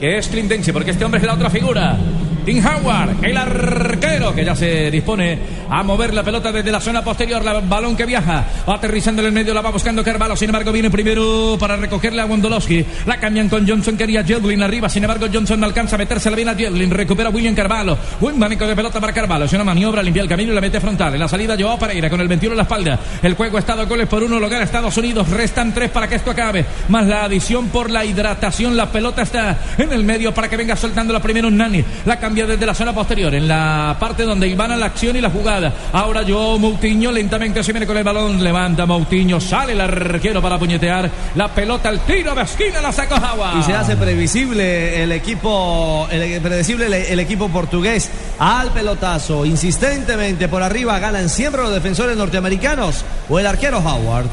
que 0.01 0.17
es 0.17 0.27
Clint 0.27 0.49
Dempsey, 0.49 0.73
porque 0.73 0.91
este 0.91 1.05
hombre 1.05 1.21
es 1.21 1.25
la 1.25 1.33
otra 1.33 1.49
figura. 1.49 1.97
Tim 2.45 2.61
Howard, 2.65 3.23
el 3.23 3.37
arquero 3.37 4.35
que 4.35 4.43
ya 4.43 4.53
se 4.53 4.91
dispone 4.91 5.37
a 5.73 5.81
mover 5.81 6.13
la 6.13 6.21
pelota 6.21 6.51
desde 6.51 6.71
la 6.71 6.79
zona 6.79 7.03
posterior, 7.03 7.43
la 7.43 7.59
balón 7.59 7.97
que 7.97 8.05
viaja, 8.05 8.45
aterrizando 8.67 9.23
en 9.23 9.29
el 9.29 9.33
medio, 9.33 9.55
la 9.55 9.61
va 9.61 9.71
buscando 9.71 10.03
Carvalho, 10.03 10.35
sin 10.35 10.49
embargo 10.49 10.71
viene 10.71 10.91
primero 10.91 11.57
para 11.59 11.75
recogerle 11.75 12.21
a 12.21 12.27
Wondolowski, 12.27 12.85
la 13.07 13.17
cambian 13.17 13.49
con 13.49 13.67
Johnson, 13.67 13.97
quería 13.97 14.23
Jedlin 14.23 14.61
arriba, 14.61 14.87
sin 14.87 15.03
embargo 15.03 15.25
Johnson 15.33 15.59
no 15.59 15.65
alcanza 15.65 15.95
a 15.95 15.97
metérsela 15.97 16.35
bien 16.35 16.49
a 16.49 16.53
Jedlin, 16.53 16.91
recupera 16.91 17.31
William 17.31 17.55
Carvalho, 17.55 17.97
buen 18.19 18.37
manejo 18.37 18.67
de 18.67 18.75
pelota 18.75 19.01
para 19.01 19.13
Carvalho, 19.13 19.45
es 19.45 19.53
una 19.53 19.63
maniobra, 19.63 20.03
limpia 20.03 20.21
el 20.21 20.29
camino 20.29 20.51
y 20.51 20.55
la 20.55 20.61
mete 20.61 20.79
frontal, 20.79 21.15
en 21.15 21.19
la 21.19 21.27
salida 21.27 21.55
Joao 21.59 21.79
Pereira 21.79 22.07
con 22.07 22.21
el 22.21 22.27
21 22.27 22.53
en 22.53 22.57
la 22.57 22.63
espalda, 22.63 22.99
el 23.23 23.33
juego 23.33 23.57
está 23.57 23.75
dos 23.75 23.89
goles 23.89 24.07
por 24.07 24.21
uno, 24.21 24.39
lo 24.39 24.47
gana 24.47 24.65
Estados 24.65 24.95
Unidos, 24.97 25.27
restan 25.29 25.73
tres 25.73 25.89
para 25.89 26.07
que 26.07 26.15
esto 26.15 26.29
acabe, 26.29 26.65
más 26.89 27.07
la 27.07 27.23
adición 27.23 27.69
por 27.69 27.89
la 27.89 28.05
hidratación, 28.05 28.77
la 28.77 28.91
pelota 28.91 29.23
está 29.23 29.57
en 29.79 29.91
el 29.91 30.03
medio 30.03 30.35
para 30.35 30.47
que 30.47 30.55
venga 30.55 30.75
soltando 30.75 31.13
la 31.13 31.19
primero 31.19 31.49
Nani, 31.49 31.83
la 32.05 32.19
cambia 32.19 32.45
desde 32.45 32.63
la 32.63 32.75
zona 32.75 32.93
posterior, 32.93 33.33
en 33.33 33.47
la 33.47 33.97
parte 33.99 34.21
donde 34.21 34.47
iban 34.47 34.71
a 34.71 34.77
la 34.77 34.85
acción 34.85 35.15
y 35.15 35.21
la 35.21 35.31
jugada, 35.31 35.62
ahora 35.91 36.23
Joao 36.27 36.59
Moutinho 36.59 37.11
lentamente 37.11 37.63
se 37.63 37.71
viene 37.71 37.87
con 37.87 37.97
el 37.97 38.03
balón, 38.03 38.43
levanta 38.43 38.85
Moutinho, 38.85 39.39
sale 39.39 39.73
el 39.73 39.81
arquero 39.81 40.41
para 40.41 40.57
puñetear, 40.57 41.09
la 41.35 41.47
pelota 41.49 41.89
al 41.89 41.99
tiro 42.01 42.35
de 42.35 42.41
esquina, 42.41 42.81
la 42.81 42.91
sacó 42.91 43.15
Howard. 43.15 43.59
Y 43.59 43.63
se 43.63 43.73
hace 43.73 43.95
previsible 43.95 45.03
el 45.03 45.11
equipo, 45.11 46.07
el, 46.11 46.41
predecible 46.41 46.87
el, 46.87 46.93
el 46.93 47.19
equipo 47.19 47.49
portugués 47.49 48.09
al 48.39 48.71
pelotazo, 48.71 49.45
insistentemente 49.45 50.47
por 50.47 50.63
arriba 50.63 50.99
ganan 50.99 51.29
siempre 51.29 51.61
los 51.61 51.73
defensores 51.73 52.17
norteamericanos 52.17 53.03
o 53.29 53.39
el 53.39 53.47
arquero 53.47 53.79
Howard. 53.79 54.25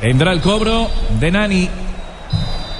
Vendrá 0.00 0.32
el 0.32 0.40
cobro 0.40 0.88
de 1.18 1.30
Nani. 1.30 1.68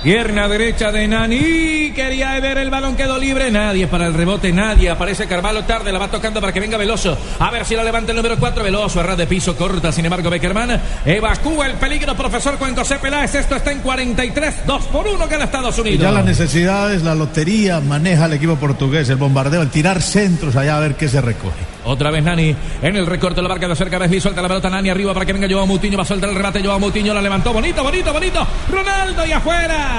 Pierna 0.03 0.49
derecha 0.49 0.91
de 0.91 1.07
Nani. 1.07 1.93
Quería 1.95 2.41
ver 2.41 2.57
el 2.57 2.71
balón, 2.71 2.97
quedó 2.97 3.19
libre. 3.19 3.51
Nadie 3.51 3.87
para 3.87 4.07
el 4.07 4.15
rebote, 4.15 4.51
nadie. 4.51 4.89
Aparece 4.89 5.27
Carvalho 5.27 5.63
tarde, 5.65 5.93
la 5.93 5.99
va 5.99 6.09
tocando 6.09 6.41
para 6.41 6.53
que 6.55 6.61
venga 6.61 6.79
Veloso. 6.79 7.19
A 7.39 7.51
ver 7.51 7.67
si 7.67 7.77
la 7.77 7.85
levanta 7.85 8.13
el 8.13 8.17
número 8.17 8.39
4. 8.39 8.65
Veloso, 8.65 8.99
a 9.01 9.03
ras 9.03 9.19
de 9.19 9.27
piso, 9.27 9.55
corta. 9.57 9.93
Sin 9.93 10.07
embargo, 10.07 10.31
Beckerman 10.31 10.81
evacúa 11.05 11.67
el 11.67 11.75
peligro, 11.75 12.17
profesor 12.17 12.57
Juan 12.57 12.75
José 12.75 12.97
Peláez. 12.99 13.35
Esto 13.35 13.57
está 13.57 13.73
en 13.73 13.81
43, 13.81 14.67
2 14.67 14.85
por 14.87 15.07
1 15.07 15.29
gana 15.29 15.45
Estados 15.45 15.77
Y 15.79 15.81
Unidos. 15.83 16.01
ya 16.01 16.13
las 16.13 16.25
necesidades, 16.25 17.03
la 17.03 17.15
lotería 17.15 17.81
maneja 17.81 18.25
el 18.25 18.33
equipo 18.33 18.57
portugués, 18.57 19.09
el 19.11 19.17
bombardeo, 19.17 19.61
el 19.61 19.69
tirar 19.69 20.01
centros 20.01 20.57
allá 20.57 20.79
a 20.79 20.81
ver 20.81 20.95
qué 20.95 21.09
se 21.09 21.21
recoge. 21.21 21.57
Otra 21.85 22.11
vez 22.11 22.23
Nani 22.23 22.55
en 22.83 22.97
el 22.97 23.07
recorte, 23.07 23.41
la 23.43 23.49
marca 23.49 23.67
de 23.67 23.75
cerca, 23.75 23.99
Vesli 23.99 24.21
suelta 24.21 24.43
la 24.43 24.49
pelota 24.49 24.69
Nani 24.69 24.91
arriba 24.91 25.13
para 25.15 25.25
que 25.27 25.33
venga 25.33 25.49
Joao 25.51 25.67
Moutinho, 25.67 25.97
va 25.97 26.03
a 26.05 26.07
soltar 26.07 26.29
el 26.31 26.37
remate, 26.37 26.63
Joao 26.63 26.79
Moutinho 26.79 27.13
la 27.15 27.23
levantó, 27.23 27.53
bonito, 27.55 27.83
bonito, 27.83 28.13
bonito, 28.13 28.47
Ronaldo 28.71 29.27
y 29.27 29.33
afuera, 29.33 29.90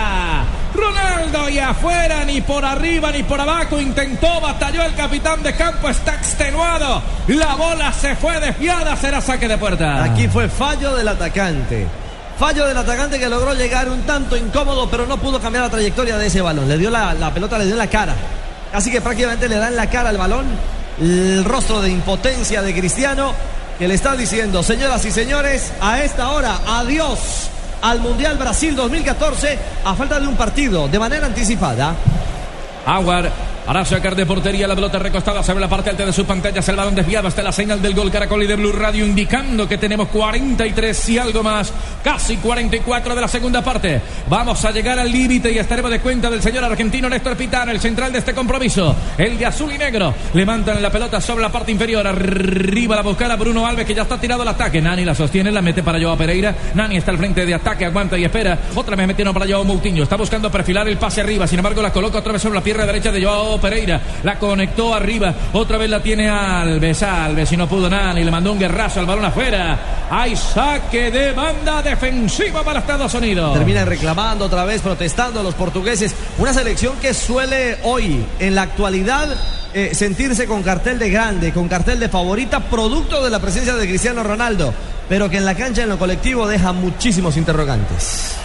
Ronaldo 0.74 1.50
y 1.50 1.60
afuera, 1.60 2.24
ni 2.26 2.42
por 2.42 2.64
arriba 2.64 3.12
ni 3.12 3.24
por 3.24 3.40
abajo, 3.40 3.80
intentó, 3.80 4.40
batalló 4.40 4.84
el 4.84 4.96
capitán 4.96 5.44
de 5.44 5.54
campo, 5.56 5.90
está 5.90 6.16
extenuado, 6.16 7.02
la 7.28 7.56
bola 7.56 7.92
se 7.92 8.16
fue 8.16 8.40
desviada, 8.40 8.96
será 8.96 9.22
saque 9.22 9.48
de 9.48 9.58
puerta. 9.58 10.04
Aquí 10.04 10.28
fue 10.28 10.48
fallo 10.48 10.96
del 10.96 11.08
atacante. 11.08 11.88
Fallo 12.40 12.66
del 12.66 12.78
atacante 12.78 13.20
que 13.20 13.30
logró 13.30 13.54
llegar 13.54 13.88
un 13.90 14.02
tanto 14.02 14.36
incómodo, 14.36 14.90
pero 14.90 15.06
no 15.06 15.18
pudo 15.18 15.40
cambiar 15.40 15.66
la 15.66 15.70
trayectoria 15.70 16.18
de 16.18 16.28
ese 16.28 16.42
balón. 16.42 16.68
Le 16.68 16.78
dio 16.78 16.90
la, 16.90 17.14
la 17.14 17.32
pelota, 17.32 17.58
le 17.58 17.66
dio 17.66 17.74
en 17.74 17.80
la 17.80 17.88
cara. 17.88 18.16
Así 18.74 18.90
que 18.90 19.02
prácticamente 19.02 19.48
le 19.48 19.58
da 19.58 19.68
en 19.68 19.76
la 19.76 19.88
cara 19.88 20.10
el 20.10 20.18
balón 20.18 20.46
el 21.00 21.44
rostro 21.46 21.82
de 21.82 21.90
impotencia 21.90 22.62
de 22.62 22.74
Cristiano 22.74 23.34
que 23.78 23.88
le 23.88 23.96
está 23.96 24.16
diciendo, 24.16 24.62
señoras 24.62 25.04
y 25.06 25.12
señores, 25.12 25.72
a 25.82 26.04
esta 26.04 26.30
hora, 26.30 26.60
adiós 26.68 27.50
al 27.82 28.00
Mundial 28.00 28.38
Brasil 28.38 28.76
2014 28.76 29.58
a 29.84 29.96
falta 29.96 30.20
de 30.20 30.28
un 30.28 30.36
partido 30.36 30.88
de 30.88 31.00
manera 31.00 31.26
anticipada. 31.28 31.96
Para 33.72 33.86
sacar 33.86 34.18
de 34.18 34.26
portería 34.26 34.68
la 34.68 34.76
pelota 34.76 35.00
recostada 35.00 35.42
sobre 35.42 35.62
la 35.62 35.70
parte 35.70 35.92
alta 35.92 36.06
de 36.06 36.12
sus 36.12 36.26
pantallas. 36.26 36.68
El 36.68 36.76
balón 36.76 36.94
desviado 36.94 37.30
hasta 37.30 37.42
la 37.42 37.54
señal 37.54 37.82
del 37.82 37.94
gol 37.94 38.12
Caracol 38.12 38.44
y 38.44 38.46
de 38.46 38.58
Blue 38.58 38.74
Radio 38.74 39.06
indicando 39.06 39.66
que 39.66 39.78
tenemos 39.78 40.10
43 40.10 41.08
y 41.08 41.18
algo 41.18 41.42
más. 41.42 41.72
Casi 42.04 42.36
44 42.36 43.16
de 43.16 43.22
la 43.22 43.30
segunda 43.30 43.64
parte. 43.64 44.02
Vamos 44.28 44.66
a 44.66 44.72
llegar 44.72 45.00
al 45.00 45.10
límite 45.10 45.54
y 45.54 45.58
estaremos 45.58 45.90
de 45.90 46.02
cuenta 46.02 46.30
del 46.30 46.42
señor 46.42 46.66
argentino 46.66 47.08
Néstor 47.08 47.38
Pitano, 47.38 47.72
el 47.72 47.80
central 47.80 48.12
de 48.12 48.20
este 48.20 48.34
compromiso. 48.34 48.94
El 49.18 49.38
de 49.38 49.46
azul 49.46 49.72
y 49.72 49.78
negro. 49.78 50.14
Levantan 50.34 50.82
la 50.82 50.90
pelota 50.90 51.22
sobre 51.22 51.42
la 51.42 51.50
parte 51.50 51.72
inferior. 51.72 52.06
Arriba 52.06 52.98
la 52.98 53.04
buscar 53.04 53.32
a 53.32 53.38
Bruno 53.38 53.66
Alves 53.66 53.86
que 53.86 53.96
ya 53.96 54.02
está 54.02 54.20
tirado 54.20 54.42
al 54.42 54.50
ataque. 54.50 54.82
Nani 54.82 55.06
la 55.06 55.16
sostiene, 55.16 55.50
la 55.50 55.62
mete 55.62 55.82
para 55.82 55.98
Joao 55.98 56.18
Pereira. 56.18 56.54
Nani 56.74 56.98
está 56.98 57.12
al 57.12 57.18
frente 57.18 57.46
de 57.46 57.54
ataque, 57.54 57.86
aguanta 57.86 58.18
y 58.18 58.26
espera. 58.26 58.60
Otra 58.76 58.98
vez 58.98 59.08
metieron 59.08 59.34
para 59.34 59.48
Joao 59.48 59.64
Moutinho. 59.64 60.04
Está 60.04 60.18
buscando 60.18 60.52
perfilar 60.52 60.90
el 60.90 60.98
pase 60.98 61.22
arriba. 61.22 61.48
Sin 61.48 61.60
embargo, 61.60 61.82
la 61.82 61.94
coloca 61.94 62.18
otra 62.18 62.34
vez 62.34 62.42
sobre 62.42 62.56
la 62.56 62.62
pierna 62.62 62.86
derecha 62.86 63.14
de 63.14 63.24
Joao 63.24 63.61
Pereira. 63.62 64.02
La 64.24 64.38
conectó 64.38 64.94
arriba. 64.94 65.34
Otra 65.54 65.78
vez 65.78 65.90
la 65.90 66.02
tiene 66.02 66.30
Alves. 66.30 67.04
Alves 67.04 67.52
y 67.52 67.58
no 67.58 67.68
pudo 67.68 67.90
nada. 67.90 68.20
Y 68.20 68.24
le 68.24 68.32
mandó 68.32 68.52
un 68.52 68.60
guerrazo 68.60 69.00
al 69.00 69.06
balón 69.06 69.26
afuera. 69.26 70.08
Hay 70.10 70.36
saque 70.36 71.12
de 71.12 71.32
banda 71.32 71.82
defensiva 71.82 72.64
para 72.64 72.80
Estados 72.80 73.14
Unidos. 73.14 73.54
Terminan 73.54 73.88
reclamando 73.88 74.46
otra 74.46 74.66
vez, 74.66 74.82
protestando 74.82 75.40
a 75.40 75.44
los 75.44 75.56
portugueses. 75.56 76.14
Una 76.38 76.54
selección 76.54 76.98
que 76.98 77.14
suele 77.14 77.78
hoy, 77.84 78.26
en 78.40 78.56
la 78.56 78.64
actualidad, 78.64 79.30
eh, 79.74 79.92
sentirse 79.94 80.48
con 80.48 80.64
cartel 80.64 81.00
de 81.00 81.10
grande, 81.10 81.54
con 81.54 81.70
cartel 81.70 82.00
de 82.00 82.10
favorita, 82.10 82.60
producto 82.60 83.24
de 83.24 83.30
la 83.30 83.40
presencia 83.40 83.76
de 83.76 83.88
Cristiano 83.88 84.24
Ronaldo. 84.24 84.74
Pero 85.08 85.30
que 85.30 85.38
en 85.38 85.46
la 85.46 85.56
cancha, 85.56 85.84
en 85.84 85.90
lo 85.90 86.00
colectivo, 86.00 86.48
deja 86.48 86.74
muchísimos 86.74 87.38
interrogantes. 87.38 88.36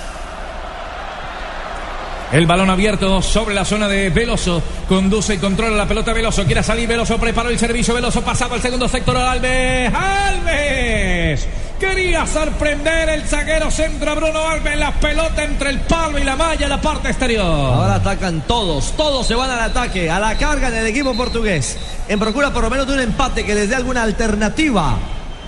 El 2.33 2.45
balón 2.47 2.69
abierto 2.71 3.23
sobre 3.23 3.55
la 3.55 3.65
zona 3.65 3.87
de 3.87 4.11
Veloso. 4.11 4.61
Conduce 4.89 5.35
y 5.35 5.39
controla 5.39 5.77
la 5.77 5.87
pelota 5.87 6.13
Veloso. 6.13 6.45
Quiere 6.45 6.63
salir 6.63 6.89
Veloso. 6.89 7.19
Preparó 7.19 7.51
el 7.51 7.59
servicio. 7.59 7.95
Veloso 7.95 8.23
pasado 8.23 8.55
al 8.55 8.63
segundo 8.63 8.89
sector. 8.89 9.17
Alves. 9.17 9.93
Alves. 9.95 11.49
Quería 11.79 12.27
sorprender 12.27 13.11
el 13.11 13.23
zaguero 13.23 13.71
centro 13.71 14.17
Bruno 14.17 14.41
Alves. 14.49 14.77
La 14.77 14.93
pelota 14.93 15.45
entre 15.45 15.71
el 15.71 15.81
palo 15.81 16.19
y 16.19 16.25
la 16.25 16.35
malla 16.35 16.67
la 16.67 16.81
parte 16.81 17.09
exterior. 17.09 17.45
Ahora 17.45 17.95
atacan 17.97 18.43
todos. 18.43 18.93
Todos 18.97 19.25
se 19.25 19.37
van 19.37 19.51
al 19.51 19.61
ataque. 19.61 20.11
A 20.11 20.19
la 20.19 20.37
carga 20.37 20.69
en 20.69 20.75
el 20.75 20.87
equipo 20.87 21.15
portugués. 21.15 21.79
En 22.09 22.19
procura 22.19 22.53
por 22.53 22.65
lo 22.65 22.71
menos 22.71 22.89
de 22.89 22.95
un 22.95 23.01
empate 23.01 23.45
que 23.45 23.55
les 23.55 23.69
dé 23.69 23.77
alguna 23.77 24.03
alternativa 24.03 24.99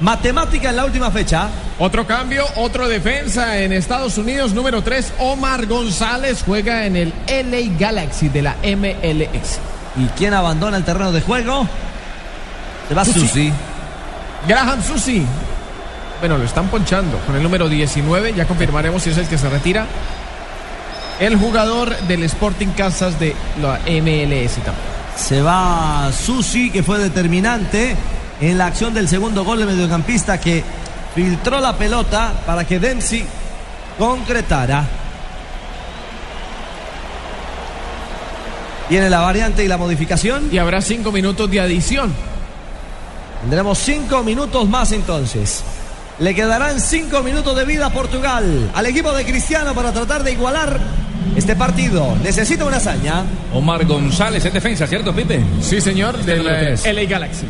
matemática 0.01 0.71
en 0.71 0.77
la 0.77 0.85
última 0.85 1.11
fecha. 1.11 1.49
Otro 1.81 2.09
cambio, 2.09 2.45
otro 2.57 2.89
defensa 2.89 3.59
en 3.59 3.73
Estados 3.73 4.19
Unidos, 4.19 4.53
número 4.53 4.83
3, 4.83 5.13
Omar 5.21 5.67
González 5.67 6.43
juega 6.45 6.87
en 6.87 6.97
el 6.97 7.13
LA 7.29 7.79
Galaxy 7.79 8.29
de 8.29 8.43
la 8.43 8.57
MLS. 8.65 9.61
¿Y 9.97 10.07
quién 10.17 10.35
abandona 10.35 10.77
el 10.77 10.85
terreno 10.85 11.13
de 11.13 11.21
juego? 11.21 11.69
Se 12.89 12.95
va 12.95 13.05
Susi. 13.05 13.21
Susi. 13.21 13.53
Graham 14.49 14.83
Susi. 14.83 15.25
Bueno, 16.19 16.37
lo 16.37 16.45
están 16.45 16.67
ponchando 16.67 17.17
con 17.19 17.37
el 17.37 17.45
número 17.45 17.69
19, 17.69 18.35
ya 18.35 18.45
confirmaremos 18.47 19.01
si 19.01 19.11
es 19.11 19.19
el 19.19 19.29
que 19.29 19.39
se 19.39 19.49
retira. 19.49 19.87
El 21.21 21.37
jugador 21.37 21.97
del 22.09 22.25
Sporting 22.25 22.69
Kansas 22.77 23.21
de 23.21 23.37
la 23.63 23.79
MLS 23.87 24.55
también. 24.55 24.99
Se 25.17 25.43
va 25.43 26.11
Susi, 26.13 26.71
que 26.71 26.83
fue 26.83 26.99
determinante 26.99 27.95
en 28.41 28.59
la 28.59 28.67
acción 28.67 28.95
del 28.95 29.09
segundo 29.09 29.45
gol 29.45 29.61
de 29.61 29.67
mediocampista 29.67 30.41
que 30.41 30.65
filtró 31.15 31.61
la 31.61 31.77
pelota 31.77 32.33
para 32.47 32.65
que 32.65 32.79
Dempsey 32.79 33.25
concretara. 33.99 34.85
Viene 38.89 39.11
la 39.11 39.21
variante 39.21 39.65
y 39.65 39.69
la 39.69 39.77
modificación. 39.77 40.49
Y 40.51 40.59
habrá 40.59 40.81
cinco 40.81 41.13
minutos 41.13 41.51
de 41.51 41.61
adición. 41.61 42.13
Tendremos 43.43 43.79
cinco 43.79 44.23
minutos 44.23 44.69
más 44.69 44.93
entonces. 44.93 45.63
Le 46.19 46.35
quedarán 46.35 46.81
cinco 46.81 47.23
minutos 47.23 47.57
de 47.57 47.65
vida 47.65 47.87
a 47.87 47.91
Portugal, 47.91 48.71
al 48.75 48.87
equipo 48.87 49.13
de 49.13 49.25
Cristiano 49.25 49.73
para 49.75 49.93
tratar 49.93 50.25
de 50.25 50.33
igualar 50.33 50.81
este 51.37 51.55
partido. 51.55 52.17
Necesita 52.23 52.65
una 52.65 52.79
hazaña. 52.79 53.25
Omar 53.55 53.85
González 53.85 54.45
en 54.45 54.53
defensa, 54.53 54.87
¿cierto, 54.87 55.15
Pipe? 55.15 55.41
Sí, 55.61 55.81
señor, 55.81 56.17
del 56.25 56.39
número 56.39 56.75
eh. 56.75 56.93
LA 56.93 57.05
Galaxy. 57.05 57.47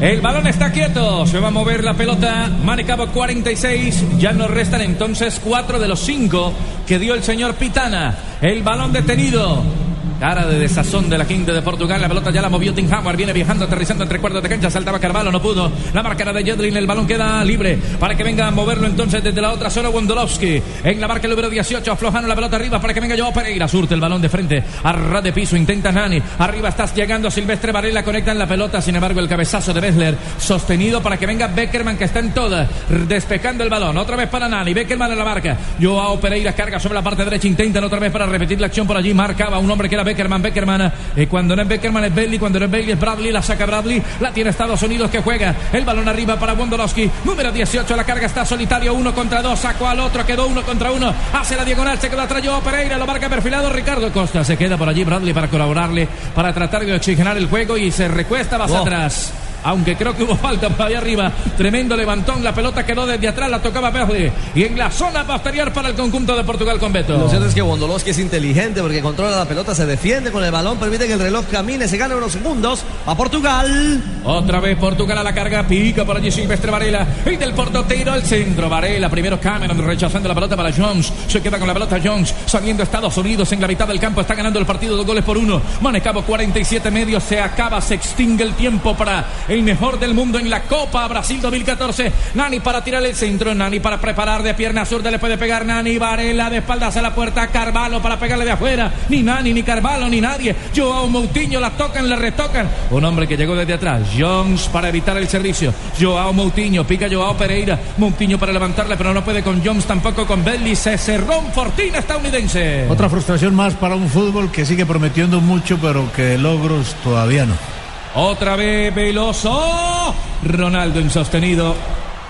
El 0.00 0.20
balón 0.20 0.46
está 0.46 0.70
quieto, 0.70 1.26
se 1.26 1.40
va 1.40 1.48
a 1.48 1.50
mover 1.50 1.82
la 1.82 1.94
pelota. 1.94 2.48
Manecabo 2.64 3.08
46, 3.08 4.18
ya 4.18 4.32
nos 4.32 4.48
restan 4.48 4.80
entonces 4.82 5.40
cuatro 5.42 5.80
de 5.80 5.88
los 5.88 5.98
cinco 5.98 6.52
que 6.86 7.00
dio 7.00 7.14
el 7.14 7.24
señor 7.24 7.54
Pitana. 7.54 8.16
El 8.40 8.62
balón 8.62 8.92
detenido. 8.92 9.87
Cara 10.18 10.48
de 10.48 10.58
desazón 10.58 11.08
de 11.08 11.16
la 11.16 11.24
quinta 11.24 11.52
de 11.52 11.62
Portugal. 11.62 12.00
La 12.00 12.08
pelota 12.08 12.32
ya 12.32 12.42
la 12.42 12.48
movió 12.48 12.74
Tim 12.74 12.92
Howard. 12.92 13.16
Viene 13.16 13.32
viajando, 13.32 13.66
aterrizando 13.66 14.02
entre 14.02 14.18
cuerdos 14.18 14.42
de 14.42 14.48
cancha. 14.48 14.68
Saltaba 14.68 14.98
Carvalho, 14.98 15.30
no 15.30 15.40
pudo. 15.40 15.70
La 15.94 16.02
marca 16.02 16.32
de 16.32 16.44
Jedlin. 16.44 16.76
El 16.76 16.88
balón 16.88 17.06
queda 17.06 17.44
libre 17.44 17.78
para 18.00 18.16
que 18.16 18.24
venga 18.24 18.48
a 18.48 18.50
moverlo 18.50 18.88
entonces 18.88 19.22
desde 19.22 19.40
la 19.40 19.52
otra 19.52 19.70
zona. 19.70 19.90
Wondolowski 19.90 20.60
en 20.82 21.00
la 21.00 21.06
marca 21.06 21.28
número 21.28 21.48
18. 21.48 21.92
Aflojando 21.92 22.26
la 22.26 22.34
pelota 22.34 22.56
arriba 22.56 22.80
para 22.80 22.92
que 22.92 22.98
venga 22.98 23.16
Joao 23.16 23.32
Pereira. 23.32 23.68
Surte 23.68 23.94
el 23.94 24.00
balón 24.00 24.20
de 24.20 24.28
frente. 24.28 24.64
A 24.82 24.92
ras 24.92 25.22
de 25.22 25.32
piso. 25.32 25.56
Intenta 25.56 25.92
Nani. 25.92 26.20
Arriba 26.40 26.70
estás 26.70 26.92
llegando 26.96 27.30
Silvestre 27.30 27.70
Varela. 27.70 28.02
Conecta 28.02 28.32
en 28.32 28.38
la 28.38 28.46
pelota. 28.48 28.82
Sin 28.82 28.96
embargo, 28.96 29.20
el 29.20 29.28
cabezazo 29.28 29.72
de 29.72 29.80
Bessler 29.80 30.16
sostenido 30.36 31.00
para 31.00 31.16
que 31.16 31.26
venga 31.26 31.46
Beckerman 31.46 31.96
que 31.96 32.04
está 32.04 32.18
en 32.18 32.34
toda. 32.34 32.68
Despejando 33.06 33.62
el 33.62 33.70
balón. 33.70 33.96
Otra 33.96 34.16
vez 34.16 34.28
para 34.28 34.48
Nani. 34.48 34.74
Beckerman 34.74 35.12
en 35.12 35.18
la 35.18 35.24
marca. 35.24 35.56
Joao 35.80 36.18
Pereira 36.18 36.54
carga 36.54 36.80
sobre 36.80 36.96
la 36.96 37.02
parte 37.02 37.24
derecha. 37.24 37.46
Intentan 37.46 37.84
otra 37.84 38.00
vez 38.00 38.10
para 38.10 38.26
repetir 38.26 38.60
la 38.60 38.66
acción 38.66 38.84
por 38.84 38.96
allí. 38.96 39.14
Marcaba 39.14 39.60
un 39.60 39.70
hombre 39.70 39.88
que 39.88 39.94
era 39.94 40.07
Beckerman. 40.08 40.42
Beckerman. 40.42 40.92
Eh, 41.16 41.26
cuando 41.26 41.54
no 41.54 41.62
es 41.62 41.68
Beckerman 41.68 42.04
es 42.04 42.14
Bailey. 42.14 42.38
Cuando 42.38 42.58
no 42.58 42.64
es 42.66 42.70
Bailey 42.70 42.92
es 42.92 43.00
Bradley. 43.00 43.32
La 43.32 43.42
saca 43.42 43.66
Bradley. 43.66 44.02
La 44.20 44.32
tiene 44.32 44.50
Estados 44.50 44.82
Unidos 44.82 45.10
que 45.10 45.20
juega. 45.20 45.54
El 45.72 45.84
balón 45.84 46.08
arriba 46.08 46.38
para 46.38 46.54
Wondolowski. 46.54 47.10
Número 47.24 47.52
18. 47.52 47.96
La 47.96 48.04
carga 48.04 48.26
está 48.26 48.44
solitario. 48.44 48.94
Uno 48.94 49.14
contra 49.14 49.42
dos. 49.42 49.58
Sacó 49.60 49.86
al 49.88 50.00
otro. 50.00 50.24
Quedó 50.26 50.46
uno 50.46 50.62
contra 50.62 50.90
uno. 50.90 51.12
Hace 51.32 51.56
la 51.56 51.64
diagonal. 51.64 51.98
Se 51.98 52.08
atrás 52.08 52.42
Joao 52.44 52.60
Pereira. 52.62 52.96
Lo 52.98 53.06
marca 53.06 53.28
perfilado 53.28 53.70
Ricardo 53.70 54.10
Costa. 54.12 54.44
Se 54.44 54.56
queda 54.56 54.76
por 54.76 54.88
allí 54.88 55.04
Bradley 55.04 55.32
para 55.34 55.48
colaborarle. 55.48 56.08
Para 56.34 56.52
tratar 56.52 56.84
de 56.84 56.94
oxigenar 56.94 57.36
el 57.36 57.46
juego. 57.46 57.76
Y 57.76 57.90
se 57.90 58.08
recuesta 58.08 58.58
más 58.58 58.70
Oh. 58.70 58.78
atrás. 58.78 59.32
Aunque 59.64 59.96
creo 59.96 60.14
que 60.14 60.24
hubo 60.24 60.36
falta 60.48 60.68
por 60.70 60.86
ahí 60.86 60.94
arriba. 60.94 61.32
Tremendo 61.56 61.96
levantón. 61.96 62.42
La 62.42 62.54
pelota 62.54 62.84
quedó 62.84 63.06
desde 63.06 63.28
atrás. 63.28 63.50
La 63.50 63.60
tocaba 63.60 63.90
Bradley. 63.90 64.30
Y 64.54 64.64
en 64.64 64.78
la 64.78 64.90
zona 64.90 65.26
posterior 65.26 65.72
para 65.72 65.88
el 65.88 65.94
conjunto 65.94 66.36
de 66.36 66.44
Portugal 66.44 66.78
con 66.78 66.92
Beto. 66.92 67.16
Lo 67.18 67.28
cierto 67.28 67.46
es 67.46 67.54
que 67.54 67.62
Wondolowski 67.62 68.10
es 68.10 68.18
inteligente 68.18 68.80
porque 68.80 69.00
controla 69.00 69.36
la 69.36 69.44
pelota, 69.44 69.74
se 69.74 69.86
defiende 69.86 70.30
con 70.30 70.44
el 70.44 70.50
balón, 70.50 70.78
permite 70.78 71.06
que 71.06 71.14
el 71.14 71.20
reloj 71.20 71.46
camine, 71.50 71.88
se 71.88 71.96
gana 71.96 72.16
unos 72.16 72.32
segundos 72.32 72.84
a 73.06 73.14
Portugal. 73.16 74.02
Otra 74.24 74.60
vez 74.60 74.76
Portugal 74.78 75.18
a 75.18 75.22
la 75.22 75.34
carga, 75.34 75.66
pica 75.66 76.04
por 76.04 76.16
allí 76.16 76.30
Silvestre 76.30 76.70
Varela. 76.70 77.06
Y 77.26 77.36
del 77.36 77.52
Porto 77.52 77.84
tiro 77.84 78.12
al 78.12 78.22
centro. 78.22 78.68
Varela, 78.68 79.08
primero 79.08 79.40
Cameron 79.40 79.78
rechazando 79.84 80.28
la 80.28 80.34
pelota 80.34 80.56
para 80.56 80.72
Jones. 80.72 81.12
Se 81.26 81.40
queda 81.40 81.58
con 81.58 81.68
la 81.68 81.74
pelota 81.74 81.98
Jones. 82.02 82.34
Saliendo 82.46 82.82
Estados 82.82 83.16
Unidos 83.16 83.50
en 83.52 83.60
la 83.60 83.68
mitad 83.68 83.86
del 83.86 84.00
campo. 84.00 84.20
Está 84.20 84.34
ganando 84.34 84.58
el 84.58 84.66
partido 84.66 84.96
dos 84.96 85.06
goles 85.06 85.24
por 85.24 85.38
uno. 85.38 85.60
Manecabo 85.80 86.22
47 86.22 86.90
medios. 86.90 87.22
Se 87.22 87.40
acaba, 87.40 87.80
se 87.80 87.94
extingue 87.94 88.44
el 88.44 88.54
tiempo 88.54 88.96
para 88.96 89.26
el 89.48 89.62
mejor 89.62 89.98
del 89.98 90.14
mundo 90.14 90.38
en 90.38 90.50
la 90.50 90.62
Copa 90.62 91.06
Brasil 91.08 91.40
2014. 91.40 92.12
Nani 92.34 92.60
para 92.60 92.84
tirar 92.84 93.04
el 93.04 93.14
centro. 93.14 93.54
Nani 93.54 93.80
para 93.80 94.00
preparar 94.00 94.42
de 94.42 94.54
pierna 94.54 94.84
zurda. 94.84 95.10
Le 95.10 95.18
puede 95.18 95.38
pegar 95.38 95.64
Nani. 95.64 95.98
Varela 95.98 96.50
de 96.50 96.58
espaldas 96.58 96.96
a 96.96 97.02
la 97.02 97.14
puerta. 97.14 97.48
Carvalho 97.48 98.00
para 98.02 98.18
pegarle 98.18 98.44
de 98.44 98.52
afuera. 98.52 98.92
Ni 99.08 99.22
Nani, 99.22 99.52
ni 99.52 99.62
Carvalho, 99.62 100.08
ni 100.08 100.20
nadie. 100.20 100.54
Joao 100.76 101.08
Moutinho 101.08 101.60
la 101.60 101.70
tocan, 101.70 102.08
la 102.08 102.16
retocan. 102.16 102.68
Un 102.90 103.04
hombre 103.04 103.26
que 103.26 103.36
llegó 103.36 103.54
desde 103.54 103.74
atrás. 103.74 104.02
Jones 104.16 104.68
para 104.68 104.88
evitar 104.88 105.16
el 105.16 105.28
servicio. 105.28 105.72
Joao 105.98 106.32
Moutinho. 106.32 106.86
Pica 106.86 107.08
Joao 107.10 107.36
Pereira. 107.36 107.78
Moutinho 107.96 108.38
para 108.38 108.52
levantarle, 108.52 108.96
pero 108.96 109.14
no 109.14 109.24
puede 109.24 109.42
con 109.42 109.64
Jones, 109.64 109.86
tampoco 109.86 110.26
con 110.26 110.44
Belly. 110.44 110.76
Se 110.76 110.98
cerró 110.98 111.38
un 111.38 111.52
fortín 111.52 111.94
estadounidense. 111.94 112.86
Otra 112.88 113.08
frustración 113.08 113.54
más 113.54 113.74
para 113.74 113.94
un 113.94 114.08
fútbol 114.08 114.50
que 114.50 114.66
sigue 114.66 114.84
prometiendo 114.84 115.40
mucho, 115.40 115.78
pero 115.80 116.10
que 116.12 116.36
logros 116.36 116.94
todavía 117.02 117.46
no. 117.46 117.77
Otra 118.20 118.56
vez 118.56 118.92
Veloso. 118.92 120.12
Ronaldo 120.42 120.98
insostenido, 120.98 121.76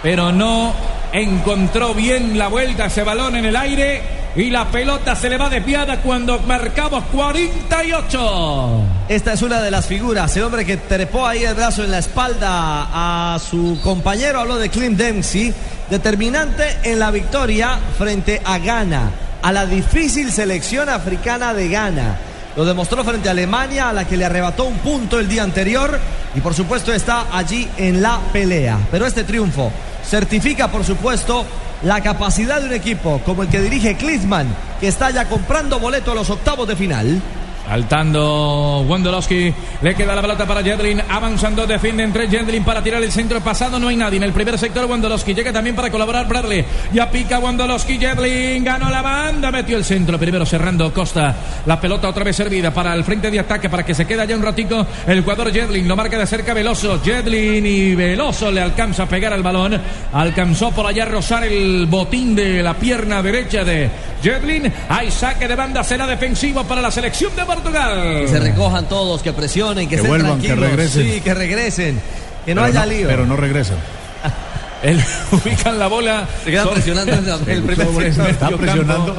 pero 0.03 0.31
no 0.33 0.75
encontró 1.13 1.95
bien 1.95 2.37
la 2.37 2.49
vuelta 2.49 2.87
ese 2.87 3.05
balón 3.05 3.37
en 3.37 3.47
el 3.47 3.57
aire 3.57 4.03
y 4.37 4.51
la 4.51 4.67
pelota 4.67 5.17
se 5.17 5.31
le 5.31 5.39
va 5.39 5.49
desviada 5.49 6.03
cuando 6.03 6.41
marcamos 6.41 7.05
48. 7.05 8.83
Esta 9.09 9.33
es 9.33 9.41
una 9.41 9.63
de 9.63 9.71
las 9.71 9.87
figuras, 9.87 10.37
el 10.37 10.43
hombre 10.43 10.67
que 10.67 10.77
trepó 10.77 11.27
ahí 11.27 11.45
el 11.45 11.55
brazo 11.55 11.83
en 11.85 11.91
la 11.91 11.99
espalda 12.01 13.33
a 13.33 13.39
su 13.39 13.81
compañero, 13.83 14.41
habló 14.41 14.59
de 14.59 14.69
Clint 14.69 14.99
Dempsey, 14.99 15.55
determinante 15.89 16.81
en 16.83 16.99
la 16.99 17.11
victoria 17.11 17.79
frente 17.97 18.43
a 18.45 18.59
Ghana, 18.59 19.11
a 19.41 19.53
la 19.53 19.65
difícil 19.65 20.31
selección 20.33 20.91
africana 20.91 21.55
de 21.55 21.69
Ghana. 21.71 22.19
Lo 22.59 22.65
demostró 22.65 23.05
frente 23.05 23.29
a 23.29 23.31
Alemania, 23.31 23.91
a 23.91 23.93
la 23.93 24.05
que 24.05 24.17
le 24.17 24.25
arrebató 24.25 24.65
un 24.65 24.79
punto 24.79 25.21
el 25.21 25.29
día 25.29 25.45
anterior. 25.45 25.97
y 26.35 26.41
por 26.41 26.55
supuesto 26.55 26.93
está 26.93 27.27
allí 27.31 27.69
en 27.77 28.03
la 28.03 28.19
pelea. 28.33 28.77
Pero 28.91 29.07
este 29.07 29.23
triunfo 29.23 29.71
certifica 30.05 30.67
por 30.67 30.85
supuesto 30.85 31.47
la 31.85 32.01
capacidad 32.01 32.61
de 32.61 32.67
un 32.67 32.73
equipo 32.73 33.21
como 33.25 33.45
el 33.45 33.49
que 33.49 33.61
dirige 33.61 33.97
Klinsmann, 33.97 34.49
que 34.81 34.89
está 34.89 35.11
ya 35.11 35.27
comprando 35.27 35.79
boleto 35.79 36.11
a 36.11 36.17
los 36.17 36.31
octavos 36.31 36.67
de 36.67 36.75
final. 36.75 37.23
Saltando 37.69 38.83
Wondolowski, 38.89 39.53
le 39.83 39.95
queda 39.95 40.15
la 40.15 40.23
pelota 40.23 40.47
para 40.47 40.63
Jedlin, 40.63 41.03
avanzando, 41.07 41.67
defiende 41.67 42.03
entre 42.03 42.27
Jedlin 42.27 42.65
para 42.65 42.83
tirar 42.83 43.03
el 43.03 43.13
centro 43.13 43.43
pasado, 43.43 43.79
no 43.79 43.89
hay 43.89 43.97
nadie 43.97 44.17
en 44.17 44.23
el 44.23 44.33
primer 44.33 44.59
sector, 44.59 44.87
Wondolowski 44.87 45.35
llega 45.35 45.53
también 45.53 45.77
para 45.77 45.91
colaborar 45.91 46.27
Bradley, 46.27 46.65
ya 46.95 47.11
pica 47.11 47.39
Wondolowski, 47.39 47.99
Jedlin, 47.99 48.65
ganó 48.65 48.89
la 48.89 49.03
banda, 49.03 49.51
metió 49.51 49.77
el 49.77 49.85
centro, 49.85 50.19
primero 50.19 50.47
cerrando 50.47 50.91
Costa, 50.95 51.37
la 51.67 51.79
pelota 51.79 52.09
otra 52.09 52.25
vez 52.25 52.37
servida 52.37 52.73
para 52.73 52.95
el 52.95 53.05
frente 53.05 53.31
de 53.31 53.39
ataque, 53.39 53.69
para 53.69 53.85
que 53.85 53.95
se 53.95 54.07
quede 54.07 54.23
allá 54.23 54.35
un 54.35 54.43
ratico, 54.43 54.87
el 55.07 55.21
jugador 55.21 55.53
Jedlin, 55.53 55.87
lo 55.87 55.95
marca 55.95 56.19
de 56.19 56.27
cerca 56.27 56.55
Veloso, 56.55 57.03
Jedlin 57.05 57.67
y 57.67 57.95
Veloso 57.95 58.51
le 58.51 58.63
alcanza 58.63 59.03
a 59.03 59.07
pegar 59.07 59.35
al 59.35 59.43
balón, 59.43 59.79
alcanzó 60.15 60.71
por 60.71 60.87
allá 60.87 61.05
rozar 61.05 61.45
el 61.45 61.85
botín 61.85 62.35
de 62.35 62.63
la 62.63 62.73
pierna 62.73 63.23
derecha 63.23 63.63
de 63.63 63.91
Jedlin, 64.23 64.73
hay 64.89 65.11
saque 65.11 65.47
de 65.47 65.55
banda, 65.55 65.85
será 65.85 66.07
defensivo 66.07 66.65
para 66.65 66.81
la 66.81 66.91
selección 66.91 67.37
de 67.37 67.45
Portugal. 67.63 68.21
Que 68.21 68.29
se 68.29 68.41
recojan 68.41 68.89
todos, 68.89 69.23
que 69.23 69.33
presionen, 69.33 69.89
que, 69.89 69.91
Que 69.91 69.97
estén 69.97 70.11
vuelvan, 70.11 70.41
que 70.41 70.49
tranquilos. 70.49 70.71
regresen. 70.71 71.03
Sí, 71.13 71.21
que 71.21 71.35
regresen. 71.35 72.01
Que 72.45 72.55
no 72.55 72.63
Pero 72.63 72.79
haya 72.79 72.87
lío. 72.87 73.09
Pero 73.09 73.27
no 73.27 73.37
regresan. 73.37 73.77
Él 74.83 75.03
ubican 75.33 75.79
la 75.79 75.87
bola. 75.89 76.27
Se 76.45 76.51
quedan 76.51 76.69
presionando 76.71 77.13
en 77.13 77.51
el 77.51 77.63
primer 77.63 77.87
sobre 77.87 78.57
presionando. 78.57 79.17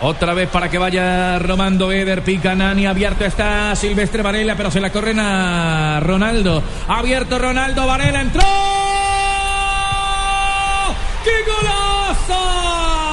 Otra 0.00 0.34
vez 0.34 0.48
para 0.50 0.68
que 0.68 0.76
vaya 0.76 1.38
Romando 1.38 1.90
Eder, 1.90 2.22
pica 2.22 2.54
Nani, 2.54 2.84
abierto 2.84 3.24
está 3.24 3.74
Silvestre 3.74 4.22
Varela, 4.22 4.54
pero 4.54 4.70
se 4.70 4.80
la 4.80 4.90
corren 4.90 5.18
a 5.18 5.98
Ronaldo. 6.00 6.62
Abierto 6.88 7.38
Ronaldo, 7.38 7.86
Varela 7.86 8.20
entró. 8.20 8.42
¡Qué 11.24 11.30
golazo! 11.50 13.03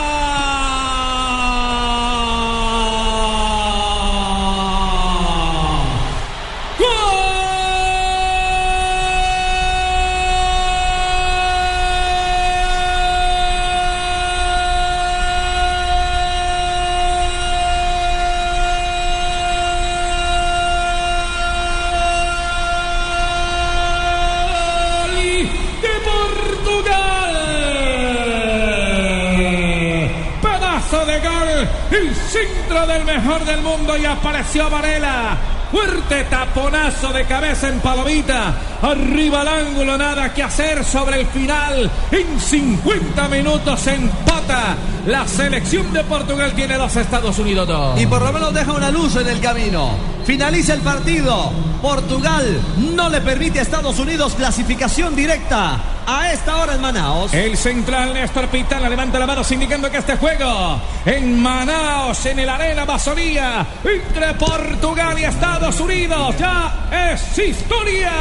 Del 32.88 33.06
mejor 33.06 33.46
del 33.46 33.62
mundo 33.62 33.96
y 33.98 34.06
apareció 34.06 34.70
Varela. 34.70 35.38
Fuerte 35.72 36.26
taponazo 36.26 37.14
de 37.14 37.26
cabeza 37.26 37.70
en 37.70 37.80
palomita. 37.80 38.54
Arriba 38.82 39.42
al 39.42 39.48
ángulo, 39.48 39.98
nada 39.98 40.34
que 40.34 40.44
hacer 40.44 40.84
sobre 40.84 41.22
el 41.22 41.28
final. 41.28 41.90
En 42.12 42.40
50 42.40 43.28
minutos 43.30 43.88
empata. 43.88 44.76
La 45.06 45.28
selección 45.28 45.94
de 45.94 46.04
Portugal 46.04 46.54
tiene 46.54 46.76
dos 46.76 46.96
Estados 46.96 47.38
Unidos 47.40 47.68
dos. 47.68 48.02
Y 48.02 48.06
por 48.06 48.22
lo 48.22 48.34
menos 48.34 48.54
deja 48.54 48.74
una 48.74 48.90
luz 48.90 49.16
en 49.16 49.28
el 49.28 49.40
camino. 49.40 49.92
Finaliza 50.26 50.74
el 50.74 50.82
partido. 50.82 51.52
Portugal 51.82 52.60
no 52.96 53.10
le 53.10 53.22
permite 53.22 53.60
a 53.60 53.62
Estados 53.62 53.98
Unidos 54.00 54.34
clasificación 54.36 55.16
directa 55.16 55.80
a 56.12 56.34
esta 56.34 56.58
hora 56.58 56.76
en 56.76 56.82
Manaos. 56.82 57.34
El 57.34 57.58
central 57.58 58.14
Néstor 58.14 58.48
Pitana 58.50 58.90
levanta 58.90 59.18
la 59.18 59.26
mano 59.26 59.42
indicando 59.50 59.90
que 59.90 59.98
este 59.98 60.18
juego 60.18 60.80
en 61.06 61.42
Manaos, 61.42 62.26
en 62.26 62.40
el 62.40 62.50
Arena 62.50 62.86
Basonía, 62.86 63.66
entre 63.84 64.34
Portugal 64.34 65.18
y 65.18 65.24
Estados 65.24 65.80
Unidos, 65.80 66.36
ya 66.38 67.12
es 67.12 67.38
historia. 67.38 68.12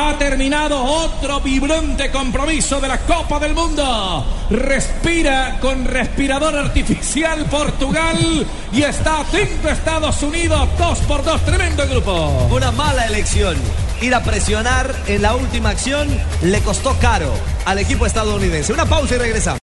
Ha 0.00 0.14
terminado 0.18 0.82
otro 0.82 1.40
vibrante 1.40 2.10
compromiso 2.10 2.80
de 2.80 2.88
la 2.88 2.98
Copa 2.98 3.38
del 3.38 3.54
Mundo. 3.54 4.24
Respira 4.50 5.58
con 5.60 5.84
respirador 5.84 6.56
artificial 6.56 7.44
Portugal 7.46 8.46
y 8.72 8.82
está 8.82 9.20
atento 9.20 9.68
Estados 9.68 10.22
Unidos. 10.22 10.68
Dos 10.78 10.98
por 11.00 11.24
dos, 11.24 11.40
tremendo 11.44 11.86
grupo. 11.88 12.48
Una 12.50 12.70
mala 12.70 13.06
elección. 13.06 13.56
Ir 14.00 14.14
a 14.14 14.22
presionar 14.22 14.94
en 15.08 15.22
la 15.22 15.34
última 15.34 15.70
acción 15.70 16.08
le 16.42 16.60
costó 16.60 16.96
caro 17.00 17.32
al 17.64 17.78
equipo 17.78 18.06
estadounidense. 18.06 18.72
Una 18.72 18.86
pausa 18.86 19.16
y 19.16 19.18
regresamos. 19.18 19.56